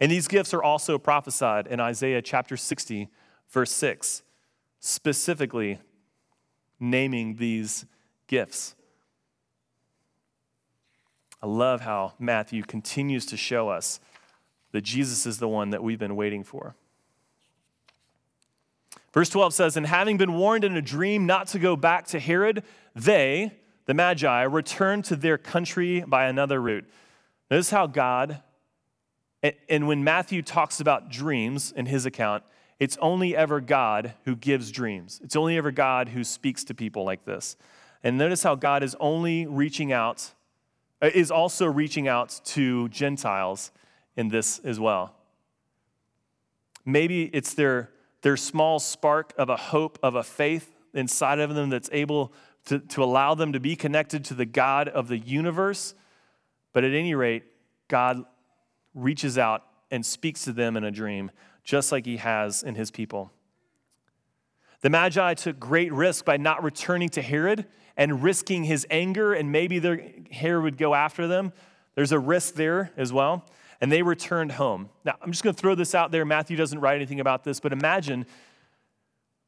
And 0.00 0.10
these 0.10 0.28
gifts 0.28 0.52
are 0.52 0.62
also 0.62 0.98
prophesied 0.98 1.66
in 1.66 1.80
Isaiah 1.80 2.22
chapter 2.22 2.56
60, 2.56 3.08
verse 3.50 3.70
6, 3.72 4.22
specifically 4.80 5.78
naming 6.80 7.36
these 7.36 7.86
gifts. 8.26 8.75
I 11.42 11.46
love 11.46 11.82
how 11.82 12.14
Matthew 12.18 12.62
continues 12.62 13.26
to 13.26 13.36
show 13.36 13.68
us 13.68 14.00
that 14.72 14.82
Jesus 14.82 15.26
is 15.26 15.38
the 15.38 15.48
one 15.48 15.70
that 15.70 15.82
we've 15.82 15.98
been 15.98 16.16
waiting 16.16 16.44
for. 16.44 16.74
Verse 19.12 19.28
12 19.30 19.54
says, 19.54 19.76
And 19.76 19.86
having 19.86 20.18
been 20.18 20.34
warned 20.34 20.64
in 20.64 20.76
a 20.76 20.82
dream 20.82 21.24
not 21.24 21.46
to 21.48 21.58
go 21.58 21.76
back 21.76 22.06
to 22.08 22.18
Herod, 22.18 22.62
they, 22.94 23.52
the 23.86 23.94
Magi, 23.94 24.42
returned 24.42 25.04
to 25.06 25.16
their 25.16 25.38
country 25.38 26.02
by 26.06 26.26
another 26.26 26.60
route. 26.60 26.84
Notice 27.50 27.70
how 27.70 27.86
God, 27.86 28.42
and 29.68 29.88
when 29.88 30.04
Matthew 30.04 30.42
talks 30.42 30.80
about 30.80 31.10
dreams 31.10 31.72
in 31.72 31.86
his 31.86 32.04
account, 32.04 32.42
it's 32.78 32.98
only 33.00 33.34
ever 33.34 33.60
God 33.60 34.12
who 34.24 34.36
gives 34.36 34.70
dreams. 34.70 35.20
It's 35.24 35.36
only 35.36 35.56
ever 35.56 35.70
God 35.70 36.10
who 36.10 36.24
speaks 36.24 36.64
to 36.64 36.74
people 36.74 37.04
like 37.04 37.24
this. 37.24 37.56
And 38.02 38.18
notice 38.18 38.42
how 38.42 38.54
God 38.54 38.82
is 38.82 38.94
only 39.00 39.46
reaching 39.46 39.92
out 39.92 40.32
Uh, 41.02 41.10
is 41.14 41.30
also 41.30 41.66
reaching 41.66 42.08
out 42.08 42.40
to 42.44 42.88
Gentiles 42.88 43.70
in 44.16 44.28
this 44.28 44.58
as 44.60 44.80
well. 44.80 45.14
Maybe 46.86 47.24
it's 47.24 47.52
their, 47.52 47.90
their 48.22 48.36
small 48.36 48.78
spark 48.78 49.34
of 49.36 49.50
a 49.50 49.56
hope, 49.56 49.98
of 50.02 50.14
a 50.14 50.22
faith 50.22 50.74
inside 50.94 51.38
of 51.38 51.54
them 51.54 51.68
that's 51.68 51.90
able 51.92 52.32
to, 52.66 52.78
to 52.78 53.04
allow 53.04 53.34
them 53.34 53.52
to 53.52 53.60
be 53.60 53.76
connected 53.76 54.24
to 54.26 54.34
the 54.34 54.46
God 54.46 54.88
of 54.88 55.08
the 55.08 55.18
universe. 55.18 55.94
But 56.72 56.84
at 56.84 56.92
any 56.92 57.14
rate, 57.14 57.44
God 57.88 58.24
reaches 58.94 59.36
out 59.36 59.64
and 59.90 60.04
speaks 60.04 60.44
to 60.44 60.52
them 60.52 60.76
in 60.76 60.84
a 60.84 60.90
dream, 60.90 61.30
just 61.62 61.92
like 61.92 62.06
he 62.06 62.16
has 62.16 62.62
in 62.62 62.74
his 62.74 62.90
people. 62.90 63.32
The 64.80 64.90
Magi 64.90 65.34
took 65.34 65.58
great 65.58 65.92
risk 65.92 66.24
by 66.24 66.36
not 66.36 66.62
returning 66.62 67.08
to 67.10 67.22
Herod 67.22 67.66
and 67.96 68.22
risking 68.22 68.64
his 68.64 68.86
anger, 68.90 69.32
and 69.32 69.50
maybe 69.50 69.78
their 69.78 70.00
hair 70.30 70.60
would 70.60 70.76
go 70.76 70.94
after 70.94 71.26
them. 71.26 71.52
There's 71.94 72.12
a 72.12 72.18
risk 72.18 72.54
there 72.54 72.92
as 72.96 73.12
well. 73.12 73.44
And 73.80 73.92
they 73.92 74.02
returned 74.02 74.52
home. 74.52 74.88
Now, 75.04 75.16
I'm 75.20 75.30
just 75.30 75.42
going 75.42 75.54
to 75.54 75.60
throw 75.60 75.74
this 75.74 75.94
out 75.94 76.10
there. 76.10 76.24
Matthew 76.24 76.56
doesn't 76.56 76.80
write 76.80 76.96
anything 76.96 77.20
about 77.20 77.44
this, 77.44 77.60
but 77.60 77.72
imagine 77.72 78.26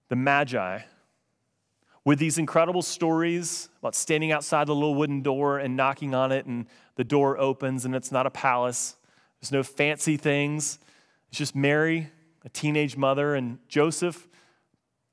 the 0.08 0.16
Magi 0.16 0.80
with 2.04 2.18
these 2.18 2.38
incredible 2.38 2.82
stories 2.82 3.68
about 3.80 3.94
standing 3.94 4.32
outside 4.32 4.66
the 4.66 4.74
little 4.74 4.94
wooden 4.94 5.22
door 5.22 5.58
and 5.58 5.76
knocking 5.76 6.14
on 6.14 6.32
it, 6.32 6.46
and 6.46 6.66
the 6.96 7.04
door 7.04 7.38
opens, 7.38 7.84
and 7.84 7.94
it's 7.94 8.10
not 8.10 8.26
a 8.26 8.30
palace. 8.30 8.96
There's 9.40 9.52
no 9.52 9.62
fancy 9.62 10.16
things. 10.16 10.78
It's 11.28 11.38
just 11.38 11.54
Mary, 11.54 12.10
a 12.44 12.48
teenage 12.48 12.96
mother, 12.96 13.34
and 13.34 13.58
Joseph, 13.68 14.26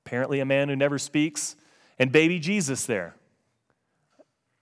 apparently 0.06 0.40
a 0.40 0.46
man 0.46 0.70
who 0.70 0.76
never 0.76 0.98
speaks, 0.98 1.56
and 2.00 2.12
baby 2.12 2.40
Jesus 2.40 2.86
there 2.86 3.16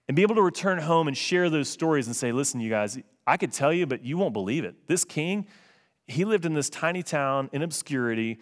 and 0.08 0.14
be 0.14 0.22
able 0.22 0.34
to 0.34 0.42
return 0.42 0.78
home 0.78 1.08
and 1.08 1.16
share 1.16 1.48
those 1.48 1.68
stories 1.68 2.06
and 2.06 2.14
say, 2.14 2.32
listen, 2.32 2.60
you 2.60 2.70
guys, 2.70 2.98
I 3.26 3.36
could 3.36 3.52
tell 3.52 3.72
you, 3.72 3.86
but 3.86 4.04
you 4.04 4.18
won't 4.18 4.34
believe 4.34 4.64
it. 4.64 4.86
This 4.86 5.04
king, 5.04 5.46
he 6.06 6.24
lived 6.24 6.44
in 6.44 6.54
this 6.54 6.68
tiny 6.68 7.02
town 7.02 7.48
in 7.52 7.62
obscurity, 7.62 8.38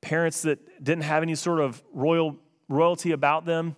parents 0.00 0.42
that 0.42 0.82
didn't 0.82 1.04
have 1.04 1.22
any 1.22 1.34
sort 1.34 1.60
of 1.60 1.82
royal 1.92 2.36
royalty 2.68 3.12
about 3.12 3.44
them. 3.44 3.76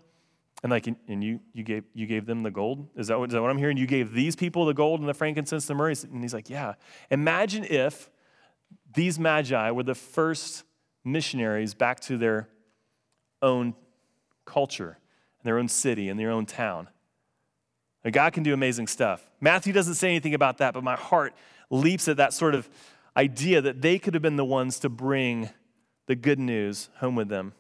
And 0.63 0.71
like, 0.71 0.87
and 0.87 1.23
you, 1.23 1.41
you, 1.53 1.63
gave, 1.63 1.85
you 1.93 2.07
gave 2.07 2.25
them 2.25 2.43
the 2.43 2.51
gold? 2.51 2.89
Is 2.97 3.09
that, 3.09 3.19
what, 3.19 3.29
is 3.29 3.35
that 3.35 3.43
what 3.43 3.51
I'm 3.51 3.59
hearing? 3.59 3.77
You 3.77 3.87
gave 3.87 4.13
these 4.13 4.35
people 4.35 4.65
the 4.65 4.75
gold 4.75 5.01
and 5.01 5.09
the 5.09 5.15
frankincense 5.15 5.67
the 5.67 5.75
myrrh? 5.75 5.91
And 5.91 6.23
he's 6.23 6.33
like, 6.33 6.49
yeah. 6.49 6.75
Imagine 7.11 7.65
if 7.65 8.11
these 8.95 9.19
magi 9.19 9.71
were 9.71 9.83
the 9.83 9.95
first 9.95 10.65
missionaries 11.05 11.75
back 11.75 12.01
to 12.01 12.17
their 12.17 12.49
own 13.43 13.75
culture, 14.45 14.99
and 15.39 15.45
their 15.45 15.59
own 15.59 15.69
city, 15.69 16.09
and 16.09 16.19
their 16.19 16.31
own 16.31 16.47
town. 16.47 16.89
God 18.13 18.33
can 18.33 18.43
do 18.43 18.55
amazing 18.55 18.87
stuff. 18.87 19.29
Matthew 19.41 19.73
doesn't 19.73 19.95
say 19.95 20.09
anything 20.09 20.35
about 20.35 20.59
that, 20.59 20.75
but 20.75 20.85
my 20.85 20.97
heart 20.97 21.35
leaps 21.71 22.09
at 22.09 22.17
that 22.19 22.33
sort 22.33 22.55
of 22.55 22.69
idea 23.17 23.61
that 23.61 23.83
they 23.83 23.99
could 23.99 24.15
have 24.15 24.23
been 24.23 24.37
the 24.37 24.45
ones 24.45 24.79
to 24.81 24.89
bring 24.89 25.51
the 26.07 26.15
good 26.15 26.39
news 26.39 26.89
home 26.99 27.17
with 27.17 27.29
them. 27.29 27.53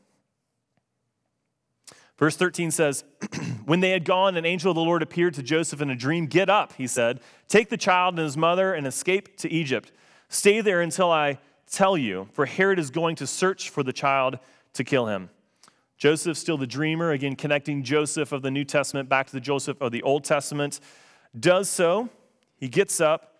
Verse 2.18 2.36
13 2.36 2.70
says, 2.70 3.04
When 3.64 3.80
they 3.80 3.90
had 3.90 4.04
gone, 4.04 4.36
an 4.36 4.46
angel 4.46 4.70
of 4.70 4.76
the 4.76 4.82
Lord 4.82 5.02
appeared 5.02 5.34
to 5.34 5.42
Joseph 5.42 5.80
in 5.80 5.90
a 5.90 5.96
dream. 5.96 6.26
Get 6.26 6.48
up, 6.48 6.72
he 6.74 6.86
said, 6.86 7.20
take 7.48 7.68
the 7.68 7.76
child 7.76 8.14
and 8.14 8.24
his 8.24 8.36
mother 8.36 8.72
and 8.72 8.86
escape 8.86 9.36
to 9.38 9.50
Egypt. 9.50 9.92
Stay 10.28 10.60
there 10.60 10.80
until 10.80 11.10
I 11.10 11.38
tell 11.70 11.96
you, 11.96 12.28
for 12.32 12.46
Herod 12.46 12.78
is 12.78 12.90
going 12.90 13.16
to 13.16 13.26
search 13.26 13.70
for 13.70 13.82
the 13.82 13.92
child 13.92 14.38
to 14.74 14.84
kill 14.84 15.06
him. 15.06 15.30
Joseph, 15.96 16.36
still 16.36 16.58
the 16.58 16.66
dreamer, 16.66 17.10
again 17.10 17.36
connecting 17.36 17.82
Joseph 17.82 18.32
of 18.32 18.42
the 18.42 18.50
New 18.50 18.64
Testament 18.64 19.08
back 19.08 19.26
to 19.26 19.32
the 19.32 19.40
Joseph 19.40 19.80
of 19.80 19.92
the 19.92 20.02
Old 20.02 20.24
Testament, 20.24 20.80
does 21.38 21.70
so. 21.70 22.10
He 22.58 22.68
gets 22.68 23.00
up 23.00 23.34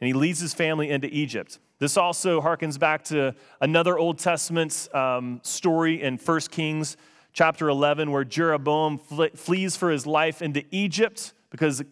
and 0.00 0.06
he 0.06 0.12
leads 0.12 0.40
his 0.40 0.52
family 0.52 0.90
into 0.90 1.08
Egypt. 1.08 1.58
This 1.78 1.96
also 1.96 2.40
harkens 2.40 2.78
back 2.78 3.04
to 3.04 3.34
another 3.60 3.98
Old 3.98 4.18
Testament 4.18 4.88
um, 4.94 5.40
story 5.42 6.02
in 6.02 6.16
1 6.18 6.40
Kings 6.50 6.96
chapter 7.32 7.68
11, 7.68 8.10
where 8.10 8.24
Jeroboam 8.24 8.98
flees 8.98 9.76
for 9.76 9.90
his 9.90 10.06
life 10.06 10.40
into 10.40 10.64
Egypt 10.70 11.34
because 11.50 11.82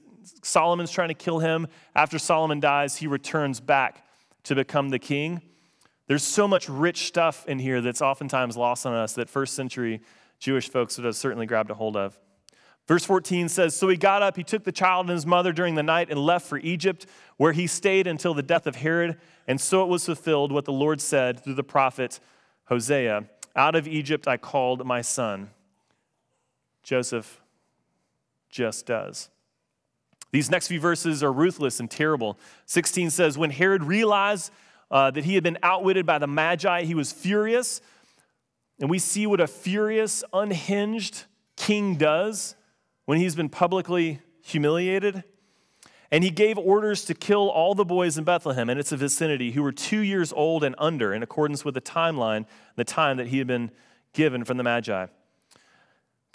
Solomon's 0.43 0.91
trying 0.91 1.09
to 1.09 1.15
kill 1.15 1.39
him. 1.39 1.67
After 1.95 2.19
Solomon 2.19 2.61
dies, 2.61 2.97
he 2.97 3.07
returns 3.07 3.61
back 3.61 4.07
to 4.45 4.55
become 4.55 4.89
the 4.89 4.99
king. 4.99 5.43
There's 6.07 6.23
so 6.23 6.47
much 6.47 6.69
rich 6.69 7.07
stuff 7.07 7.47
in 7.47 7.59
here 7.59 7.81
that's 7.81 8.03
oftentimes 8.03 8.57
lost 8.57 8.85
on 8.85 8.95
us 8.95 9.15
that 9.15 9.31
first 9.31 9.55
century 9.55 10.03
Jewish 10.39 10.69
folks 10.69 10.99
would 10.99 11.07
have 11.07 11.17
certainly 11.17 11.47
grabbed 11.47 11.71
a 11.71 11.75
hold 11.75 11.97
of. 11.97 12.19
Verse 12.87 13.05
14 13.05 13.49
says 13.49 13.75
So 13.75 13.89
he 13.89 13.97
got 13.97 14.23
up, 14.23 14.37
he 14.37 14.45
took 14.45 14.65
the 14.65 14.73
child 14.73 15.07
and 15.07 15.15
his 15.15 15.25
mother 15.25 15.53
during 15.53 15.75
the 15.75 15.83
night 15.83 16.11
and 16.11 16.19
left 16.19 16.47
for 16.47 16.59
Egypt, 16.59 17.07
where 17.37 17.53
he 17.53 17.67
stayed 17.67 18.07
until 18.07 18.35
the 18.35 18.43
death 18.43 18.67
of 18.67 18.77
Herod. 18.77 19.19
And 19.49 19.61
so 19.61 19.83
it 19.83 19.89
was 19.89 20.05
fulfilled 20.05 20.53
what 20.53 20.67
the 20.67 20.73
Lord 20.73 21.01
said 21.01 21.43
through 21.43 21.55
the 21.55 21.65
prophet 21.65 22.21
Hosea 22.67 23.25
Out 23.57 23.75
of 23.75 23.89
Egypt 23.89 24.29
I 24.29 24.37
called 24.37 24.85
my 24.87 25.01
son. 25.01 25.51
Joseph 26.83 27.41
just 28.51 28.85
does. 28.85 29.31
These 30.31 30.51
next 30.51 30.69
few 30.69 30.81
verses 30.81 31.23
are 31.23 31.33
ruthless 31.33 31.81
and 31.81 31.91
terrible. 31.91 32.39
16 32.67 33.11
says, 33.11 33.39
When 33.39 33.51
Herod 33.51 33.85
realized 33.85 34.51
uh, 34.95 35.11
that 35.11 35.25
he 35.25 35.35
had 35.35 35.43
been 35.43 35.59
outwitted 35.65 36.07
by 36.07 36.19
the 36.19 36.27
Magi, 36.29 36.85
he 36.85 36.95
was 36.95 37.11
furious. 37.11 37.81
And 38.79 38.89
we 38.89 39.01
see 39.01 39.27
what 39.27 39.41
a 39.41 39.49
furious, 39.49 40.23
unhinged 40.33 41.25
king 41.57 41.97
does 41.97 42.55
when 43.05 43.19
he's 43.19 43.35
been 43.35 43.49
publicly 43.49 44.21
humiliated. 44.41 45.25
And 46.13 46.23
he 46.23 46.31
gave 46.31 46.57
orders 46.57 47.05
to 47.07 47.15
kill 47.15 47.51
all 47.51 47.75
the 47.75 47.85
boys 47.85 48.17
in 48.17 48.23
Bethlehem 48.23 48.71
and 48.71 48.79
its 48.79 48.93
vicinity 48.93 49.51
who 49.51 49.65
were 49.65 49.73
two 49.73 49.99
years 49.99 50.33
old 50.33 50.63
and 50.63 50.77
under, 50.79 51.13
in 51.13 51.25
accordance 51.25 51.65
with 51.65 51.75
the 51.75 51.81
timeline, 51.81 52.47
the 52.77 52.85
time 52.85 53.17
that 53.17 53.27
he 53.27 53.39
had 53.39 53.49
been 53.49 53.73
given 54.13 54.45
from 54.45 54.59
the 54.59 54.63
Magi. 54.63 55.07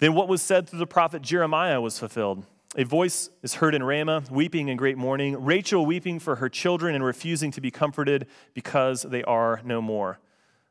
Then 0.00 0.12
what 0.12 0.28
was 0.28 0.42
said 0.42 0.68
through 0.68 0.80
the 0.80 0.86
prophet 0.86 1.22
Jeremiah 1.22 1.80
was 1.80 1.98
fulfilled. 1.98 2.44
A 2.76 2.84
voice 2.84 3.30
is 3.42 3.54
heard 3.54 3.74
in 3.74 3.82
Ramah, 3.82 4.24
weeping 4.30 4.68
in 4.68 4.76
great 4.76 4.96
mourning, 4.96 5.44
Rachel 5.44 5.84
weeping 5.84 6.20
for 6.20 6.36
her 6.36 6.48
children 6.48 6.94
and 6.94 7.02
refusing 7.02 7.50
to 7.50 7.60
be 7.60 7.72
comforted 7.72 8.28
because 8.54 9.02
they 9.02 9.24
are 9.24 9.60
no 9.64 9.82
more. 9.82 10.20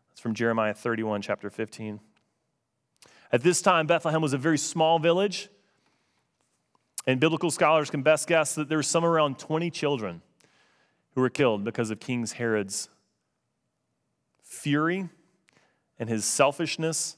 That's 0.10 0.22
from 0.22 0.34
Jeremiah 0.34 0.74
31, 0.74 1.22
chapter 1.22 1.50
15. 1.50 2.00
At 3.34 3.44
this 3.44 3.62
time, 3.62 3.86
Bethlehem 3.86 4.22
was 4.22 4.32
a 4.32 4.38
very 4.38 4.58
small 4.58 4.98
village, 4.98 5.50
and 7.06 7.20
biblical 7.20 7.52
scholars 7.52 7.90
can 7.90 8.02
best 8.02 8.30
guess 8.30 8.56
that 8.56 8.70
there 8.70 8.78
were 8.78 8.84
some 8.84 9.04
around 9.04 9.38
20 9.38 9.70
children 9.70 10.22
who 11.16 11.22
were 11.22 11.30
killed 11.30 11.66
because 11.66 11.92
of 11.92 12.00
King 12.00 12.26
Herod's 12.26 12.88
fury 14.42 15.10
and 16.00 16.08
his 16.08 16.24
selfishness 16.24 17.18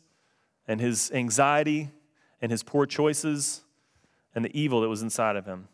and 0.68 0.82
his 0.82 1.12
anxiety 1.12 1.92
and 2.42 2.52
his 2.52 2.64
poor 2.64 2.88
choices 2.88 3.62
and 4.34 4.46
the 4.46 4.60
evil 4.60 4.82
that 4.82 4.90
was 4.90 5.02
inside 5.02 5.36
of 5.36 5.46
him. 5.46 5.68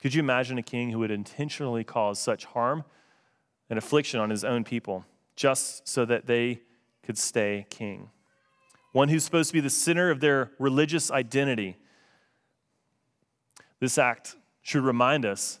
Could 0.00 0.14
you 0.14 0.20
imagine 0.20 0.58
a 0.58 0.62
king 0.62 0.90
who 0.90 0.98
would 1.00 1.10
intentionally 1.10 1.84
cause 1.84 2.18
such 2.18 2.46
harm 2.46 2.84
and 3.68 3.78
affliction 3.78 4.18
on 4.18 4.30
his 4.30 4.44
own 4.44 4.64
people 4.64 5.04
just 5.36 5.86
so 5.86 6.04
that 6.06 6.26
they 6.26 6.60
could 7.02 7.18
stay 7.18 7.66
king? 7.68 8.10
One 8.92 9.08
who's 9.08 9.24
supposed 9.24 9.50
to 9.50 9.54
be 9.54 9.60
the 9.60 9.70
center 9.70 10.10
of 10.10 10.20
their 10.20 10.52
religious 10.58 11.10
identity. 11.10 11.76
This 13.78 13.98
act 13.98 14.36
should 14.62 14.82
remind 14.82 15.24
us 15.24 15.60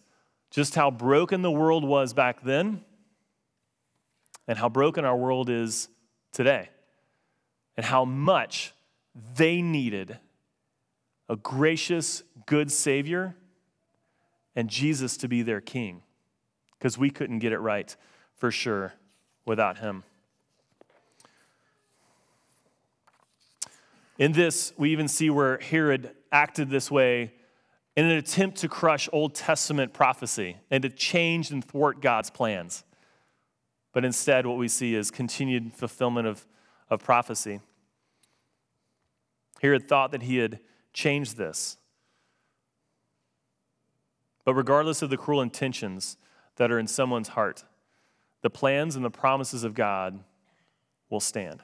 just 0.50 0.74
how 0.74 0.90
broken 0.90 1.42
the 1.42 1.50
world 1.50 1.84
was 1.84 2.12
back 2.12 2.42
then 2.42 2.84
and 4.48 4.58
how 4.58 4.68
broken 4.68 5.04
our 5.04 5.16
world 5.16 5.48
is 5.48 5.88
today, 6.32 6.68
and 7.76 7.86
how 7.86 8.04
much 8.04 8.72
they 9.36 9.62
needed 9.62 10.18
a 11.30 11.36
gracious, 11.36 12.24
good 12.44 12.72
Savior 12.72 13.36
and 14.56 14.68
Jesus 14.68 15.16
to 15.18 15.28
be 15.28 15.42
their 15.42 15.60
King 15.60 16.02
because 16.76 16.98
we 16.98 17.08
couldn't 17.08 17.38
get 17.38 17.52
it 17.52 17.60
right 17.60 17.96
for 18.36 18.50
sure 18.50 18.94
without 19.46 19.78
Him. 19.78 20.02
In 24.18 24.32
this, 24.32 24.72
we 24.76 24.90
even 24.90 25.06
see 25.06 25.30
where 25.30 25.58
Herod 25.58 26.10
acted 26.32 26.68
this 26.68 26.90
way 26.90 27.32
in 27.96 28.06
an 28.06 28.16
attempt 28.18 28.58
to 28.58 28.68
crush 28.68 29.08
Old 29.12 29.36
Testament 29.36 29.92
prophecy 29.92 30.56
and 30.68 30.82
to 30.82 30.88
change 30.88 31.52
and 31.52 31.64
thwart 31.64 32.02
God's 32.02 32.30
plans. 32.30 32.82
But 33.92 34.04
instead, 34.04 34.46
what 34.46 34.58
we 34.58 34.66
see 34.66 34.96
is 34.96 35.12
continued 35.12 35.74
fulfillment 35.74 36.26
of, 36.26 36.44
of 36.88 37.04
prophecy. 37.04 37.60
Herod 39.62 39.88
thought 39.88 40.10
that 40.10 40.22
he 40.22 40.38
had 40.38 40.58
change 40.92 41.34
this. 41.34 41.76
But 44.44 44.54
regardless 44.54 45.02
of 45.02 45.10
the 45.10 45.16
cruel 45.16 45.42
intentions 45.42 46.16
that 46.56 46.70
are 46.70 46.78
in 46.78 46.86
someone's 46.86 47.28
heart, 47.28 47.64
the 48.42 48.50
plans 48.50 48.96
and 48.96 49.04
the 49.04 49.10
promises 49.10 49.64
of 49.64 49.74
God 49.74 50.20
will 51.08 51.20
stand. 51.20 51.62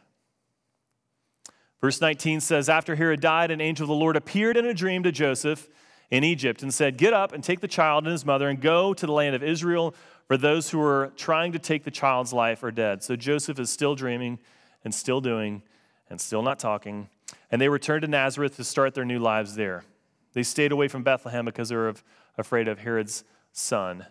Verse 1.80 2.00
19 2.00 2.40
says 2.40 2.68
After 2.68 2.96
Herod 2.96 3.20
died, 3.20 3.50
an 3.50 3.60
angel 3.60 3.84
of 3.84 3.88
the 3.88 3.94
Lord 3.94 4.16
appeared 4.16 4.56
in 4.56 4.66
a 4.66 4.74
dream 4.74 5.02
to 5.02 5.12
Joseph 5.12 5.68
in 6.10 6.24
Egypt 6.24 6.62
and 6.62 6.72
said, 6.72 6.96
Get 6.96 7.12
up 7.12 7.32
and 7.32 7.42
take 7.42 7.60
the 7.60 7.68
child 7.68 8.04
and 8.04 8.12
his 8.12 8.24
mother 8.24 8.48
and 8.48 8.60
go 8.60 8.94
to 8.94 9.06
the 9.06 9.12
land 9.12 9.34
of 9.34 9.42
Israel, 9.42 9.94
for 10.26 10.36
those 10.36 10.70
who 10.70 10.80
are 10.80 11.12
trying 11.16 11.52
to 11.52 11.58
take 11.58 11.84
the 11.84 11.90
child's 11.90 12.32
life 12.32 12.62
are 12.62 12.70
dead. 12.70 13.02
So 13.02 13.16
Joseph 13.16 13.58
is 13.58 13.70
still 13.70 13.94
dreaming 13.94 14.38
and 14.84 14.94
still 14.94 15.20
doing 15.20 15.62
and 16.10 16.20
still 16.20 16.42
not 16.42 16.58
talking. 16.58 17.08
And 17.50 17.60
they 17.60 17.68
returned 17.68 18.02
to 18.02 18.08
Nazareth 18.08 18.56
to 18.56 18.64
start 18.64 18.94
their 18.94 19.04
new 19.04 19.18
lives 19.18 19.54
there. 19.54 19.84
They 20.32 20.42
stayed 20.42 20.72
away 20.72 20.88
from 20.88 21.02
Bethlehem 21.02 21.44
because 21.44 21.68
they 21.68 21.76
were 21.76 21.94
afraid 22.36 22.68
of 22.68 22.78
Herod's 22.78 23.24
son, 23.52 24.06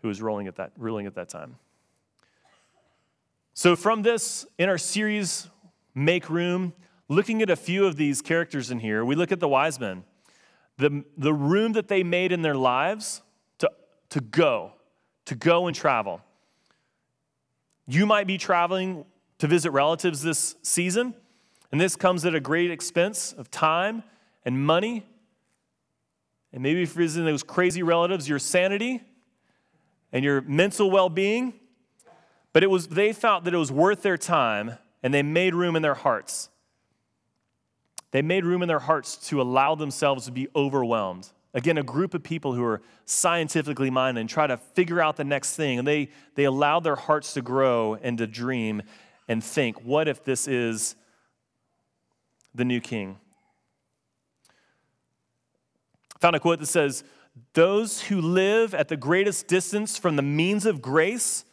who 0.00 0.08
was 0.08 0.20
ruling 0.20 0.48
at 0.48 0.56
that, 0.56 0.72
ruling 0.76 1.06
at 1.06 1.14
that 1.14 1.28
time. 1.28 1.56
So, 3.54 3.76
from 3.76 4.02
this, 4.02 4.46
in 4.58 4.68
our 4.68 4.78
series, 4.78 5.48
Make 5.94 6.30
Room, 6.30 6.72
looking 7.08 7.42
at 7.42 7.50
a 7.50 7.56
few 7.56 7.86
of 7.86 7.96
these 7.96 8.22
characters 8.22 8.70
in 8.70 8.80
here, 8.80 9.04
we 9.04 9.14
look 9.14 9.30
at 9.30 9.40
the 9.40 9.48
wise 9.48 9.78
men. 9.78 10.04
The, 10.78 11.04
the 11.16 11.34
room 11.34 11.74
that 11.74 11.88
they 11.88 12.02
made 12.02 12.32
in 12.32 12.42
their 12.42 12.54
lives 12.54 13.22
to, 13.58 13.70
to 14.08 14.20
go, 14.20 14.72
to 15.26 15.34
go 15.34 15.66
and 15.66 15.76
travel. 15.76 16.22
You 17.86 18.06
might 18.06 18.26
be 18.26 18.38
traveling 18.38 19.04
to 19.38 19.46
visit 19.46 19.70
relatives 19.70 20.22
this 20.22 20.56
season. 20.62 21.14
And 21.72 21.80
this 21.80 21.96
comes 21.96 22.24
at 22.26 22.34
a 22.34 22.40
great 22.40 22.70
expense 22.70 23.32
of 23.32 23.50
time 23.50 24.04
and 24.44 24.64
money. 24.64 25.06
And 26.52 26.62
maybe 26.62 26.84
for 26.84 27.04
those 27.06 27.42
crazy 27.42 27.82
relatives, 27.82 28.28
your 28.28 28.38
sanity 28.38 29.00
and 30.12 30.22
your 30.22 30.42
mental 30.42 30.90
well 30.90 31.08
being. 31.08 31.54
But 32.52 32.62
it 32.62 32.70
was, 32.70 32.88
they 32.88 33.14
felt 33.14 33.44
that 33.44 33.54
it 33.54 33.56
was 33.56 33.72
worth 33.72 34.02
their 34.02 34.18
time 34.18 34.76
and 35.02 35.12
they 35.14 35.22
made 35.22 35.54
room 35.54 35.74
in 35.74 35.80
their 35.80 35.94
hearts. 35.94 36.50
They 38.10 38.20
made 38.20 38.44
room 38.44 38.60
in 38.60 38.68
their 38.68 38.78
hearts 38.78 39.16
to 39.28 39.40
allow 39.40 39.74
themselves 39.74 40.26
to 40.26 40.32
be 40.32 40.48
overwhelmed. 40.54 41.30
Again, 41.54 41.78
a 41.78 41.82
group 41.82 42.12
of 42.12 42.22
people 42.22 42.52
who 42.52 42.64
are 42.64 42.82
scientifically 43.06 43.88
minded 43.88 44.20
and 44.20 44.28
try 44.28 44.46
to 44.46 44.58
figure 44.58 45.00
out 45.00 45.16
the 45.16 45.24
next 45.24 45.56
thing. 45.56 45.78
And 45.78 45.88
they, 45.88 46.10
they 46.34 46.44
allowed 46.44 46.84
their 46.84 46.96
hearts 46.96 47.32
to 47.34 47.42
grow 47.42 47.94
and 47.94 48.18
to 48.18 48.26
dream 48.26 48.82
and 49.28 49.42
think, 49.42 49.82
what 49.82 50.08
if 50.08 50.22
this 50.24 50.46
is 50.46 50.94
the 52.54 52.64
new 52.64 52.80
king. 52.80 53.18
Found 56.20 56.36
a 56.36 56.40
quote 56.40 56.60
that 56.60 56.66
says, 56.66 57.04
Those 57.54 58.02
who 58.02 58.20
live 58.20 58.74
at 58.74 58.88
the 58.88 58.96
greatest 58.96 59.48
distance 59.48 59.98
from 59.98 60.16
the 60.16 60.22
means 60.22 60.66
of 60.66 60.80
grace 60.80 61.44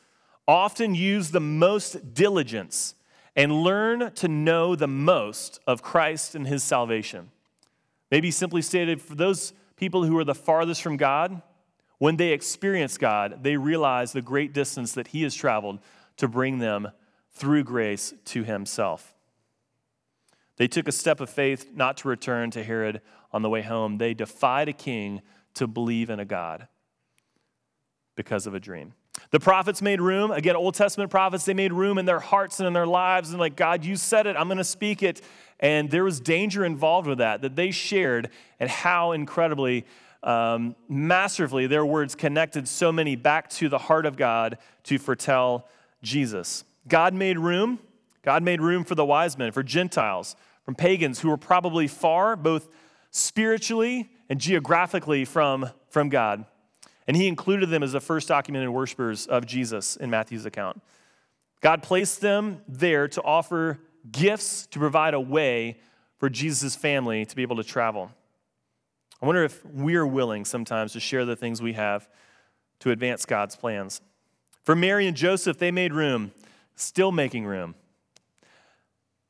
often 0.47 0.95
use 0.95 1.31
the 1.31 1.39
most 1.39 2.13
diligence 2.13 2.95
and 3.35 3.63
learn 3.63 4.11
to 4.13 4.27
know 4.27 4.75
the 4.75 4.87
most 4.87 5.59
of 5.65 5.81
Christ 5.81 6.35
and 6.35 6.45
his 6.45 6.63
salvation. 6.63 7.31
Maybe 8.11 8.31
simply 8.31 8.61
stated, 8.61 9.01
for 9.01 9.15
those 9.15 9.53
people 9.75 10.03
who 10.03 10.17
are 10.17 10.23
the 10.23 10.35
farthest 10.35 10.81
from 10.81 10.97
God, 10.97 11.41
when 11.99 12.17
they 12.17 12.29
experience 12.29 12.97
God, 12.97 13.43
they 13.43 13.57
realize 13.57 14.11
the 14.11 14.21
great 14.21 14.53
distance 14.53 14.93
that 14.93 15.07
he 15.07 15.23
has 15.23 15.35
traveled 15.35 15.79
to 16.17 16.27
bring 16.27 16.59
them 16.59 16.89
through 17.31 17.63
grace 17.63 18.13
to 18.25 18.43
himself. 18.43 19.13
They 20.59 20.67
took 20.67 20.89
a 20.89 20.91
step 20.91 21.21
of 21.21 21.29
faith 21.29 21.67
not 21.73 21.97
to 21.97 22.09
return 22.09 22.51
to 22.51 22.63
Herod 22.63 23.01
on 23.31 23.41
the 23.41 23.49
way 23.49 23.61
home. 23.61 23.97
They 23.97 24.13
defied 24.13 24.67
a 24.67 24.73
king 24.73 25.21
to 25.55 25.67
believe 25.67 26.09
in 26.09 26.19
a 26.19 26.25
God 26.25 26.67
because 28.15 28.45
of 28.45 28.53
a 28.53 28.59
dream. 28.59 28.93
The 29.31 29.39
prophets 29.39 29.81
made 29.81 30.01
room. 30.01 30.31
Again, 30.31 30.57
Old 30.57 30.75
Testament 30.75 31.11
prophets, 31.11 31.45
they 31.45 31.53
made 31.53 31.71
room 31.71 31.97
in 31.97 32.05
their 32.05 32.19
hearts 32.19 32.59
and 32.59 32.67
in 32.67 32.73
their 32.73 32.85
lives. 32.85 33.29
And 33.29 33.39
like, 33.39 33.55
God, 33.55 33.85
you 33.85 33.95
said 33.95 34.27
it, 34.27 34.35
I'm 34.35 34.47
going 34.47 34.57
to 34.57 34.63
speak 34.65 35.01
it. 35.01 35.21
And 35.61 35.89
there 35.89 36.03
was 36.03 36.19
danger 36.19 36.65
involved 36.65 37.07
with 37.07 37.19
that, 37.19 37.41
that 37.41 37.55
they 37.55 37.71
shared, 37.71 38.29
and 38.59 38.69
how 38.69 39.13
incredibly 39.13 39.85
um, 40.23 40.75
masterfully. 40.89 41.67
Their 41.67 41.85
words 41.85 42.15
connected 42.15 42.67
so 42.67 42.91
many 42.91 43.15
back 43.15 43.49
to 43.51 43.69
the 43.69 43.77
heart 43.77 44.05
of 44.05 44.17
God 44.17 44.57
to 44.83 44.97
foretell 44.97 45.69
Jesus. 46.03 46.65
God 46.87 47.13
made 47.13 47.39
room. 47.39 47.79
God 48.23 48.43
made 48.43 48.59
room 48.61 48.83
for 48.83 48.95
the 48.95 49.05
wise 49.05 49.37
men, 49.37 49.53
for 49.53 49.63
Gentiles, 49.63 50.35
from 50.69 50.75
pagans 50.75 51.19
who 51.19 51.29
were 51.29 51.35
probably 51.35 51.87
far, 51.87 52.35
both 52.35 52.69
spiritually 53.09 54.07
and 54.29 54.39
geographically, 54.39 55.25
from, 55.25 55.67
from 55.89 56.09
God. 56.09 56.45
And 57.07 57.17
he 57.17 57.27
included 57.27 57.71
them 57.71 57.81
as 57.81 57.93
the 57.93 57.99
first 57.99 58.27
documented 58.27 58.69
worshipers 58.69 59.25
of 59.25 59.47
Jesus 59.47 59.95
in 59.95 60.11
Matthew's 60.11 60.45
account. 60.45 60.79
God 61.59 61.81
placed 61.81 62.21
them 62.21 62.61
there 62.67 63.07
to 63.07 63.23
offer 63.23 63.79
gifts 64.11 64.67
to 64.67 64.77
provide 64.77 65.15
a 65.15 65.19
way 65.19 65.79
for 66.19 66.29
Jesus' 66.29 66.75
family 66.75 67.25
to 67.25 67.35
be 67.35 67.41
able 67.41 67.55
to 67.55 67.63
travel. 67.63 68.11
I 69.23 69.25
wonder 69.25 69.43
if 69.43 69.65
we're 69.65 70.05
willing 70.05 70.45
sometimes 70.45 70.93
to 70.93 70.99
share 70.99 71.25
the 71.25 71.35
things 71.35 71.63
we 71.63 71.73
have 71.73 72.07
to 72.81 72.91
advance 72.91 73.25
God's 73.25 73.55
plans. 73.55 74.01
For 74.61 74.75
Mary 74.75 75.07
and 75.07 75.17
Joseph, 75.17 75.57
they 75.57 75.71
made 75.71 75.93
room, 75.93 76.31
still 76.75 77.11
making 77.11 77.47
room. 77.47 77.73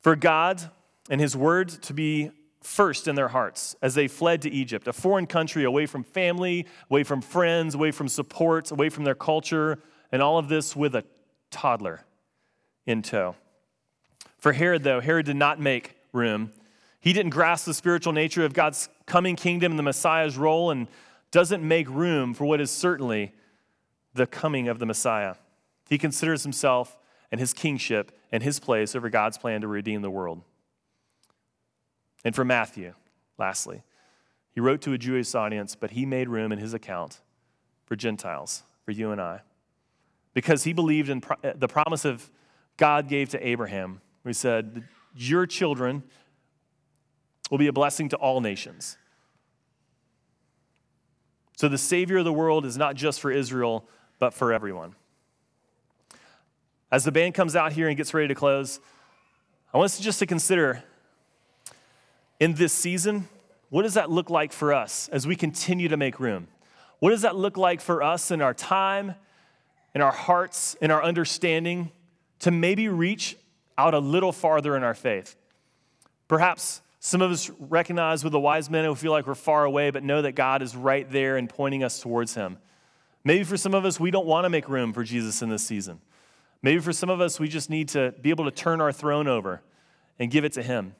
For 0.01 0.17
God 0.17 0.71
and 1.09 1.19
His 1.19 1.35
word 1.35 1.69
to 1.69 1.93
be 1.93 2.31
first 2.61 3.07
in 3.07 3.15
their 3.15 3.29
hearts 3.29 3.75
as 3.81 3.95
they 3.95 4.07
fled 4.07 4.41
to 4.43 4.49
Egypt, 4.49 4.87
a 4.87 4.93
foreign 4.93 5.25
country 5.25 5.63
away 5.63 5.85
from 5.85 6.03
family, 6.03 6.65
away 6.89 7.03
from 7.03 7.21
friends, 7.21 7.75
away 7.75 7.91
from 7.91 8.07
support, 8.07 8.71
away 8.71 8.89
from 8.89 9.03
their 9.03 9.15
culture, 9.15 9.79
and 10.11 10.21
all 10.21 10.37
of 10.37 10.49
this 10.49 10.75
with 10.75 10.95
a 10.95 11.03
toddler 11.51 12.01
in 12.85 13.01
tow. 13.01 13.35
For 14.37 14.53
Herod, 14.53 14.83
though, 14.83 14.99
Herod 14.99 15.25
did 15.25 15.35
not 15.35 15.59
make 15.59 15.95
room. 16.11 16.51
He 16.99 17.13
didn't 17.13 17.31
grasp 17.31 17.65
the 17.65 17.73
spiritual 17.73 18.13
nature 18.13 18.45
of 18.45 18.53
God's 18.53 18.89
coming 19.05 19.35
kingdom 19.35 19.71
and 19.71 19.79
the 19.79 19.83
Messiah's 19.83 20.37
role 20.37 20.71
and 20.71 20.87
doesn't 21.31 21.65
make 21.65 21.89
room 21.89 22.33
for 22.33 22.45
what 22.45 22.59
is 22.59 22.71
certainly 22.71 23.33
the 24.13 24.27
coming 24.27 24.67
of 24.67 24.79
the 24.79 24.85
Messiah. 24.85 25.35
He 25.87 25.97
considers 25.97 26.43
himself 26.43 26.97
and 27.31 27.39
his 27.39 27.53
kingship 27.53 28.11
and 28.31 28.43
his 28.43 28.59
place 28.59 28.95
over 28.95 29.09
God's 29.09 29.37
plan 29.37 29.61
to 29.61 29.67
redeem 29.67 30.01
the 30.01 30.09
world. 30.09 30.41
And 32.23 32.35
for 32.35 32.43
Matthew, 32.43 32.93
lastly, 33.37 33.83
he 34.53 34.59
wrote 34.59 34.81
to 34.81 34.93
a 34.93 34.97
Jewish 34.97 35.33
audience, 35.35 35.75
but 35.75 35.91
he 35.91 36.05
made 36.05 36.27
room 36.27 36.51
in 36.51 36.59
his 36.59 36.73
account 36.73 37.21
for 37.85 37.95
Gentiles, 37.95 38.63
for 38.83 38.91
you 38.91 39.11
and 39.11 39.21
I, 39.21 39.41
because 40.33 40.63
he 40.63 40.73
believed 40.73 41.09
in 41.09 41.23
uh, 41.43 41.53
the 41.55 41.67
promise 41.67 42.05
of 42.05 42.29
God 42.77 43.07
gave 43.07 43.29
to 43.29 43.47
Abraham. 43.47 44.01
He 44.25 44.33
said, 44.33 44.83
Your 45.15 45.45
children 45.45 46.03
will 47.49 47.57
be 47.57 47.67
a 47.67 47.73
blessing 47.73 48.09
to 48.09 48.17
all 48.17 48.41
nations. 48.41 48.97
So 51.55 51.67
the 51.67 51.77
Savior 51.77 52.17
of 52.17 52.25
the 52.25 52.33
world 52.33 52.65
is 52.65 52.77
not 52.77 52.95
just 52.95 53.19
for 53.19 53.31
Israel, 53.31 53.87
but 54.17 54.33
for 54.33 54.53
everyone. 54.53 54.95
As 56.91 57.03
the 57.03 57.11
band 57.11 57.33
comes 57.33 57.55
out 57.55 57.73
here 57.73 57.87
and 57.87 57.97
gets 57.97 58.13
ready 58.13 58.27
to 58.29 58.35
close, 58.35 58.79
I 59.73 59.77
want 59.77 59.85
us 59.91 59.99
just 59.99 60.19
to 60.19 60.25
consider 60.25 60.83
in 62.39 62.53
this 62.53 62.73
season, 62.73 63.27
what 63.69 63.83
does 63.83 63.93
that 63.95 64.09
look 64.09 64.29
like 64.29 64.51
for 64.51 64.73
us 64.73 65.09
as 65.11 65.27
we 65.27 65.35
continue 65.35 65.87
to 65.89 65.97
make 65.97 66.19
room? 66.19 66.47
What 66.99 67.11
does 67.11 67.21
that 67.21 67.35
look 67.35 67.57
like 67.57 67.81
for 67.81 68.01
us 68.01 68.31
in 68.31 68.41
our 68.41 68.53
time, 68.53 69.15
in 69.93 70.01
our 70.01 70.11
hearts, 70.11 70.75
in 70.81 70.91
our 70.91 71.03
understanding 71.03 71.91
to 72.39 72.51
maybe 72.51 72.87
reach 72.87 73.37
out 73.77 73.93
a 73.93 73.99
little 73.99 74.31
farther 74.31 74.75
in 74.75 74.83
our 74.83 74.93
faith? 74.93 75.35
Perhaps 76.27 76.81
some 76.99 77.21
of 77.21 77.31
us 77.31 77.49
recognize 77.59 78.23
with 78.23 78.33
the 78.33 78.39
wise 78.39 78.69
men 78.69 78.83
who 78.83 78.93
feel 78.95 79.11
like 79.11 79.25
we're 79.25 79.35
far 79.35 79.63
away, 79.63 79.89
but 79.89 80.03
know 80.03 80.21
that 80.21 80.33
God 80.33 80.61
is 80.61 80.75
right 80.75 81.09
there 81.09 81.37
and 81.37 81.49
pointing 81.49 81.83
us 81.83 81.99
towards 81.99 82.35
Him. 82.35 82.57
Maybe 83.23 83.43
for 83.43 83.57
some 83.57 83.73
of 83.73 83.85
us, 83.85 83.99
we 83.99 84.11
don't 84.11 84.25
want 84.25 84.45
to 84.45 84.49
make 84.49 84.67
room 84.67 84.91
for 84.91 85.03
Jesus 85.03 85.41
in 85.41 85.49
this 85.49 85.63
season. 85.63 86.01
Maybe 86.61 86.79
for 86.81 86.91
some 86.91 87.09
of 87.09 87.21
us, 87.21 87.39
we 87.39 87.47
just 87.47 87.69
need 87.69 87.89
to 87.89 88.13
be 88.21 88.29
able 88.31 88.45
to 88.45 88.51
turn 88.51 88.81
our 88.81 88.91
throne 88.91 89.27
over 89.27 89.61
and 90.17 90.29
give 90.29 90.43
it 90.43 90.53
to 90.53 90.63
Him. 90.63 90.95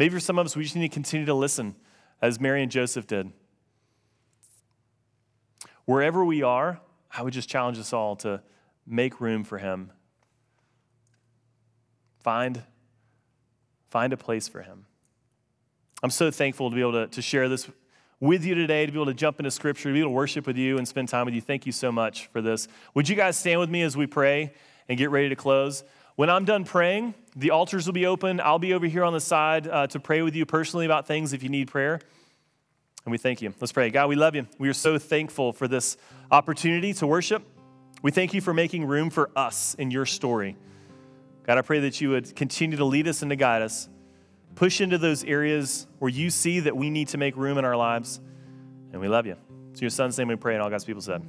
Maybe 0.00 0.14
for 0.14 0.20
some 0.20 0.38
of 0.38 0.46
us, 0.46 0.56
we 0.56 0.62
just 0.62 0.74
need 0.74 0.88
to 0.88 0.94
continue 0.94 1.26
to 1.26 1.34
listen 1.34 1.76
as 2.22 2.40
Mary 2.40 2.62
and 2.62 2.72
Joseph 2.72 3.06
did. 3.06 3.30
Wherever 5.84 6.24
we 6.24 6.42
are, 6.42 6.80
I 7.14 7.20
would 7.20 7.34
just 7.34 7.50
challenge 7.50 7.78
us 7.78 7.92
all 7.92 8.16
to 8.16 8.40
make 8.86 9.20
room 9.20 9.44
for 9.44 9.58
Him. 9.58 9.92
Find, 12.20 12.62
find 13.90 14.14
a 14.14 14.16
place 14.16 14.48
for 14.48 14.62
Him. 14.62 14.86
I'm 16.02 16.08
so 16.08 16.30
thankful 16.30 16.70
to 16.70 16.74
be 16.74 16.80
able 16.80 16.92
to, 16.92 17.06
to 17.08 17.20
share 17.20 17.50
this 17.50 17.68
with 18.20 18.42
you 18.42 18.54
today, 18.54 18.86
to 18.86 18.92
be 18.92 18.96
able 18.96 19.04
to 19.04 19.12
jump 19.12 19.38
into 19.38 19.50
Scripture, 19.50 19.90
to 19.90 19.92
be 19.92 20.00
able 20.00 20.12
to 20.12 20.14
worship 20.14 20.46
with 20.46 20.56
you 20.56 20.78
and 20.78 20.88
spend 20.88 21.10
time 21.10 21.26
with 21.26 21.34
you. 21.34 21.42
Thank 21.42 21.66
you 21.66 21.72
so 21.72 21.92
much 21.92 22.28
for 22.28 22.40
this. 22.40 22.68
Would 22.94 23.06
you 23.06 23.16
guys 23.16 23.36
stand 23.36 23.60
with 23.60 23.68
me 23.68 23.82
as 23.82 23.98
we 23.98 24.06
pray 24.06 24.54
and 24.88 24.96
get 24.96 25.10
ready 25.10 25.28
to 25.28 25.36
close? 25.36 25.84
When 26.20 26.28
I'm 26.28 26.44
done 26.44 26.64
praying, 26.64 27.14
the 27.34 27.52
altars 27.52 27.86
will 27.86 27.94
be 27.94 28.04
open. 28.04 28.40
I'll 28.40 28.58
be 28.58 28.74
over 28.74 28.84
here 28.84 29.04
on 29.04 29.14
the 29.14 29.22
side 29.22 29.66
uh, 29.66 29.86
to 29.86 29.98
pray 29.98 30.20
with 30.20 30.36
you 30.36 30.44
personally 30.44 30.84
about 30.84 31.06
things 31.06 31.32
if 31.32 31.42
you 31.42 31.48
need 31.48 31.68
prayer. 31.68 31.98
And 33.06 33.10
we 33.10 33.16
thank 33.16 33.40
you. 33.40 33.54
Let's 33.58 33.72
pray. 33.72 33.88
God, 33.88 34.10
we 34.10 34.16
love 34.16 34.34
you. 34.34 34.46
We 34.58 34.68
are 34.68 34.74
so 34.74 34.98
thankful 34.98 35.54
for 35.54 35.66
this 35.66 35.96
opportunity 36.30 36.92
to 36.92 37.06
worship. 37.06 37.42
We 38.02 38.10
thank 38.10 38.34
you 38.34 38.42
for 38.42 38.52
making 38.52 38.84
room 38.84 39.08
for 39.08 39.30
us 39.34 39.72
in 39.78 39.90
your 39.90 40.04
story. 40.04 40.58
God, 41.44 41.56
I 41.56 41.62
pray 41.62 41.80
that 41.80 42.02
you 42.02 42.10
would 42.10 42.36
continue 42.36 42.76
to 42.76 42.84
lead 42.84 43.08
us 43.08 43.22
and 43.22 43.30
to 43.30 43.36
guide 43.36 43.62
us. 43.62 43.88
Push 44.56 44.82
into 44.82 44.98
those 44.98 45.24
areas 45.24 45.86
where 46.00 46.10
you 46.10 46.28
see 46.28 46.60
that 46.60 46.76
we 46.76 46.90
need 46.90 47.08
to 47.08 47.16
make 47.16 47.34
room 47.34 47.56
in 47.56 47.64
our 47.64 47.78
lives. 47.78 48.20
And 48.92 49.00
we 49.00 49.08
love 49.08 49.24
you. 49.24 49.36
So, 49.72 49.80
your 49.80 49.88
son's 49.88 50.18
name 50.18 50.28
we 50.28 50.36
pray, 50.36 50.52
and 50.52 50.62
all 50.62 50.68
God's 50.68 50.84
people 50.84 51.00
said. 51.00 51.22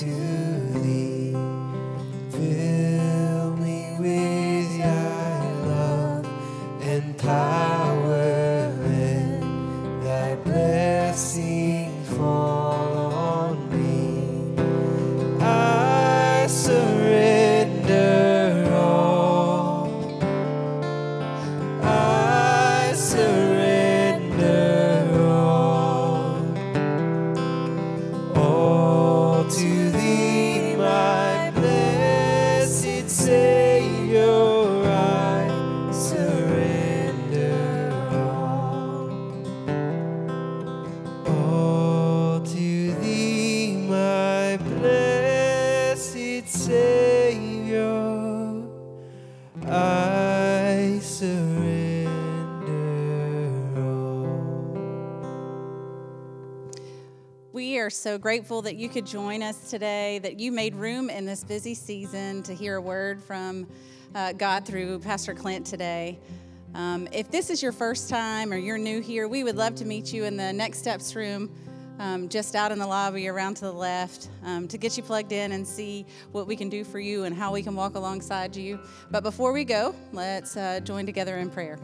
to 0.00 0.39
so 58.10 58.18
grateful 58.18 58.60
that 58.60 58.74
you 58.74 58.88
could 58.88 59.06
join 59.06 59.40
us 59.40 59.70
today, 59.70 60.18
that 60.18 60.40
you 60.40 60.50
made 60.50 60.74
room 60.74 61.08
in 61.08 61.24
this 61.24 61.44
busy 61.44 61.74
season 61.74 62.42
to 62.42 62.52
hear 62.52 62.74
a 62.74 62.80
word 62.80 63.22
from 63.22 63.68
uh, 64.16 64.32
God 64.32 64.66
through 64.66 64.98
Pastor 64.98 65.32
Clint 65.32 65.64
today. 65.64 66.18
Um, 66.74 67.06
if 67.12 67.30
this 67.30 67.50
is 67.50 67.62
your 67.62 67.70
first 67.70 68.10
time 68.10 68.52
or 68.52 68.56
you're 68.56 68.78
new 68.78 69.00
here, 69.00 69.28
we 69.28 69.44
would 69.44 69.54
love 69.54 69.76
to 69.76 69.84
meet 69.84 70.12
you 70.12 70.24
in 70.24 70.36
the 70.36 70.52
Next 70.52 70.78
Steps 70.78 71.14
room, 71.14 71.54
um, 72.00 72.28
just 72.28 72.56
out 72.56 72.72
in 72.72 72.80
the 72.80 72.86
lobby 72.86 73.28
around 73.28 73.54
to 73.58 73.66
the 73.66 73.72
left, 73.72 74.28
um, 74.44 74.66
to 74.66 74.76
get 74.76 74.96
you 74.96 75.04
plugged 75.04 75.30
in 75.30 75.52
and 75.52 75.64
see 75.64 76.04
what 76.32 76.48
we 76.48 76.56
can 76.56 76.68
do 76.68 76.82
for 76.82 76.98
you 76.98 77.22
and 77.22 77.36
how 77.36 77.52
we 77.52 77.62
can 77.62 77.76
walk 77.76 77.94
alongside 77.94 78.56
you. 78.56 78.80
But 79.12 79.22
before 79.22 79.52
we 79.52 79.64
go, 79.64 79.94
let's 80.12 80.56
uh, 80.56 80.80
join 80.80 81.06
together 81.06 81.38
in 81.38 81.48
prayer. 81.48 81.78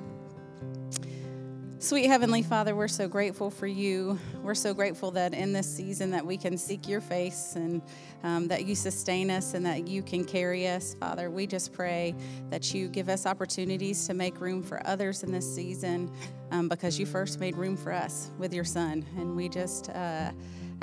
Sweet 1.79 2.07
Heavenly 2.07 2.43
Father, 2.43 2.75
we're 2.75 2.89
so 2.89 3.07
grateful 3.07 3.51
for 3.51 3.67
you. 3.67 4.19
We're 4.43 4.55
so 4.55 4.73
grateful 4.73 5.11
that 5.11 5.35
in 5.35 5.53
this 5.53 5.71
season 5.71 6.11
that 6.13 6.25
we 6.25 6.39
can 6.39 6.57
seek 6.57 6.89
your 6.89 7.03
face 7.03 7.55
and 7.55 7.83
um, 8.25 8.49
that 8.49 8.65
you 8.65 8.75
sustain 8.75 9.31
us 9.31 9.53
and 9.53 9.67
that 9.67 9.87
you 9.87 10.03
can 10.03 10.25
carry 10.25 10.67
us. 10.67 10.95
Father, 10.95 11.31
we 11.31 11.47
just 11.47 11.75
pray 11.75 12.15
that 12.49 12.73
you 12.73 12.89
give 12.89 13.11
us 13.11 13.27
opportunities 13.27 14.07
to 14.07 14.15
make 14.15 14.41
room 14.41 14.63
for 14.63 14.85
others 14.87 15.23
in 15.23 15.31
this 15.31 15.55
season 15.55 16.11
um, 16.51 16.67
because 16.67 16.99
you 16.99 17.05
first 17.05 17.41
made 17.41 17.57
room 17.57 17.77
for 17.77 17.93
us 17.93 18.31
with 18.39 18.55
your 18.55 18.65
son. 18.65 19.05
And 19.19 19.37
we 19.37 19.51
just 19.51 19.91
uh, 19.91 20.31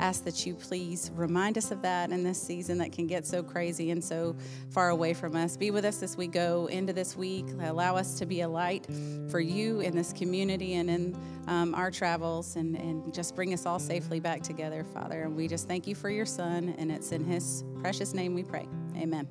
ask 0.00 0.24
that 0.24 0.44
you 0.44 0.54
please 0.54 1.10
remind 1.14 1.56
us 1.56 1.70
of 1.70 1.82
that 1.82 2.10
in 2.10 2.22
this 2.22 2.40
season 2.40 2.78
that 2.78 2.92
can 2.92 3.06
get 3.06 3.26
so 3.26 3.42
crazy 3.42 3.90
and 3.90 4.02
so 4.02 4.36
far 4.70 4.90
away 4.90 5.14
from 5.14 5.36
us. 5.36 5.56
Be 5.56 5.70
with 5.70 5.84
us 5.84 6.02
as 6.02 6.16
we 6.16 6.26
go 6.26 6.66
into 6.66 6.92
this 6.92 7.16
week. 7.16 7.46
Allow 7.62 7.96
us 7.96 8.18
to 8.18 8.26
be 8.26 8.40
a 8.40 8.48
light 8.48 8.86
for 9.30 9.40
you 9.40 9.80
in 9.80 9.94
this 9.94 10.12
community 10.12 10.74
and 10.74 10.90
in 10.90 11.16
um, 11.46 11.74
our 11.74 11.90
travels, 11.90 12.56
and, 12.56 12.76
and 12.76 13.12
just 13.12 13.36
bring 13.36 13.52
us 13.52 13.66
all 13.66 13.78
safely 13.78 14.20
back 14.20 14.42
together, 14.42 14.82
Father. 14.82 15.22
And 15.22 15.36
we 15.36 15.46
just 15.46 15.68
thank 15.68 15.86
you 15.86 15.94
for 15.94 16.10
your 16.10 16.26
Son, 16.26 16.74
and 16.78 16.90
it's 16.90 17.12
in 17.12 17.24
his 17.24 17.64
precious 17.80 18.14
name 18.14 18.34
we 18.34 18.42
pray. 18.42 18.66
Amen. 18.96 19.28